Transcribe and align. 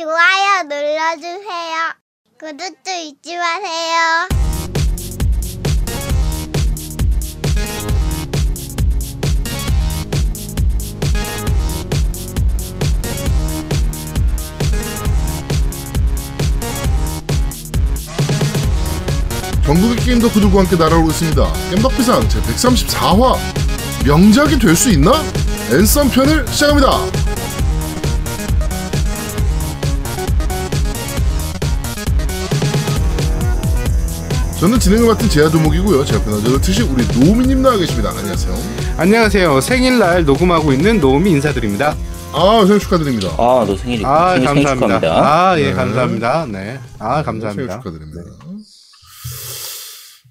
좋아요 0.00 0.62
눌러주세요. 0.62 1.92
구독도 2.38 2.90
잊지 2.90 3.36
마세요. 3.36 4.28
전국의 19.64 19.96
게임 20.04 20.18
덕후들과 20.18 20.60
함께 20.60 20.76
날아오고 20.76 21.10
있습니다. 21.10 21.52
겜덕비상 21.70 22.28
제 22.28 22.40
134화 22.40 23.36
명작이 24.06 24.58
될 24.58 24.74
수 24.74 24.90
있나? 24.90 25.12
앤썸 25.72 26.10
편을 26.10 26.46
시작합니다. 26.48 27.29
저는 34.60 34.78
진행을 34.78 35.06
맡은 35.06 35.28
제아도목이고요. 35.28 36.04
제 36.04 36.16
옆에 36.16 36.30
나저를 36.30 36.60
트시 36.60 36.82
우리 36.82 37.06
노우미님 37.18 37.62
나와 37.62 37.78
계십니다. 37.78 38.10
안녕하세요. 38.10 38.54
안녕하세요. 38.98 39.60
생일날 39.62 40.24
녹음하고 40.26 40.72
있는 40.74 41.00
노우미 41.00 41.30
인사드립니다. 41.30 41.96
아, 42.34 42.62
생일 42.66 42.78
축하드립니다. 42.78 43.28
아, 43.38 43.64
너 43.66 43.74
생일이 43.74 44.04
아, 44.04 44.34
생일, 44.34 44.48
생일 44.48 44.64
감사합니다. 44.64 45.00
축하합니다. 45.00 45.48
아, 45.50 45.58
예, 45.58 45.64
네. 45.64 45.72
감사합니다. 45.72 46.46
네. 46.46 46.78
아, 46.98 47.22
생일 47.22 47.24
감사합니다. 47.24 47.76
축하드립니다. 47.78 48.20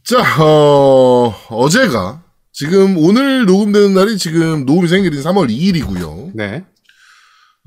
자, 0.06 0.44
어, 0.44 1.36
어제가 1.50 2.22
지금 2.54 2.98
오늘 3.00 3.46
녹음되는 3.46 3.96
날이 3.96 4.18
지금 4.20 4.66
노우미 4.66 4.88
생일인 4.90 5.24
3월 5.24 5.50
2일이고요. 5.50 6.32
네. 6.36 6.64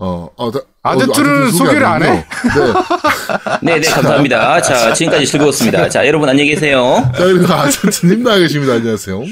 어, 0.04 0.28
어, 0.36 0.50
다, 0.50 0.58
아제트를 0.82 1.30
어, 1.30 1.36
아제트 1.44 1.56
소개 1.56 1.64
소개를 1.70 1.84
안 1.86 2.02
안 2.02 2.02
해? 2.02 2.08
네. 2.16 2.24
네, 3.62 3.80
네, 3.80 3.88
감사합니다. 3.88 4.60
자, 4.60 4.92
지금까지 4.92 5.26
즐거웠습니다. 5.26 5.88
자, 5.88 6.04
여러분 6.08 6.28
안녕히 6.28 6.50
계세요. 6.50 7.08
자, 7.16 7.24
그리고 7.24 7.52
아제트님 7.52 8.24
나와 8.24 8.38
계십니다. 8.38 8.72
안녕하세요. 8.74 9.22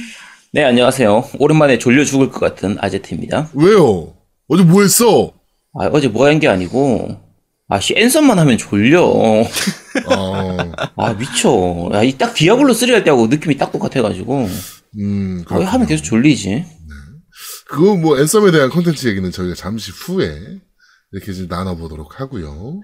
네, 0.53 0.63
안녕하세요. 0.65 1.25
오랜만에 1.41 1.79
졸려 1.79 2.05
죽을 2.05 2.31
것 2.31 2.39
같은 2.39 2.77
아제트입니다. 2.81 3.49
왜요? 3.55 4.13
어제 4.49 4.63
뭐 4.63 4.83
했어? 4.83 5.33
아, 5.77 5.87
어제 5.93 6.07
뭐 6.07 6.27
한 6.29 6.39
게 6.39 6.47
아니고, 6.47 7.17
아, 7.69 7.81
씨, 7.81 7.95
앤썸만 7.97 8.39
하면 8.39 8.57
졸려. 8.57 9.03
어, 9.05 9.45
아, 10.97 11.13
미쳐. 11.15 11.91
야, 11.95 12.03
이 12.05 12.13
딱 12.17 12.33
디아블로 12.35 12.75
3 12.75 12.91
할 12.91 13.03
때하고 13.03 13.27
느낌이 13.27 13.57
딱 13.57 13.73
똑같아가지고, 13.73 14.49
음, 15.01 15.43
아, 15.47 15.49
그렇군요. 15.49 15.69
하면 15.69 15.87
계속 15.89 16.05
졸리지. 16.05 16.65
그거 17.71 17.97
뭐 17.97 18.19
앤썸에 18.19 18.51
대한 18.51 18.69
컨텐츠 18.69 19.07
얘기는 19.09 19.31
저희가 19.31 19.55
잠시 19.55 19.93
후에 19.93 20.61
이렇게 21.13 21.33
좀 21.33 21.47
나눠보도록 21.49 22.21
하고요. 22.21 22.81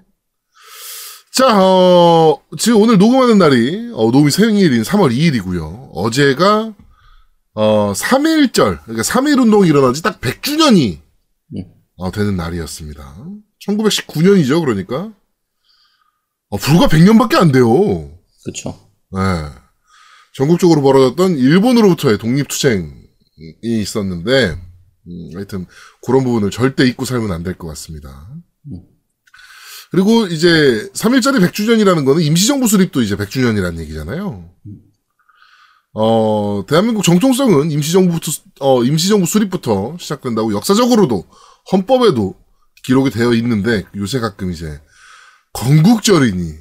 자, 1.33 1.61
어, 1.61 2.41
지금 2.57 2.81
오늘 2.81 2.97
녹음하는 2.97 3.37
날이 3.37 3.91
어, 3.93 4.09
노미 4.11 4.31
생일인 4.31 4.81
3월 4.81 5.13
2일이고요. 5.15 5.89
어제가 5.93 6.73
어, 7.53 7.91
3일절, 7.93 8.83
그러니까 8.83 9.03
3일 9.03 9.41
운동이 9.41 9.67
일어난 9.67 9.93
지 9.93 10.01
딱 10.01 10.21
100주년이 10.21 10.99
음. 11.57 11.63
어, 11.97 12.11
되는 12.11 12.35
날이었습니다. 12.37 13.17
1919년이죠, 13.67 14.61
그러니까. 14.61 15.11
어, 16.49 16.57
불과 16.57 16.87
100년밖에 16.87 17.35
안 17.35 17.51
돼요. 17.51 17.67
그쵸. 18.45 18.79
네. 19.11 19.19
전국적으로 20.35 20.81
벌어졌던 20.81 21.37
일본으로부터의 21.37 22.19
독립투쟁이 22.19 22.89
있었는데, 23.63 24.55
음, 25.07 25.29
하여튼, 25.35 25.65
그런 26.05 26.23
부분을 26.23 26.51
절대 26.51 26.85
잊고 26.85 27.05
살면 27.05 27.31
안 27.31 27.43
될 27.43 27.57
것 27.57 27.67
같습니다. 27.69 28.27
음. 28.71 28.81
그리고 29.91 30.27
이제, 30.27 30.89
3일짜리 30.93 31.39
100주년이라는 31.47 32.05
거는 32.05 32.21
임시정부 32.21 32.67
수립도 32.67 33.01
이제 33.01 33.15
100주년이라는 33.15 33.79
얘기잖아요. 33.79 34.49
어, 35.93 36.63
대한민국 36.67 37.03
정통성은 37.03 37.71
임시정부부터, 37.71 38.31
어, 38.59 38.83
임시정부 38.83 39.25
수립부터 39.25 39.97
시작된다고 39.99 40.53
역사적으로도, 40.53 41.25
헌법에도 41.71 42.35
기록이 42.83 43.09
되어 43.09 43.33
있는데, 43.33 43.83
요새 43.95 44.19
가끔 44.19 44.51
이제, 44.51 44.79
건국절이니, 45.53 46.53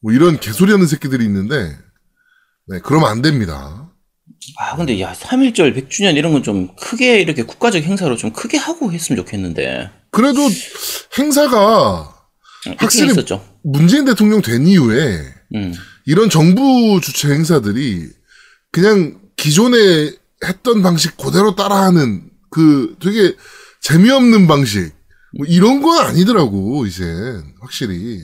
뭐 0.00 0.12
이런 0.12 0.38
개소리 0.40 0.72
하는 0.72 0.86
새끼들이 0.86 1.24
있는데, 1.24 1.76
네, 2.68 2.78
그러면 2.82 3.10
안 3.10 3.22
됩니다. 3.22 3.91
아, 4.58 4.76
근데 4.76 5.00
야, 5.00 5.12
3.1절 5.12 5.74
100주년 5.76 6.16
이런 6.16 6.32
건 6.32 6.42
좀 6.42 6.74
크게 6.76 7.20
이렇게 7.20 7.42
국가적 7.44 7.82
행사로 7.82 8.16
좀 8.16 8.32
크게 8.32 8.56
하고 8.58 8.92
했으면 8.92 9.16
좋겠는데. 9.18 9.90
그래도 10.10 10.40
행사가 11.18 12.14
음, 12.66 12.74
확실히- 12.78 13.10
있었죠. 13.12 13.44
문재인 13.62 14.04
대통령 14.04 14.42
된 14.42 14.66
이후에 14.66 15.20
음. 15.54 15.72
이런 16.06 16.28
정부 16.30 17.00
주최 17.02 17.28
행사들이 17.28 18.08
그냥 18.72 19.20
기존에 19.36 20.12
했던 20.44 20.82
방식 20.82 21.16
그대로 21.16 21.54
따라하는 21.54 22.22
그 22.50 22.96
되게 23.00 23.34
재미없는 23.80 24.46
방식 24.48 24.92
뭐 25.36 25.46
이런 25.46 25.80
건 25.82 26.04
아니더라고 26.06 26.84
이젠 26.86 27.54
확실히 27.60 28.20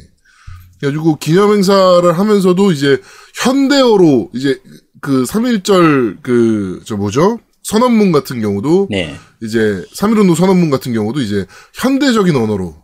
그래가지고 0.80 1.16
기념 1.18 1.52
행사를 1.52 2.18
하면서도 2.18 2.72
이제 2.72 3.00
현대어로 3.36 4.30
이제 4.34 4.60
그 5.00 5.24
3.1절 5.24 6.22
그 6.22 6.82
저 6.86 6.96
뭐죠 6.96 7.38
선언문 7.62 8.12
같은 8.12 8.40
경우도 8.40 8.88
네. 8.90 9.14
이제 9.42 9.84
3.1운동 9.94 10.34
선언문 10.34 10.70
같은 10.70 10.92
경우도 10.92 11.20
이제 11.20 11.46
현대적인 11.74 12.34
언어로 12.34 12.74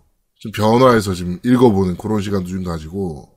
좀 0.41 0.53
변화해서 0.53 1.15
지금 1.15 1.39
읽어보는 1.43 1.97
그런 1.97 2.21
시간도 2.21 2.49
좀 2.49 2.65
가지고 2.65 3.31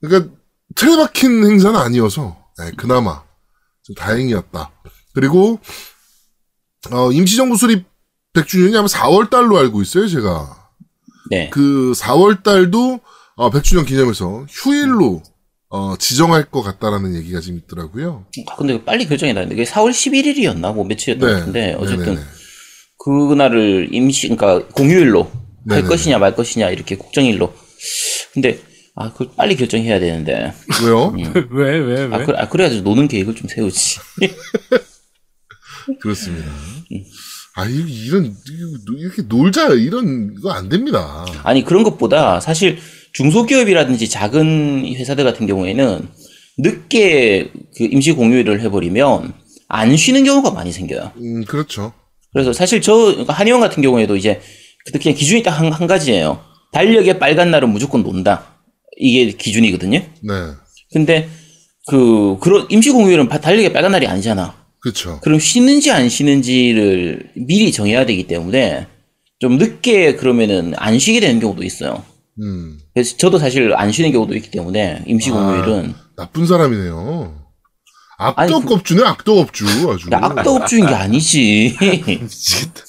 그러니까 0.00 0.32
틀에 0.74 0.96
박힌 0.96 1.44
행사는 1.44 1.78
아니어서 1.78 2.36
네, 2.58 2.72
그나마 2.76 3.22
좀 3.84 3.94
다행이었다. 3.94 4.72
그리고 5.14 5.60
어, 6.90 7.12
임시정부 7.12 7.56
수립 7.56 7.84
100주년이 8.34 8.76
아마 8.76 8.86
4월 8.86 9.30
달로 9.30 9.56
알고 9.58 9.80
있어요, 9.82 10.08
제가. 10.08 10.68
네. 11.30 11.48
그 11.50 11.92
4월 11.94 12.42
달도 12.42 13.00
어, 13.36 13.50
100주년 13.50 13.86
기념해서 13.86 14.46
휴일로 14.48 15.22
어, 15.68 15.96
지정할 15.98 16.44
것 16.44 16.62
같다라는 16.62 17.16
얘기가 17.16 17.40
지금 17.40 17.58
있더라고요. 17.58 18.26
아, 18.46 18.56
근데 18.56 18.84
빨리 18.84 19.06
결정이 19.06 19.32
나는데, 19.32 19.56
그게 19.56 19.68
4월 19.68 19.90
11일이었나? 19.90 20.72
뭐 20.74 20.84
며칠이었던 20.84 21.28
것 21.28 21.38
같은데, 21.38 21.74
어쨌든. 21.78 21.98
네. 21.98 22.10
네네네. 22.14 22.26
그날을 22.98 23.88
임시, 23.92 24.28
그러니까 24.28 24.66
공휴일로 24.68 25.24
할 25.24 25.30
네네네. 25.66 25.88
것이냐 25.88 26.18
말 26.18 26.34
것이냐 26.34 26.70
이렇게 26.70 26.96
국정일로. 26.96 27.54
근데 28.32 28.58
아, 28.94 29.12
그걸 29.12 29.28
빨리 29.36 29.56
결정해야 29.56 30.00
되는데. 30.00 30.52
왜요? 30.82 31.08
음. 31.08 31.32
왜, 31.52 31.78
왜, 31.78 32.04
왜? 32.06 32.14
아, 32.14 32.24
그래, 32.24 32.38
아, 32.38 32.48
그래야지 32.48 32.82
노는 32.82 33.08
계획을 33.08 33.34
좀 33.34 33.46
세우지. 33.48 33.98
그렇습니다. 36.00 36.50
아, 37.56 37.64
이- 37.66 38.04
이런, 38.06 38.34
이렇게 38.98 39.22
놀자, 39.22 39.68
이런, 39.74 40.34
거안 40.40 40.68
됩니다. 40.68 41.24
아니, 41.42 41.64
그런 41.64 41.82
것보다 41.84 42.38
사실 42.38 42.78
중소기업이라든지 43.14 44.08
작은 44.10 44.84
회사들 44.94 45.24
같은 45.24 45.46
경우에는 45.46 46.06
늦게 46.58 47.50
그 47.76 47.84
임시 47.84 48.12
공휴일을 48.12 48.60
해버리면 48.60 49.32
안 49.68 49.96
쉬는 49.96 50.24
경우가 50.24 50.50
많이 50.50 50.70
생겨요. 50.70 51.12
음, 51.16 51.44
그렇죠. 51.44 51.92
그래서 52.32 52.52
사실 52.52 52.80
저 52.82 53.24
한의원 53.28 53.60
같은 53.62 53.82
경우에도 53.82 54.16
이제 54.16 54.40
그냥 55.00 55.16
기준이 55.16 55.42
딱 55.42 55.58
한 55.58 55.72
한 55.72 55.86
가지예요. 55.86 56.40
달력에 56.72 57.18
빨간 57.18 57.50
날은 57.50 57.70
무조건 57.70 58.02
논다. 58.02 58.58
이게 58.98 59.32
기준이거든요. 59.32 59.98
네. 59.98 60.34
근데 60.92 61.28
그 61.88 62.36
그런 62.40 62.66
임시 62.70 62.90
공휴일은 62.90 63.28
바- 63.28 63.40
달력에 63.40 63.72
빨간 63.72 63.92
날이 63.92 64.06
아니잖아. 64.06 64.54
그렇죠. 64.86 65.18
그럼 65.20 65.40
쉬는지 65.40 65.90
안 65.90 66.08
쉬는지를 66.08 67.32
미리 67.34 67.72
정해야 67.72 68.06
되기 68.06 68.28
때문에 68.28 68.86
좀 69.40 69.58
늦게 69.58 70.14
그러면은 70.14 70.74
안 70.76 71.00
쉬게 71.00 71.18
되는 71.18 71.40
경우도 71.40 71.64
있어요. 71.64 72.04
음, 72.40 72.78
그래서 72.94 73.16
저도 73.16 73.38
사실 73.38 73.74
안 73.74 73.90
쉬는 73.90 74.12
경우도 74.12 74.36
있기 74.36 74.52
때문에 74.52 75.02
임시 75.08 75.30
공휴일은 75.30 75.92
나쁜 76.16 76.46
사람이네요. 76.46 77.34
악덕업주네, 78.18 79.02
악덕업주, 79.02 79.66
아주. 79.90 80.08
나 80.08 80.18
악덕업주인 80.18 80.86
게 80.86 80.94
아니지. 80.94 81.76
미치겠다. 82.06 82.82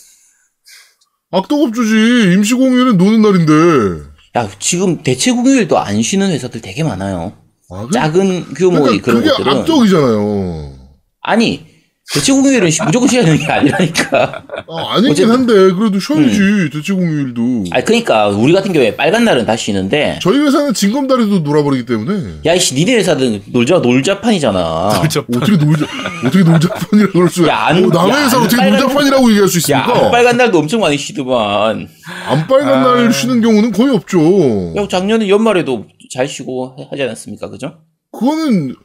악덕업주지. 1.32 2.34
임시 2.36 2.54
공휴일은 2.54 2.98
노는 2.98 3.24
날인데. 3.24 4.08
야 4.36 4.50
지금 4.60 5.02
대체 5.02 5.32
공휴일도 5.32 5.80
안 5.80 6.04
쉬는 6.04 6.30
회사들 6.30 6.62
되게 6.62 6.84
많아요. 6.84 7.34
아, 7.72 7.88
그, 7.88 7.92
작은 7.92 8.54
규모의 8.54 9.02
그러니까 9.02 9.06
그런 9.06 9.22
그게 9.24 9.30
것들은 9.32 9.58
악덕이잖아요. 9.58 10.78
아니 11.22 11.67
대체 12.14 12.32
공휴일은 12.32 12.72
쉬- 12.72 12.82
무조건 12.84 13.10
쉬어야 13.10 13.26
되는 13.26 13.38
게 13.38 13.46
아니라니까. 13.46 14.44
아, 14.70 14.94
아니긴 14.94 15.12
어쨌든- 15.12 15.32
한데 15.34 15.54
그래도 15.74 16.00
쉬어야지 16.00 16.70
대체 16.72 16.94
공휴일도. 16.94 17.66
아 17.72 17.82
그러니까 17.84 18.28
우리 18.30 18.54
같은 18.54 18.72
경우에 18.72 18.96
빨간 18.96 19.26
날은 19.26 19.46
다 19.46 19.58
쉬는데 19.58 20.18
저희 20.22 20.38
회사는 20.40 20.74
징검다리도 20.74 21.40
놀아버리기 21.40 21.86
때문에 21.86 22.40
야 22.46 22.54
이씨 22.54 22.76
니네 22.76 22.94
회사든 22.96 23.44
놀자 23.48 23.80
놀자판이잖아. 23.80 24.60
어떻게 24.88 25.20
놀자 25.58 25.86
어떻게 26.26 26.44
놀자판이라고 26.46 27.12
그럴 27.12 27.30
수가? 27.30 27.48
야, 27.50 27.58
안- 27.68 27.84
어, 27.84 27.88
남의 27.90 28.12
야, 28.16 28.24
회사 28.24 28.38
안 28.38 28.44
어떻게 28.44 28.56
빨간- 28.56 28.80
놀자판이라고 28.80 29.30
얘기할 29.32 29.48
수야 29.50 29.60
있습니까? 29.60 30.10
빨간 30.10 30.38
날도 30.38 30.60
엄청 30.60 30.80
많이 30.80 30.98
쉬더만. 30.98 31.90
안 32.30 32.48
빨간 32.48 32.86
아. 32.86 32.96
날 32.96 33.12
쉬는 33.12 33.42
경우는 33.42 33.74
거의 33.74 33.94
없죠. 33.94 34.74
야 34.78 34.88
작년에 34.90 35.28
연말에도 35.28 35.86
잘 36.14 36.26
쉬고 36.30 36.74
하지 36.90 37.04
않았습니까, 37.04 37.50
그죠? 37.50 37.80
그거는 38.14 38.76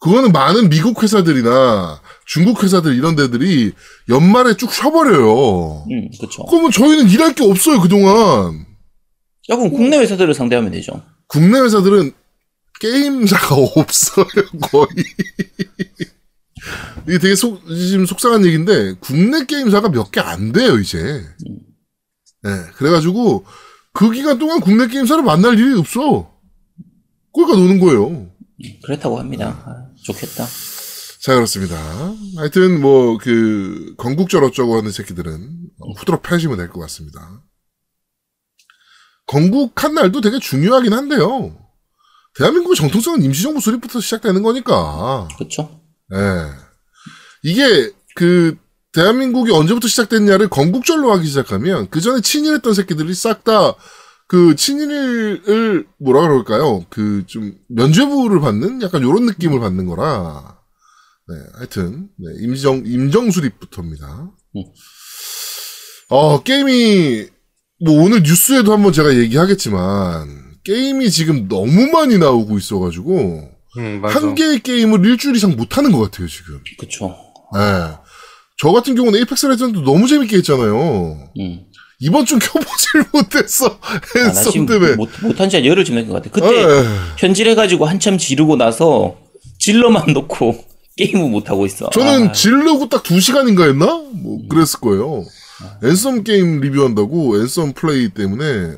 그거는 0.00 0.30
많은 0.30 0.68
미국 0.68 1.02
회사들이나 1.02 2.00
중국 2.30 2.62
회사들 2.62 2.94
이런 2.94 3.16
데들이 3.16 3.72
연말에 4.08 4.54
쭉 4.56 4.70
쉬어버려요. 4.72 5.86
음 5.90 6.10
그렇죠. 6.18 6.44
그러면 6.44 6.70
저희는 6.70 7.08
일할 7.08 7.34
게 7.34 7.42
없어요 7.44 7.80
그 7.80 7.88
동안. 7.88 8.66
야 9.50 9.56
그럼 9.56 9.70
국내 9.70 9.96
회사들을 9.98 10.34
상대하면 10.34 10.70
되죠. 10.72 11.02
국내 11.26 11.58
회사들은 11.58 12.12
게임사가 12.80 13.54
없어요 13.76 14.26
거의. 14.70 14.86
이게 17.08 17.18
되게 17.18 17.34
속 17.34 17.66
지금 17.68 18.04
속상한 18.04 18.44
얘기인데 18.44 18.94
국내 19.00 19.44
게임사가 19.46 19.88
몇 19.88 20.10
개 20.10 20.20
안 20.20 20.52
돼요 20.52 20.78
이제. 20.78 20.98
네, 22.42 22.50
그래가지고 22.76 23.44
그 23.94 24.10
기간 24.12 24.38
동안 24.38 24.60
국내 24.60 24.86
게임사를 24.86 25.22
만날 25.24 25.58
일이 25.58 25.78
없어. 25.78 26.30
그러니까 27.34 27.58
노는 27.58 27.80
거예요. 27.80 28.30
그렇다고 28.84 29.18
합니다. 29.18 29.62
아, 29.64 29.86
좋겠다. 30.02 30.44
자, 31.20 31.34
그렇습니다. 31.34 31.76
하여튼, 32.36 32.80
뭐, 32.80 33.18
그, 33.18 33.94
건국절 33.96 34.44
어쩌고 34.44 34.76
하는 34.76 34.90
새끼들은 34.92 35.50
어, 35.80 35.92
후드러 35.98 36.20
패시면 36.20 36.56
될 36.58 36.68
것 36.70 36.80
같습니다. 36.80 37.42
건국한 39.26 39.94
날도 39.94 40.20
되게 40.20 40.38
중요하긴 40.38 40.92
한데요. 40.92 41.56
대한민국의 42.36 42.76
정통성은 42.76 43.22
임시정부 43.22 43.60
수립부터 43.60 44.00
시작되는 44.00 44.42
거니까. 44.42 45.28
그렇죠. 45.36 45.80
예. 46.14 46.18
이게, 47.42 47.92
그, 48.14 48.56
대한민국이 48.92 49.52
언제부터 49.52 49.88
시작됐냐를 49.88 50.48
건국절로 50.48 51.12
하기 51.12 51.26
시작하면, 51.26 51.88
그 51.90 52.00
전에 52.00 52.20
친일했던 52.20 52.74
새끼들이 52.74 53.12
싹 53.12 53.42
다, 53.44 53.74
그, 54.28 54.54
친일을, 54.54 55.86
뭐라 55.98 56.20
그럴까요? 56.22 56.86
그, 56.90 57.24
좀, 57.26 57.54
면죄부를 57.68 58.40
받는? 58.40 58.82
약간 58.82 59.02
요런 59.02 59.26
느낌을 59.26 59.58
받는 59.58 59.86
거라. 59.86 60.57
네, 61.28 61.34
하여튼, 61.56 62.08
네, 62.16 62.26
임정, 62.40 62.84
임정수립부터입니다. 62.86 64.30
음. 64.56 64.62
어, 66.08 66.42
게임이, 66.42 67.26
뭐 67.84 68.02
오늘 68.02 68.22
뉴스에도 68.22 68.72
한번 68.72 68.92
제가 68.94 69.14
얘기하겠지만, 69.14 70.26
게임이 70.64 71.10
지금 71.10 71.46
너무 71.48 71.88
많이 71.88 72.16
나오고 72.16 72.56
있어가지고, 72.56 73.50
음. 73.76 74.02
한 74.04 74.34
개의 74.34 74.60
게임을 74.60 75.04
일주일 75.04 75.36
이상 75.36 75.54
못 75.54 75.76
하는 75.76 75.92
것 75.92 76.00
같아요, 76.00 76.26
지금. 76.28 76.62
그렇죠. 76.78 77.08
네. 77.54 77.60
저 78.60 78.72
같은 78.72 78.94
경우는 78.94 79.18
에이펙스 79.20 79.46
레전드 79.46 79.78
너무 79.80 80.08
재밌게 80.08 80.38
했잖아요. 80.38 81.30
음. 81.38 81.60
이번 82.00 82.24
주 82.24 82.38
켜보질 82.38 83.04
못했어. 83.12 83.78
아, 83.82 84.32
나 84.32 84.32
지금 84.32 84.64
때문에. 84.66 84.96
못, 84.96 85.10
못한 85.20 85.50
지한 85.50 85.66
열흘 85.66 85.84
지난 85.84 86.06
것 86.08 86.14
같아. 86.14 86.30
그때 86.30 86.46
에. 86.62 86.84
현질해가지고 87.18 87.84
한참 87.84 88.16
지르고 88.16 88.56
나서 88.56 89.16
질러만 89.58 90.12
놓고 90.12 90.67
게임을 90.98 91.30
못 91.30 91.48
하고 91.50 91.64
있어. 91.66 91.88
저는 91.90 92.28
아, 92.28 92.32
질르고 92.32 92.88
딱 92.88 93.02
2시간인가 93.02 93.68
했나? 93.68 93.86
뭐, 93.86 94.46
그랬을 94.48 94.80
거예요. 94.80 95.24
앤썸 95.82 96.22
게임 96.24 96.60
리뷰한다고 96.60 97.40
앤썸 97.40 97.72
플레이 97.74 98.08
때문에 98.10 98.76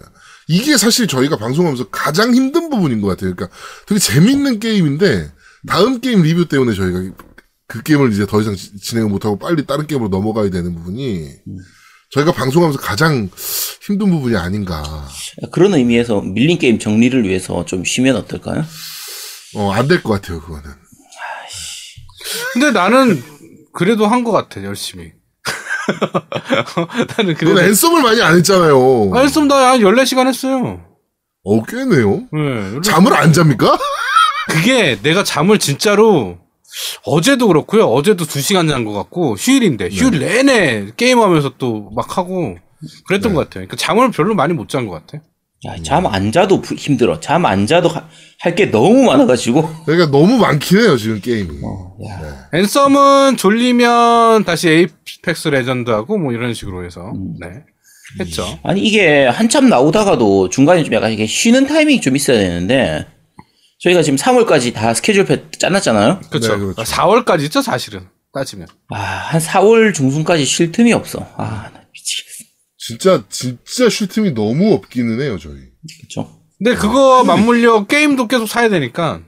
이게 0.49 0.77
사실 0.77 1.07
저희가 1.07 1.37
방송하면서 1.37 1.89
가장 1.91 2.35
힘든 2.35 2.71
부분인 2.71 3.01
것 3.01 3.09
같아요. 3.09 3.35
그러니까 3.35 3.57
되게 3.87 3.99
재밌는 3.99 4.61
게임인데 4.61 5.31
다음 5.67 6.01
게임 6.01 6.23
리뷰 6.23 6.47
때문에 6.49 6.75
저희가 6.75 7.15
그 7.67 7.83
게임을 7.83 8.13
이제 8.13 8.27
더 8.27 8.41
이상 8.41 8.57
지- 8.57 8.77
진행을 8.79 9.11
못하고 9.11 9.39
빨리 9.39 9.65
다른 9.67 9.87
게임으로 9.87 10.09
넘어가야 10.09 10.51
되는 10.51 10.75
부분이 10.75 11.29
저희가 12.13 12.33
방송하면서 12.33 12.81
가장 12.81 13.29
힘든 13.83 14.11
부분이 14.11 14.35
아닌가. 14.37 15.07
그런 15.53 15.75
의미에서 15.75 16.21
밀린 16.23 16.59
게임 16.59 16.79
정리를 16.81 17.23
위해서 17.29 17.65
좀 17.67 17.85
쉬면 17.85 18.17
어떨까요? 18.17 18.65
어, 19.55 19.71
안 19.73 19.87
될 19.87 20.03
것 20.03 20.11
같아요, 20.15 20.41
그거는. 20.41 20.65
근데 22.53 22.71
나는 22.73 23.23
그래도 23.73 24.07
한 24.07 24.25
것 24.25 24.33
같아, 24.33 24.63
열심히. 24.65 25.13
나는 27.17 27.35
그래도. 27.35 27.55
너는 27.55 27.69
앤썸을 27.69 28.03
많이 28.03 28.23
안 28.23 28.37
했잖아요. 28.37 29.11
아, 29.15 29.21
했으면 29.21 29.49
나한 29.49 29.81
14시간 29.81 30.27
했어요. 30.27 30.81
어, 31.45 31.63
꽤네요. 31.65 32.29
네, 32.33 32.81
잠을 32.83 33.15
안 33.15 33.33
잡니까? 33.33 33.79
그게 34.49 34.99
내가 35.03 35.23
잠을 35.25 35.59
진짜로 35.59 36.39
어제도 37.05 37.47
그렇고요. 37.49 37.87
어제도 37.87 38.25
2시간 38.25 38.69
잔 38.69 38.85
것 38.85 38.93
같고 38.93 39.35
휴일인데 39.37 39.89
휴일 39.91 40.21
내내 40.21 40.89
게임하면서 40.97 41.55
또 41.59 41.91
막 41.95 42.19
하고 42.19 42.57
그랬던 43.09 43.35
것 43.35 43.41
같아요. 43.41 43.67
그러니까 43.67 43.77
잠을 43.77 44.11
별로 44.11 44.35
많이 44.35 44.53
못 44.55 44.69
잔 44.69 44.87
것 44.87 44.93
같아. 45.07 45.23
야, 45.67 45.77
잠안 45.83 46.33
자도 46.33 46.61
부- 46.63 46.75
힘들어. 46.75 47.21
잠 47.21 47.45
안 47.45 47.67
자도 47.67 47.91
할 48.41 48.55
게 48.55 48.71
너무 48.71 49.05
많아가지고. 49.05 49.69
그러니까 49.85 50.11
너무 50.11 50.39
많긴 50.39 50.79
해요, 50.81 50.97
지금 50.97 51.21
게임이. 51.21 51.51
야, 52.09 52.49
앤썸은 52.55 53.37
졸리면 53.37 54.45
다시 54.45 54.69
에이펙스 54.71 55.49
레전드하고 55.49 56.17
뭐 56.19 56.33
이런 56.33 56.55
식으로 56.55 56.85
해서 56.87 57.13
네 57.39 57.49
했죠. 58.19 58.59
아니 58.63 58.81
이게 58.81 59.27
한참 59.27 59.69
나오다가도 59.69 60.49
중간에 60.49 60.83
좀 60.83 60.95
약간 60.95 61.13
이게 61.13 61.27
쉬는 61.27 61.67
타이밍이 61.67 62.01
좀 62.01 62.17
있어야 62.17 62.39
되는데 62.39 63.07
저희가 63.81 64.03
지금 64.03 64.17
3월까지 64.17 64.73
다 64.75 64.95
스케줄표 64.95 65.37
짜놨잖아요. 65.53 66.21
그렇죠. 66.31 66.57
네, 66.57 66.59
그렇죠. 66.59 66.83
4월까지 66.83 67.43
있죠 67.45 67.61
사실은 67.63 68.09
따지면. 68.33 68.67
아, 68.95 68.97
한 68.99 69.41
4월 69.41 69.93
중순까지 69.95 70.45
쉴 70.47 70.73
틈이 70.73 70.93
없어. 70.95 71.21
아, 71.37 71.71
나 71.75 71.81
미치겠어. 71.93 72.30
진짜 72.91 73.23
진짜 73.29 73.89
쉴 73.89 74.09
틈이 74.09 74.33
너무 74.33 74.73
없기는 74.75 75.21
해요 75.21 75.39
저희. 75.39 75.55
그쵸. 76.01 76.41
근데 76.59 76.75
그거 76.75 77.23
맞물려 77.25 77.87
게임도 77.87 78.27
계속 78.27 78.47
사야 78.47 78.69
되니까 78.69 79.23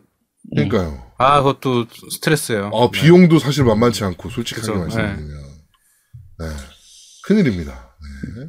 그러니까요. 0.51 1.01
아 1.17 1.39
그것도 1.43 1.87
스트레스예요. 2.11 2.73
아 2.75 2.91
비용도 2.91 3.39
사실 3.39 3.65
만만치 3.65 4.03
않고 4.03 4.31
솔직하게 4.31 4.67
그죠, 4.67 4.79
말씀드리면 4.81 5.43
네 6.41 6.47
큰일입니다. 7.25 7.95
네. 8.37 8.47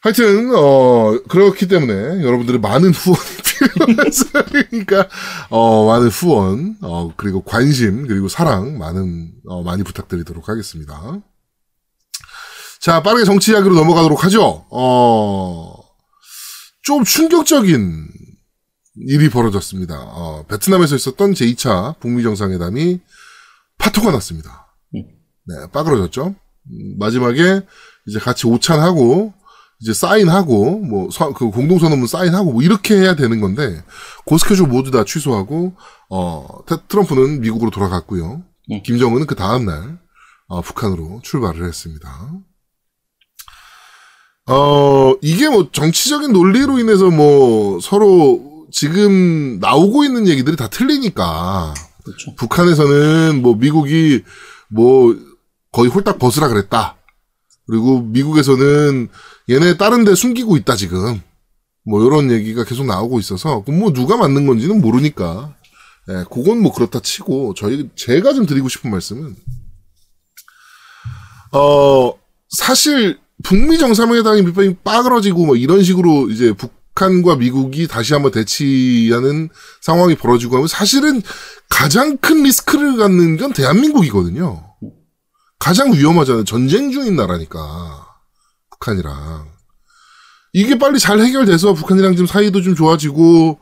하여튼 0.00 0.50
어 0.54 1.20
그렇기 1.28 1.68
때문에 1.68 2.22
여러분들의 2.24 2.60
많은 2.60 2.92
후원이 2.94 3.20
필요해서 3.76 4.44
그러니까 4.46 5.08
어 5.50 5.86
많은 5.86 6.08
후원 6.08 6.78
어 6.80 7.12
그리고 7.18 7.42
관심 7.42 8.06
그리고 8.06 8.28
사랑 8.28 8.78
많은 8.78 9.32
어 9.46 9.62
많이 9.62 9.82
부탁드리도록 9.82 10.48
하겠습니다. 10.48 11.20
자 12.80 13.02
빠르게 13.02 13.24
정치 13.24 13.52
이야기로 13.52 13.74
넘어가도록 13.74 14.24
하죠. 14.24 14.66
어 14.70 15.78
좀 16.84 17.04
충격적인 17.04 18.06
일이 19.08 19.28
벌어졌습니다. 19.28 19.94
어, 20.00 20.46
베트남에서 20.48 20.96
있었던 20.96 21.34
제2차 21.34 21.98
북미 22.00 22.22
정상회담이 22.22 23.00
파토가 23.76 24.10
났습니다. 24.12 24.74
네, 24.94 25.70
빠그러졌죠. 25.70 26.28
음, 26.28 26.98
마지막에 26.98 27.60
이제 28.06 28.18
같이 28.18 28.46
오찬하고 28.46 29.34
이제 29.80 29.92
사인하고 29.92 30.78
뭐 30.80 31.08
그 31.34 31.50
공동선언문 31.50 32.06
사인하고 32.06 32.52
뭐 32.52 32.62
이렇게 32.62 32.94
해야 32.96 33.14
되는 33.16 33.38
건데 33.40 33.84
그 34.26 34.38
스케줄 34.38 34.66
모두 34.66 34.90
다 34.90 35.04
취소하고 35.04 35.74
어 36.08 36.46
테- 36.66 36.76
트럼프는 36.88 37.40
미국으로 37.42 37.70
돌아갔고요. 37.70 38.42
음. 38.72 38.82
김정은은 38.82 39.26
그 39.26 39.34
다음 39.34 39.66
날 39.66 39.98
어, 40.46 40.62
북한으로 40.62 41.20
출발을 41.22 41.66
했습니다. 41.68 42.30
어, 44.48 45.14
이게 45.20 45.48
뭐 45.48 45.68
정치적인 45.70 46.32
논리로 46.32 46.78
인해서 46.78 47.10
뭐 47.10 47.78
서로 47.80 48.66
지금 48.72 49.58
나오고 49.60 50.04
있는 50.04 50.26
얘기들이 50.26 50.56
다 50.56 50.68
틀리니까. 50.68 51.74
그렇죠. 52.02 52.34
북한에서는 52.36 53.42
뭐 53.42 53.54
미국이 53.56 54.24
뭐 54.68 55.14
거의 55.70 55.90
홀딱 55.90 56.18
벗으라 56.18 56.48
그랬다. 56.48 56.96
그리고 57.66 58.00
미국에서는 58.00 59.08
얘네 59.50 59.76
다른 59.76 60.04
데 60.04 60.14
숨기고 60.14 60.56
있다 60.56 60.76
지금. 60.76 61.20
뭐 61.84 62.04
이런 62.04 62.30
얘기가 62.30 62.64
계속 62.64 62.86
나오고 62.86 63.18
있어서 63.18 63.62
그럼 63.64 63.80
뭐 63.80 63.92
누가 63.92 64.16
맞는 64.16 64.46
건지는 64.46 64.80
모르니까. 64.80 65.54
예, 66.10 66.24
그건 66.32 66.62
뭐 66.62 66.72
그렇다 66.72 67.00
치고 67.00 67.52
저희 67.52 67.90
제가 67.94 68.32
좀 68.32 68.46
드리고 68.46 68.70
싶은 68.70 68.90
말씀은 68.90 69.36
어 71.52 72.14
사실 72.48 73.18
북미 73.44 73.78
정상회담이 73.78 74.42
밑밥이 74.42 74.76
빠그러지고 74.84 75.46
뭐 75.46 75.56
이런 75.56 75.82
식으로 75.82 76.28
이제 76.30 76.52
북 76.52 76.78
북한과 76.98 77.36
미국이 77.36 77.86
다시 77.86 78.12
한번 78.12 78.32
대치하는 78.32 79.48
상황이 79.80 80.16
벌어지고 80.16 80.56
하면 80.56 80.66
사실은 80.66 81.22
가장 81.68 82.16
큰 82.16 82.42
리스크를 82.42 82.96
갖는 82.96 83.36
건 83.36 83.52
대한민국이거든요. 83.52 84.64
가장 85.60 85.92
위험하잖아요. 85.92 86.44
전쟁 86.44 86.90
중인 86.90 87.14
나라니까. 87.14 88.06
북한이랑. 88.72 89.46
이게 90.52 90.78
빨리 90.78 90.98
잘 90.98 91.20
해결돼서 91.20 91.74
북한이랑 91.74 92.16
좀 92.16 92.26
사이도 92.26 92.62
좀 92.62 92.74
좋아지고, 92.74 93.58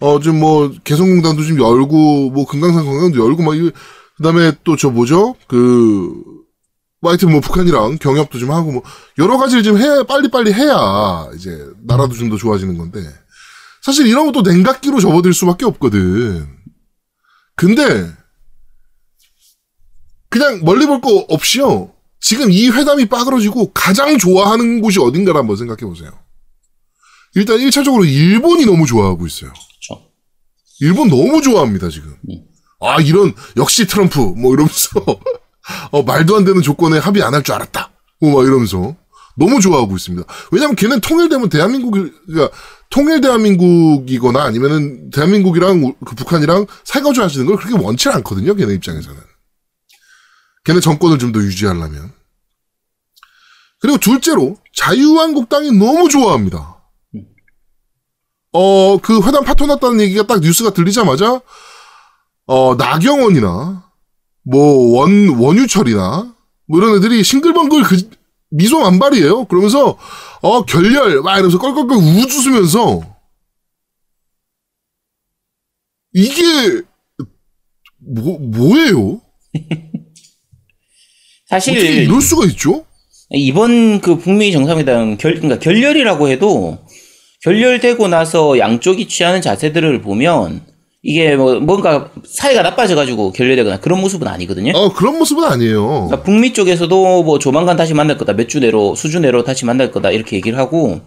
어, 0.00 0.20
좀 0.20 0.40
뭐, 0.40 0.70
개성공단도 0.84 1.42
좀 1.44 1.58
열고, 1.60 2.30
뭐, 2.30 2.46
금강산 2.46 2.84
관광도 2.84 3.24
열고, 3.24 3.42
막, 3.42 3.56
이 3.56 3.70
그다음에 4.16 4.52
또 4.64 4.76
저 4.76 4.90
뭐죠? 4.90 5.36
그, 5.48 6.12
뭐 7.04 7.10
하여튼 7.10 7.30
뭐 7.32 7.40
북한이랑 7.42 7.98
경협도 7.98 8.38
좀 8.38 8.50
하고 8.50 8.72
뭐 8.72 8.82
여러 9.18 9.36
가지를 9.36 9.62
좀 9.62 9.76
해, 9.76 10.02
빨리빨리 10.06 10.54
해야 10.54 11.28
이제 11.36 11.50
나라도 11.82 12.14
좀 12.14 12.30
더 12.30 12.38
좋아지는 12.38 12.78
건데 12.78 13.00
사실 13.82 14.06
이런 14.06 14.24
것도 14.24 14.40
냉각기로 14.40 15.00
접어들 15.00 15.34
수밖에 15.34 15.66
없거든. 15.66 16.48
근데 17.56 18.10
그냥 20.30 20.64
멀리 20.64 20.86
볼 20.86 21.02
거 21.02 21.26
없이요. 21.28 21.92
지금 22.20 22.50
이 22.50 22.70
회담이 22.70 23.04
빠그러지고 23.10 23.72
가장 23.74 24.16
좋아하는 24.16 24.80
곳이 24.80 24.98
어딘가를 24.98 25.38
한번 25.38 25.56
생각해 25.56 25.82
보세요. 25.82 26.10
일단 27.34 27.58
1차적으로 27.58 28.08
일본이 28.10 28.64
너무 28.64 28.86
좋아하고 28.86 29.26
있어요. 29.26 29.52
그렇죠. 29.52 30.08
일본 30.80 31.10
너무 31.10 31.42
좋아합니다, 31.42 31.90
지금. 31.90 32.16
아, 32.80 32.98
이런, 33.02 33.34
역시 33.58 33.86
트럼프, 33.86 34.20
뭐 34.20 34.54
이러면서, 34.54 35.00
어, 35.90 36.02
말도 36.02 36.36
안 36.36 36.44
되는 36.44 36.60
조건에 36.62 36.98
합의 36.98 37.22
안 37.22 37.34
할 37.34 37.42
줄 37.42 37.54
알았다. 37.54 37.90
뭐, 38.20 38.34
막 38.40 38.46
이러면서. 38.46 38.96
너무 39.36 39.60
좋아하고 39.60 39.96
있습니다. 39.96 40.24
왜냐면 40.52 40.76
걔는 40.76 41.00
통일되면 41.00 41.48
대한민국이, 41.48 42.12
그러니까, 42.26 42.56
통일 42.88 43.20
대한민국이거나 43.20 44.40
아니면은 44.44 45.10
대한민국이랑 45.10 45.82
우- 45.82 45.94
그 46.04 46.14
북한이랑 46.14 46.66
사이가 46.84 47.12
좋아지는 47.12 47.46
걸 47.46 47.56
그렇게 47.56 47.76
원치 47.82 48.08
않거든요, 48.10 48.54
걔네 48.54 48.74
입장에서는. 48.74 49.20
걔네 50.64 50.78
정권을 50.80 51.18
좀 51.18 51.32
더 51.32 51.40
유지하려면. 51.40 52.12
그리고 53.80 53.98
둘째로, 53.98 54.56
자유한국당이 54.76 55.72
너무 55.72 56.08
좋아합니다. 56.08 56.78
어, 58.52 58.98
그 58.98 59.20
회담 59.26 59.44
파토 59.44 59.66
났다는 59.66 60.00
얘기가 60.00 60.26
딱 60.28 60.38
뉴스가 60.40 60.70
들리자마자, 60.70 61.40
어, 62.46 62.74
나경원이나, 62.76 63.84
뭐, 64.44 64.98
원, 64.98 65.28
원유철이나, 65.30 66.34
뭐 66.66 66.78
이런 66.78 66.96
애들이 66.96 67.24
싱글벙글 67.24 67.82
그, 67.82 68.08
미소 68.50 68.78
만발이에요. 68.80 69.46
그러면서, 69.46 69.98
어, 70.42 70.64
결렬, 70.64 71.22
막 71.22 71.34
이러면서 71.34 71.58
껄껄껄 71.58 71.96
우주으면서, 71.96 73.00
이게, 76.12 76.82
뭐, 77.98 78.38
뭐예요? 78.38 79.20
사실 81.46 81.76
어떻게 81.76 82.02
이럴 82.04 82.20
수가 82.20 82.46
있죠? 82.46 82.84
이번 83.30 84.00
그 84.00 84.18
북미 84.18 84.52
정상회담 84.52 85.16
결 85.18 85.34
그러니까 85.34 85.58
결렬이라고 85.58 86.28
해도 86.28 86.78
결렬되고 87.42 88.08
나서 88.08 88.58
양쪽이 88.58 89.08
취하는 89.08 89.40
자세들을 89.42 90.02
보면 90.02 90.64
이게 91.06 91.36
뭐 91.36 91.60
뭔가 91.60 92.10
사이가 92.26 92.62
나빠져 92.62 92.94
가지고 92.96 93.30
결렬되거나 93.32 93.78
그런 93.80 94.00
모습은 94.00 94.26
아니거든요. 94.26 94.72
어, 94.74 94.92
그런 94.94 95.18
모습은 95.18 95.44
아니에요. 95.44 95.86
그러니까 96.08 96.22
북미 96.22 96.54
쪽에서도 96.54 97.22
뭐 97.22 97.38
조만간 97.38 97.76
다시 97.76 97.92
만날 97.92 98.16
거다 98.16 98.32
몇 98.32 98.48
주 98.48 98.58
내로 98.58 98.94
수주 98.94 99.20
내로 99.20 99.44
다시 99.44 99.66
만날 99.66 99.90
거다 99.90 100.10
이렇게 100.10 100.36
얘기를 100.36 100.58
하고 100.58 101.00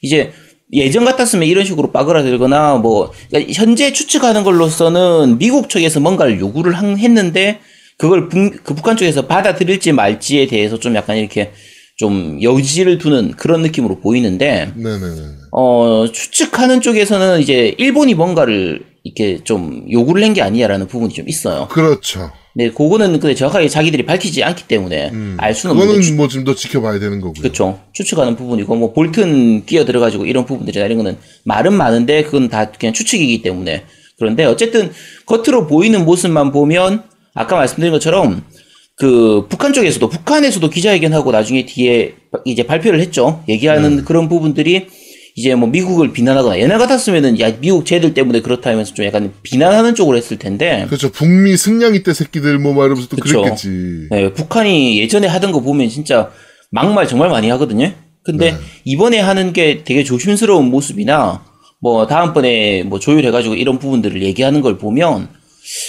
이제 0.00 0.30
예전 0.72 1.04
같았으면 1.04 1.46
이런 1.48 1.64
식으로 1.64 1.90
빠그라들거나 1.90 2.76
뭐 2.76 3.10
그러니까 3.30 3.52
현재 3.52 3.92
추측하는 3.92 4.44
걸로서는 4.44 5.38
미국 5.38 5.68
쪽에서 5.68 5.98
뭔가를 6.00 6.38
요구를 6.40 6.72
한- 6.74 6.96
했는데 6.96 7.58
그걸 7.98 8.28
북, 8.28 8.62
그 8.62 8.74
북한 8.74 8.96
쪽에서 8.96 9.26
받아들일지 9.26 9.90
말지에 9.92 10.46
대해서 10.46 10.78
좀 10.78 10.94
약간 10.94 11.16
이렇게 11.16 11.50
좀 11.96 12.38
여지를 12.42 12.98
두는 12.98 13.32
그런 13.32 13.60
느낌으로 13.62 13.98
보이는데 14.00 14.72
네네네. 14.76 15.20
어 15.50 16.06
추측하는 16.12 16.80
쪽에서는 16.80 17.40
이제 17.40 17.74
일본이 17.78 18.14
뭔가를 18.14 18.91
이렇게 19.04 19.42
좀 19.42 19.84
요구를 19.90 20.22
한게 20.22 20.42
아니냐라는 20.42 20.86
부분이 20.86 21.12
좀 21.12 21.28
있어요. 21.28 21.68
그렇죠. 21.68 22.30
네, 22.54 22.70
그거는 22.70 23.18
근데 23.18 23.34
정확하게 23.34 23.68
자기들이 23.68 24.04
밝히지 24.04 24.44
않기 24.44 24.68
때문에 24.68 25.10
알 25.38 25.54
수는 25.54 25.74
없는데 25.74 25.94
그거는 25.94 26.16
뭐 26.16 26.28
좀 26.28 26.44
더 26.44 26.54
지켜봐야 26.54 26.98
되는 26.98 27.20
거고요. 27.20 27.40
그렇죠. 27.42 27.80
추측하는 27.94 28.36
부분이고 28.36 28.74
뭐 28.76 28.92
볼튼 28.92 29.64
끼어 29.64 29.84
들어가지고 29.84 30.26
이런 30.26 30.44
부분들이나 30.44 30.84
이런 30.84 30.98
거는 30.98 31.16
말은 31.44 31.72
많은데 31.74 32.22
그건 32.24 32.48
다 32.48 32.70
그냥 32.70 32.92
추측이기 32.92 33.42
때문에 33.42 33.84
그런데 34.18 34.44
어쨌든 34.44 34.92
겉으로 35.26 35.66
보이는 35.66 36.04
모습만 36.04 36.52
보면 36.52 37.02
아까 37.34 37.56
말씀드린 37.56 37.90
것처럼 37.90 38.44
그 38.96 39.46
북한 39.48 39.72
쪽에서도 39.72 40.06
북한에서도 40.10 40.68
기자회견하고 40.68 41.32
나중에 41.32 41.64
뒤에 41.66 42.14
이제 42.44 42.64
발표를 42.64 43.00
했죠. 43.00 43.42
얘기하는 43.48 44.04
그런 44.04 44.28
부분들이 44.28 44.86
이제 45.34 45.54
뭐 45.54 45.68
미국을 45.68 46.12
비난하거나 46.12 46.58
옛날 46.58 46.78
같았으면은 46.78 47.40
야 47.40 47.50
미국 47.58 47.86
쟤들 47.86 48.12
때문에 48.12 48.40
그렇다 48.40 48.70
하면서 48.70 48.92
좀 48.92 49.06
약간 49.06 49.32
비난하는 49.42 49.94
쪽으로 49.94 50.16
했을 50.16 50.38
텐데 50.38 50.84
그렇죠. 50.86 51.10
북미 51.10 51.56
승냥이 51.56 52.02
때 52.02 52.12
새끼들 52.12 52.58
뭐 52.58 52.74
말하면서 52.74 53.08
또 53.08 53.16
그쵸. 53.16 53.40
그랬겠지. 53.40 54.08
네, 54.10 54.32
북한이 54.32 54.98
예전에 55.00 55.26
하던 55.26 55.52
거 55.52 55.60
보면 55.60 55.88
진짜 55.88 56.30
막말 56.70 57.06
정말 57.08 57.30
많이 57.30 57.48
하거든요. 57.50 57.92
근데 58.24 58.54
이번에 58.84 59.18
하는 59.18 59.52
게 59.52 59.82
되게 59.84 60.04
조심스러운 60.04 60.66
모습이나 60.66 61.42
뭐 61.80 62.06
다음번에 62.06 62.84
뭐 62.84 62.98
조율해가지고 62.98 63.54
이런 63.54 63.78
부분들을 63.78 64.22
얘기하는 64.22 64.60
걸 64.60 64.78
보면 64.78 65.28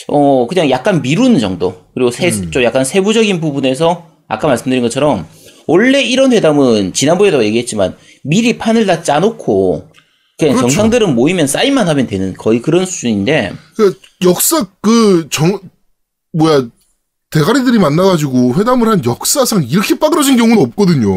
어 0.08 0.48
그냥 0.48 0.70
약간 0.70 1.02
미루는 1.02 1.40
정도 1.40 1.84
그리고 1.94 2.12
세, 2.12 2.32
좀 2.32 2.64
약간 2.64 2.84
세부적인 2.86 3.40
부분에서 3.40 4.08
아까 4.28 4.48
말씀드린 4.48 4.82
것처럼 4.82 5.28
원래 5.68 6.02
이런 6.02 6.34
회담은 6.34 6.94
지난번에도 6.94 7.44
얘기했지만 7.44 7.96
미리 8.24 8.58
판을 8.58 8.86
다 8.86 9.04
짜놓고 9.04 9.90
그냥 10.38 10.56
그렇죠. 10.56 10.62
정상들은 10.74 11.16
모이면 11.16 11.48
사인만 11.48 11.88
하면 11.90 12.08
되는 12.08 12.34
거의 12.34 12.62
그런 12.62 12.86
수준인데 12.86 13.54
그 13.76 14.00
역사 14.26 14.66
그 14.82 15.28
정 15.30 15.60
뭐야 16.34 16.68
대가리들이 17.30 17.80
만나가지고 17.80 18.56
회담을 18.56 18.88
한 18.88 19.04
역사상 19.06 19.64
이렇게 19.64 19.98
빠그러진 19.98 20.38
경우는 20.38 20.62
없거든요. 20.64 21.12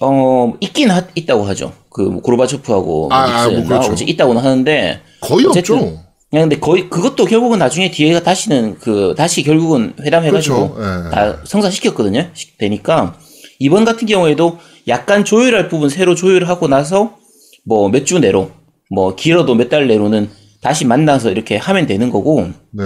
어 0.00 0.52
있긴 0.60 0.90
하, 0.90 1.02
있다고 1.14 1.44
하죠. 1.44 1.72
그 1.90 2.02
뭐 2.02 2.22
고르바초프하고 2.22 3.08
아, 3.10 3.24
아, 3.44 3.48
뭐 3.48 3.64
그렇죠. 3.64 3.92
어제 3.92 4.04
있다고는 4.04 4.40
하는데 4.42 5.00
거의 5.20 5.46
어쨌든 5.46 5.74
없죠. 5.76 6.04
그냥 6.30 6.48
근데 6.48 6.58
거의 6.60 6.88
그것도 6.90 7.24
결국은 7.24 7.58
나중에 7.58 7.90
뒤에가 7.90 8.22
다시는 8.22 8.78
그 8.80 9.14
다시 9.16 9.42
결국은 9.42 9.94
회담해가지고 10.00 10.74
그렇죠. 10.74 11.06
예. 11.06 11.10
다 11.10 11.38
성사시켰거든요. 11.44 12.30
시- 12.34 12.56
되니까 12.58 13.18
이번 13.58 13.84
같은 13.84 14.06
경우에도 14.06 14.58
약간 14.88 15.24
조율할 15.24 15.68
부분 15.68 15.88
새로 15.88 16.14
조율하고 16.14 16.68
나서 16.68 17.16
뭐 17.66 17.88
몇 17.90 18.04
주 18.06 18.18
내로 18.18 18.50
뭐 18.90 19.14
길어도 19.14 19.54
몇 19.54 19.68
달 19.68 19.86
내로는 19.86 20.28
다시 20.62 20.84
만나서 20.86 21.30
이렇게 21.30 21.56
하면 21.56 21.86
되는 21.86 22.10
거고 22.10 22.48
네. 22.72 22.84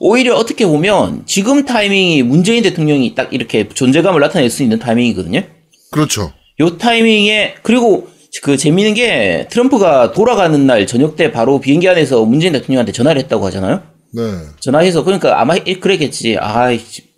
오히려 0.00 0.36
어떻게 0.36 0.64
보면 0.66 1.24
지금 1.26 1.64
타이밍이 1.64 2.22
문재인 2.22 2.62
대통령이 2.62 3.14
딱 3.14 3.32
이렇게 3.32 3.68
존재감을 3.68 4.20
나타낼 4.20 4.48
수 4.48 4.62
있는 4.62 4.78
타이밍이거든요. 4.78 5.42
그렇죠. 5.90 6.32
요 6.60 6.78
타이밍에 6.78 7.54
그리고 7.62 8.08
그 8.42 8.56
재미있는 8.56 8.94
게 8.94 9.48
트럼프가 9.50 10.12
돌아가는 10.12 10.66
날 10.66 10.86
저녁 10.86 11.16
때 11.16 11.32
바로 11.32 11.60
비행기 11.60 11.88
안에서 11.88 12.24
문재인 12.24 12.52
대통령한테 12.52 12.92
전화를 12.92 13.20
했다고 13.22 13.44
하잖아요. 13.46 13.82
네. 14.14 14.22
전화해서 14.60 15.02
그러니까 15.02 15.40
아마 15.40 15.56
이- 15.56 15.80
그랬겠지. 15.80 16.36
아, 16.38 16.70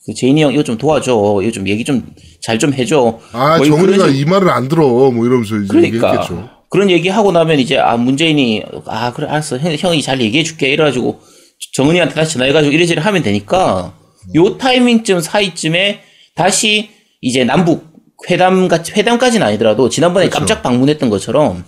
그 0.07 0.15
재인이 0.15 0.43
형 0.43 0.53
이거 0.53 0.63
좀 0.63 0.79
도와줘. 0.79 1.41
이거 1.43 1.51
좀 1.53 1.69
얘기 1.69 1.85
좀 1.85 2.07
잘좀 2.43 2.73
해줘. 2.75 3.19
아뭐 3.33 3.65
식- 3.65 3.73
이 4.21 4.25
말을 4.25 4.49
안 4.51 4.69
들어 4.69 4.87
뭐 5.11 5.27
이러면서 5.27 5.57
이제 5.57 5.67
그러니까 5.69 6.09
얘기했겠죠. 6.09 6.49
그런 6.71 6.89
얘기 6.91 7.09
하고 7.09 7.33
나면 7.33 7.59
이제 7.59 7.79
아 7.79 7.97
문재인이 7.97 8.63
아 8.87 9.13
그래 9.13 9.27
알았어 9.29 9.59
형, 9.59 9.75
형이 9.77 10.03
잘 10.03 10.21
얘기해 10.21 10.43
줄게 10.45 10.69
이래가지고 10.73 11.21
정은이한테 11.75 12.15
다시 12.15 12.35
전화해가지고 12.35 12.73
이래저래 12.73 13.01
하면 13.03 13.23
되니까 13.23 13.93
요 14.37 14.57
타이밍쯤 14.57 15.21
사이쯤에 15.21 16.01
다시 16.37 16.91
이제 17.21 17.45
남북 17.45 17.91
회담 18.31 18.69
같이 18.69 18.93
회담까지는 18.93 19.47
아니더라도 19.47 19.89
지난번에 19.89 20.27
그렇죠. 20.27 20.39
깜짝 20.41 20.63
방문했던 20.63 21.11
것처럼 21.11 21.65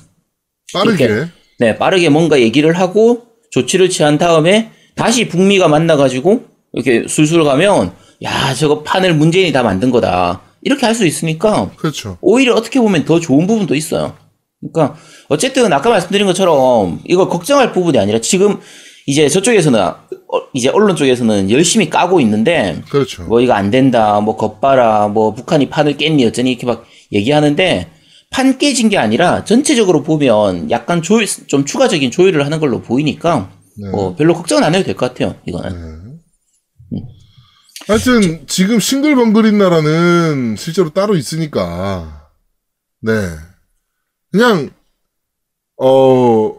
빠르게. 0.72 1.04
이렇게. 1.04 1.30
네, 1.58 1.76
빠르게 1.76 2.08
뭔가 2.08 2.40
얘기를 2.40 2.72
하고 2.78 3.22
조치를 3.50 3.90
취한 3.90 4.18
다음에 4.18 4.70
다시 4.94 5.28
북미가 5.28 5.68
만나가지고 5.68 6.44
이렇게 6.72 7.06
술술 7.08 7.44
가면 7.44 7.92
야, 8.24 8.54
저거 8.54 8.82
판을 8.82 9.14
문재인이 9.14 9.52
다 9.52 9.62
만든 9.62 9.90
거다. 9.90 10.40
이렇게 10.62 10.86
할 10.86 10.94
수 10.94 11.04
있으니까 11.06 11.70
그렇죠. 11.76 12.18
오히려 12.20 12.54
어떻게 12.54 12.78
보면 12.80 13.04
더 13.04 13.18
좋은 13.18 13.46
부분도 13.46 13.74
있어요. 13.74 14.14
그러니까 14.60 14.96
어쨌든 15.28 15.72
아까 15.72 15.90
말씀드린 15.90 16.26
것처럼 16.26 17.00
이걸 17.04 17.28
걱정할 17.28 17.72
부분이 17.72 17.98
아니라 17.98 18.20
지금 18.20 18.60
이제 19.06 19.28
저쪽에서는 19.28 19.80
어, 19.80 19.94
이제 20.54 20.68
언론 20.68 20.94
쪽에서는 20.94 21.50
열심히 21.50 21.90
까고 21.90 22.20
있는데 22.20 22.80
그렇죠. 22.88 23.24
뭐 23.24 23.40
이거 23.40 23.54
안 23.54 23.70
된다, 23.72 24.20
뭐 24.20 24.36
겉봐라, 24.36 25.08
뭐 25.08 25.34
북한이 25.34 25.68
판을 25.68 25.96
깼니 25.96 26.24
어쩌니 26.26 26.52
이렇게 26.52 26.64
막 26.66 26.84
얘기하는데 27.10 27.88
판 28.30 28.56
깨진 28.58 28.88
게 28.88 28.98
아니라 28.98 29.44
전체적으로 29.44 30.04
보면 30.04 30.70
약간 30.70 31.02
조율, 31.02 31.26
좀 31.48 31.64
추가적인 31.64 32.12
조율을 32.12 32.44
하는 32.46 32.60
걸로 32.60 32.80
보이니까 32.82 33.50
네. 33.76 33.88
어, 33.92 34.14
별로 34.14 34.34
걱정은 34.34 34.62
안 34.62 34.74
해도 34.76 34.84
될 34.84 34.94
것 34.94 35.08
같아요. 35.12 35.34
이거는. 35.44 36.01
하여튼 37.88 38.46
지금 38.46 38.78
싱글벙글인 38.80 39.58
나라는 39.58 40.56
실제로 40.56 40.90
따로 40.90 41.16
있으니까. 41.16 42.28
네. 43.00 43.12
그냥 44.30 44.70
어 45.80 46.54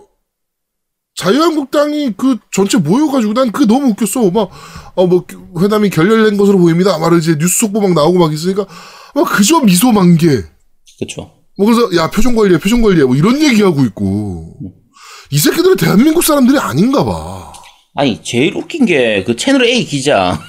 자유한국당이 1.16 2.14
그 2.18 2.38
전체 2.52 2.78
모여가지고 2.78 3.34
난 3.34 3.52
그게 3.52 3.66
너무 3.66 3.90
웃겼어. 3.90 4.30
막 4.32 4.50
어 4.96 5.08
뭐 5.08 5.26
회담이 5.60 5.90
결렬된 5.90 6.38
것으로 6.38 6.60
보입니다. 6.60 7.00
말을 7.00 7.18
이제 7.18 7.36
뉴스 7.36 7.60
속보 7.62 7.82
막 7.82 7.94
나오고 7.94 8.20
막 8.20 8.32
있으니까 8.34 8.66
막 9.16 9.24
그저 9.32 9.62
미소 9.62 9.92
만개. 9.92 10.28
그렇죠. 11.00 11.32
뭐 11.58 11.66
그래서 11.66 11.96
야 11.96 12.10
표정 12.12 12.36
관리해 12.36 12.60
표정 12.60 12.82
관리해. 12.82 13.04
뭐 13.06 13.16
이런 13.16 13.42
얘기하고 13.42 13.84
있고. 13.86 14.56
이 15.32 15.40
새끼들은 15.40 15.78
대한민국 15.78 16.24
사람들이 16.24 16.60
아닌가 16.60 17.04
봐. 17.04 17.54
아니 17.96 18.22
제일 18.24 18.56
웃긴 18.56 18.86
게 18.86 19.24
그 19.26 19.36
채널 19.36 19.66
A 19.66 19.84
기자 19.86 20.40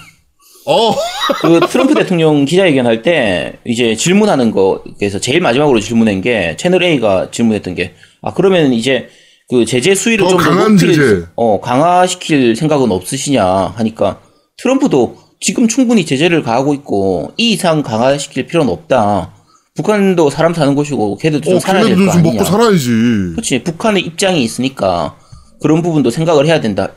어 0.66 0.94
그 1.40 1.60
트럼프 1.68 1.94
대통령 1.94 2.44
기자회견 2.44 2.86
할 2.86 3.02
때 3.02 3.54
이제 3.64 3.94
질문하는 3.96 4.50
거 4.50 4.82
그래서 4.98 5.18
제일 5.18 5.40
마지막으로 5.40 5.80
질문한 5.80 6.20
게 6.20 6.54
채널 6.58 6.82
A가 6.82 7.30
질문했던 7.30 7.74
게 7.74 7.92
아 8.22 8.32
그러면 8.32 8.72
이제 8.72 9.08
그 9.50 9.64
제재 9.66 9.94
수위를 9.94 10.24
더좀더 10.24 10.42
강한 10.44 10.72
높일 10.76 10.94
제재. 10.94 11.22
어 11.36 11.60
강화시킬 11.60 12.56
생각은 12.56 12.90
없으시냐 12.90 13.44
하니까 13.76 14.20
트럼프도 14.56 15.18
지금 15.40 15.68
충분히 15.68 16.06
제재를 16.06 16.42
가하고 16.42 16.72
있고 16.74 17.32
이 17.36 17.52
이상 17.52 17.82
강화시킬 17.82 18.46
필요는 18.46 18.72
없다. 18.72 19.34
북한도 19.74 20.30
사람 20.30 20.54
사는 20.54 20.74
곳이고 20.74 21.18
걔도 21.18 21.40
좀 21.42 21.56
어, 21.56 21.60
살아야 21.60 21.84
될거좀 21.84 22.08
아니냐. 22.08 22.32
먹고 22.32 22.44
살아야지. 22.44 22.88
그렇지. 23.32 23.62
북한의 23.64 24.02
입장이 24.04 24.42
있으니까 24.42 25.16
그런 25.60 25.82
부분도 25.82 26.10
생각을 26.10 26.46
해야 26.46 26.60
된다. 26.62 26.94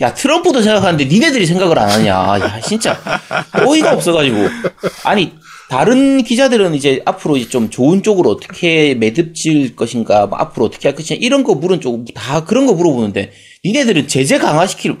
야 0.00 0.14
트럼프도 0.14 0.62
생각하는데 0.62 1.04
니네들이 1.04 1.44
생각을 1.46 1.78
안 1.78 1.88
하냐. 1.90 2.10
야 2.40 2.60
진짜 2.60 2.98
어이가 3.66 3.92
없어가지고 3.94 4.36
아니 5.04 5.34
다른 5.68 6.22
기자들은 6.22 6.74
이제 6.74 7.00
앞으로 7.04 7.36
이제 7.36 7.48
좀 7.48 7.70
좋은 7.70 8.02
쪽으로 8.02 8.30
어떻게 8.30 8.94
매듭질 8.94 9.76
것인가, 9.76 10.26
뭐 10.26 10.38
앞으로 10.38 10.66
어떻게 10.66 10.88
할 10.88 10.96
것인가 10.96 11.20
이런 11.22 11.44
거 11.44 11.54
물은 11.54 11.80
쪽다 11.80 12.44
그런 12.44 12.66
거 12.66 12.72
물어보는데 12.74 13.32
니네들은 13.64 14.08
제재 14.08 14.38
강화시킬 14.38 14.96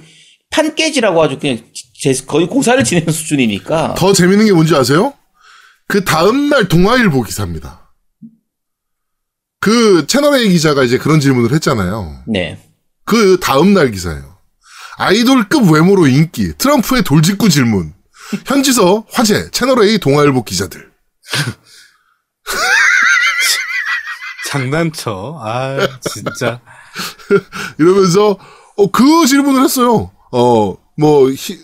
판 0.50 0.74
깨지라고 0.74 1.22
아주 1.22 1.38
그냥 1.38 1.58
제- 2.00 2.12
거의 2.26 2.46
고사를 2.46 2.82
지내는 2.84 3.12
수준이니까 3.12 3.94
더 3.96 4.12
재밌는 4.12 4.46
게 4.46 4.52
뭔지 4.52 4.74
아세요? 4.76 5.14
그 5.88 6.04
다음날 6.04 6.68
동아일보 6.68 7.22
기사입니다. 7.22 7.92
그 9.60 10.06
채널A 10.06 10.48
기자가 10.48 10.84
이제 10.84 10.98
그런 10.98 11.20
질문을 11.20 11.52
했잖아요. 11.54 12.22
네. 12.28 12.58
그 13.04 13.38
다음날 13.40 13.90
기사예요. 13.90 14.29
아이돌급 15.00 15.70
외모로 15.70 16.06
인기, 16.08 16.52
트럼프의 16.58 17.04
돌직구 17.04 17.48
질문, 17.48 17.94
현지서 18.44 19.06
화제, 19.10 19.50
채널A 19.50 19.96
동아일보 19.96 20.44
기자들. 20.44 20.92
장난쳐. 24.46 25.40
아, 25.42 25.78
진짜. 26.02 26.60
이러면서 27.80 28.38
어, 28.76 28.90
그 28.90 29.26
질문을 29.26 29.64
했어요. 29.64 30.12
어, 30.32 30.76
뭐, 30.98 31.30
히, 31.30 31.58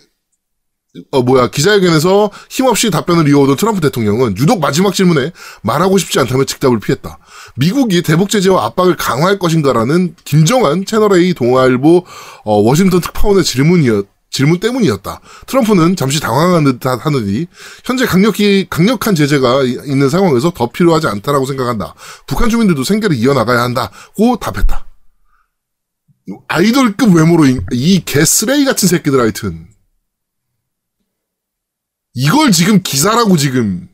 어, 1.10 1.22
뭐야, 1.22 1.48
기자회견에서 1.50 2.30
힘없이 2.50 2.90
답변을 2.90 3.28
이어오던 3.28 3.56
트럼프 3.56 3.80
대통령은 3.80 4.36
유독 4.38 4.60
마지막 4.60 4.94
질문에 4.94 5.32
말하고 5.62 5.98
싶지 5.98 6.18
않다며 6.20 6.44
즉답을 6.44 6.80
피했다. 6.80 7.18
미국이 7.56 8.02
대북 8.02 8.30
제재와 8.30 8.64
압박을 8.66 8.96
강화할 8.96 9.38
것인가라는 9.38 10.14
김정한 10.24 10.84
채널A 10.84 11.34
동아일보 11.34 12.04
어, 12.44 12.54
워싱턴 12.62 13.00
특파원의 13.00 13.44
질문이었, 13.44 14.06
질문 14.30 14.58
때문이었다. 14.60 15.20
트럼프는 15.46 15.96
잠시 15.96 16.20
당황한 16.20 16.64
듯 16.64 16.84
하느니 16.84 17.46
현재 17.84 18.04
강력히 18.06 18.66
강력한 18.68 19.14
제재가 19.14 19.62
이- 19.62 19.78
있는 19.86 20.10
상황에서 20.10 20.50
더 20.50 20.68
필요하지 20.70 21.06
않다라고 21.06 21.46
생각한다. 21.46 21.94
북한 22.26 22.50
주민들도 22.50 22.84
생계를 22.84 23.16
이어나가야 23.16 23.62
한다고 23.62 24.36
답했다. 24.38 24.84
아이돌급 26.48 27.14
외모로 27.14 27.46
인- 27.46 27.64
이 27.72 28.02
개쓰레기 28.04 28.64
같은 28.64 28.88
새끼들 28.88 29.20
하여튼 29.20 29.68
이걸 32.18 32.50
지금 32.50 32.82
기사라고 32.82 33.36
지금 33.36 33.88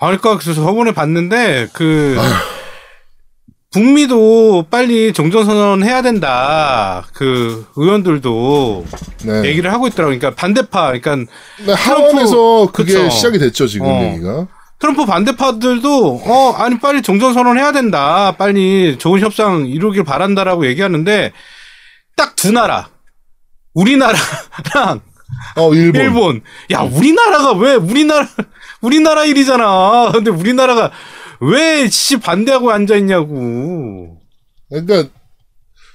아, 0.00 0.06
그러니까 0.06 0.38
그래서 0.38 0.54
저번에 0.64 0.92
봤는데 0.92 1.68
그 1.74 2.16
북미도 3.72 4.66
빨리 4.70 5.12
종전선언 5.12 5.84
해야 5.84 6.00
된다. 6.02 7.06
그 7.12 7.66
의원들도 7.76 8.86
네. 9.26 9.44
얘기를 9.44 9.70
하고 9.72 9.86
있더라고요. 9.86 10.18
그러니까 10.18 10.34
반대파, 10.40 10.98
그러니까 10.98 11.16
네, 11.66 11.72
하원에서 11.74 12.70
그게 12.72 12.94
그쵸. 12.94 13.10
시작이 13.10 13.38
됐죠 13.38 13.66
지금 13.68 13.86
어. 13.86 14.02
얘기가 14.02 14.48
트럼프 14.80 15.04
반대파들도 15.04 16.22
어 16.24 16.52
아니 16.56 16.80
빨리 16.80 17.02
종전 17.02 17.34
선언 17.34 17.58
해야 17.58 17.70
된다. 17.70 18.34
빨리 18.38 18.96
좋은 18.98 19.20
협상 19.20 19.66
이루길 19.66 20.02
바란다라고 20.04 20.66
얘기하는데 20.66 21.32
딱 22.16 22.34
두 22.36 22.50
나라, 22.52 22.88
우리나라랑 23.74 25.02
어 25.56 25.74
일본, 25.74 26.00
일본. 26.02 26.40
야, 26.72 26.80
우리나라가 26.80 27.52
왜 27.52 27.74
우리나라 27.74 28.28
우리나라 28.80 29.24
일이잖아. 29.24 30.12
근데 30.12 30.30
우리나라가 30.30 30.90
왜씨 31.40 32.18
반대하고 32.18 32.70
앉아 32.70 32.96
있냐고. 32.96 34.18
그러니까 34.68 35.08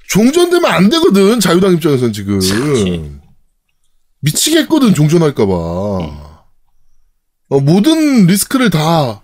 종전되면 0.08 0.70
안 0.70 0.88
되거든 0.90 1.40
자유당 1.40 1.74
입장에선 1.74 2.12
지금 2.12 2.38
그치. 2.38 3.10
미치겠거든 4.20 4.94
종전할까봐 4.94 5.52
어, 7.48 7.60
모든 7.60 8.26
리스크를 8.26 8.70
다 8.70 9.22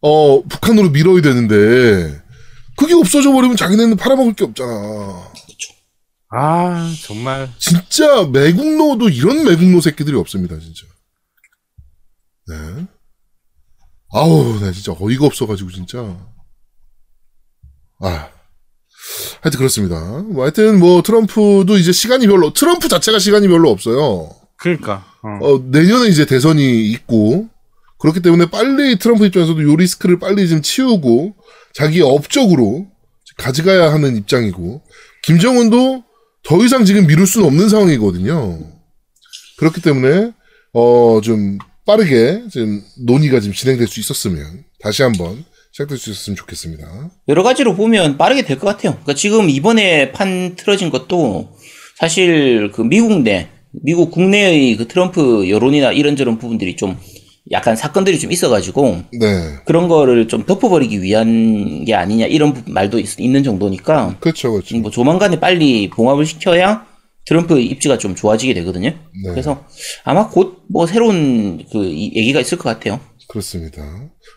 어, 0.00 0.42
북한으로 0.48 0.90
밀어야 0.90 1.20
되는데 1.20 2.20
그게 2.76 2.94
없어져 2.94 3.32
버리면 3.32 3.56
자기네는 3.56 3.96
팔아먹을 3.96 4.34
게 4.34 4.44
없잖아. 4.44 5.28
아, 6.30 6.94
정말 7.04 7.50
진짜 7.58 8.24
매국노도 8.24 9.08
이런 9.08 9.44
매국노 9.44 9.80
새끼들이 9.80 10.16
없습니다, 10.16 10.58
진짜. 10.58 10.86
네. 12.48 12.86
아우, 14.12 14.58
나 14.60 14.70
진짜 14.72 14.94
어이가 14.98 15.26
없어가지고, 15.26 15.70
진짜. 15.70 15.98
아. 18.00 18.30
하여튼 19.40 19.58
그렇습니다. 19.58 20.22
뭐 20.22 20.42
하여튼 20.42 20.78
뭐 20.78 21.02
트럼프도 21.02 21.78
이제 21.78 21.92
시간이 21.92 22.26
별로, 22.26 22.52
트럼프 22.52 22.88
자체가 22.88 23.18
시간이 23.18 23.48
별로 23.48 23.70
없어요. 23.70 24.30
그러니까. 24.56 25.06
어. 25.22 25.46
어, 25.46 25.58
내년에 25.64 26.08
이제 26.08 26.26
대선이 26.26 26.90
있고, 26.90 27.48
그렇기 27.98 28.20
때문에 28.20 28.50
빨리 28.50 28.98
트럼프 28.98 29.24
입장에서도 29.26 29.62
요 29.62 29.76
리스크를 29.76 30.18
빨리 30.18 30.46
좀 30.48 30.60
치우고, 30.60 31.36
자기 31.74 32.02
업적으로 32.02 32.86
가져가야 33.38 33.92
하는 33.92 34.16
입장이고, 34.16 34.82
김정은도 35.22 36.04
더 36.44 36.64
이상 36.64 36.84
지금 36.84 37.06
미룰 37.06 37.26
수는 37.26 37.46
없는 37.46 37.68
상황이거든요. 37.68 38.58
그렇기 39.58 39.80
때문에, 39.82 40.32
어, 40.72 41.20
좀 41.22 41.58
빠르게 41.86 42.42
좀 42.50 42.82
논의가 43.04 43.40
좀 43.40 43.52
진행될 43.52 43.86
수 43.88 44.00
있었으면, 44.00 44.64
다시 44.80 45.02
한번 45.02 45.44
시작될 45.72 45.98
수 45.98 46.10
있었으면 46.10 46.36
좋겠습니다. 46.36 47.10
여러 47.28 47.42
가지로 47.42 47.74
보면 47.74 48.16
빠르게 48.16 48.42
될 48.42 48.58
것 48.58 48.66
같아요. 48.66 48.92
그러니까 48.92 49.14
지금 49.14 49.50
이번에 49.50 50.12
판 50.12 50.54
틀어진 50.56 50.90
것도 50.90 51.56
사실 51.98 52.70
그 52.72 52.82
미국 52.82 53.22
내, 53.22 53.48
미국 53.82 54.10
국내의 54.10 54.76
그 54.76 54.88
트럼프 54.88 55.48
여론이나 55.50 55.92
이런저런 55.92 56.38
부분들이 56.38 56.76
좀 56.76 56.96
약간 57.50 57.76
사건들이 57.76 58.18
좀 58.18 58.30
있어가지고 58.30 59.02
네. 59.18 59.54
그런 59.64 59.88
거를 59.88 60.28
좀 60.28 60.44
덮어버리기 60.44 61.02
위한 61.02 61.84
게 61.84 61.94
아니냐 61.94 62.26
이런 62.26 62.52
부- 62.52 62.70
말도 62.70 62.98
있, 62.98 63.06
는 63.20 63.42
정도니까 63.42 64.16
그렇죠, 64.20 64.52
그렇죠. 64.52 64.76
뭐 64.78 64.90
조만간에 64.90 65.40
빨리 65.40 65.88
봉합을 65.90 66.26
시켜야 66.26 66.86
트럼프 67.26 67.58
입지가 67.58 67.98
좀 67.98 68.14
좋아지게 68.14 68.54
되거든요. 68.54 68.90
네. 68.90 69.30
그래서 69.30 69.64
아마 70.04 70.28
곧 70.28 70.58
뭐 70.70 70.86
새로운 70.86 71.64
그 71.72 71.84
이- 71.86 72.12
얘기가 72.14 72.40
있을 72.40 72.58
것 72.58 72.64
같아요. 72.64 73.00
그렇습니다. 73.28 73.82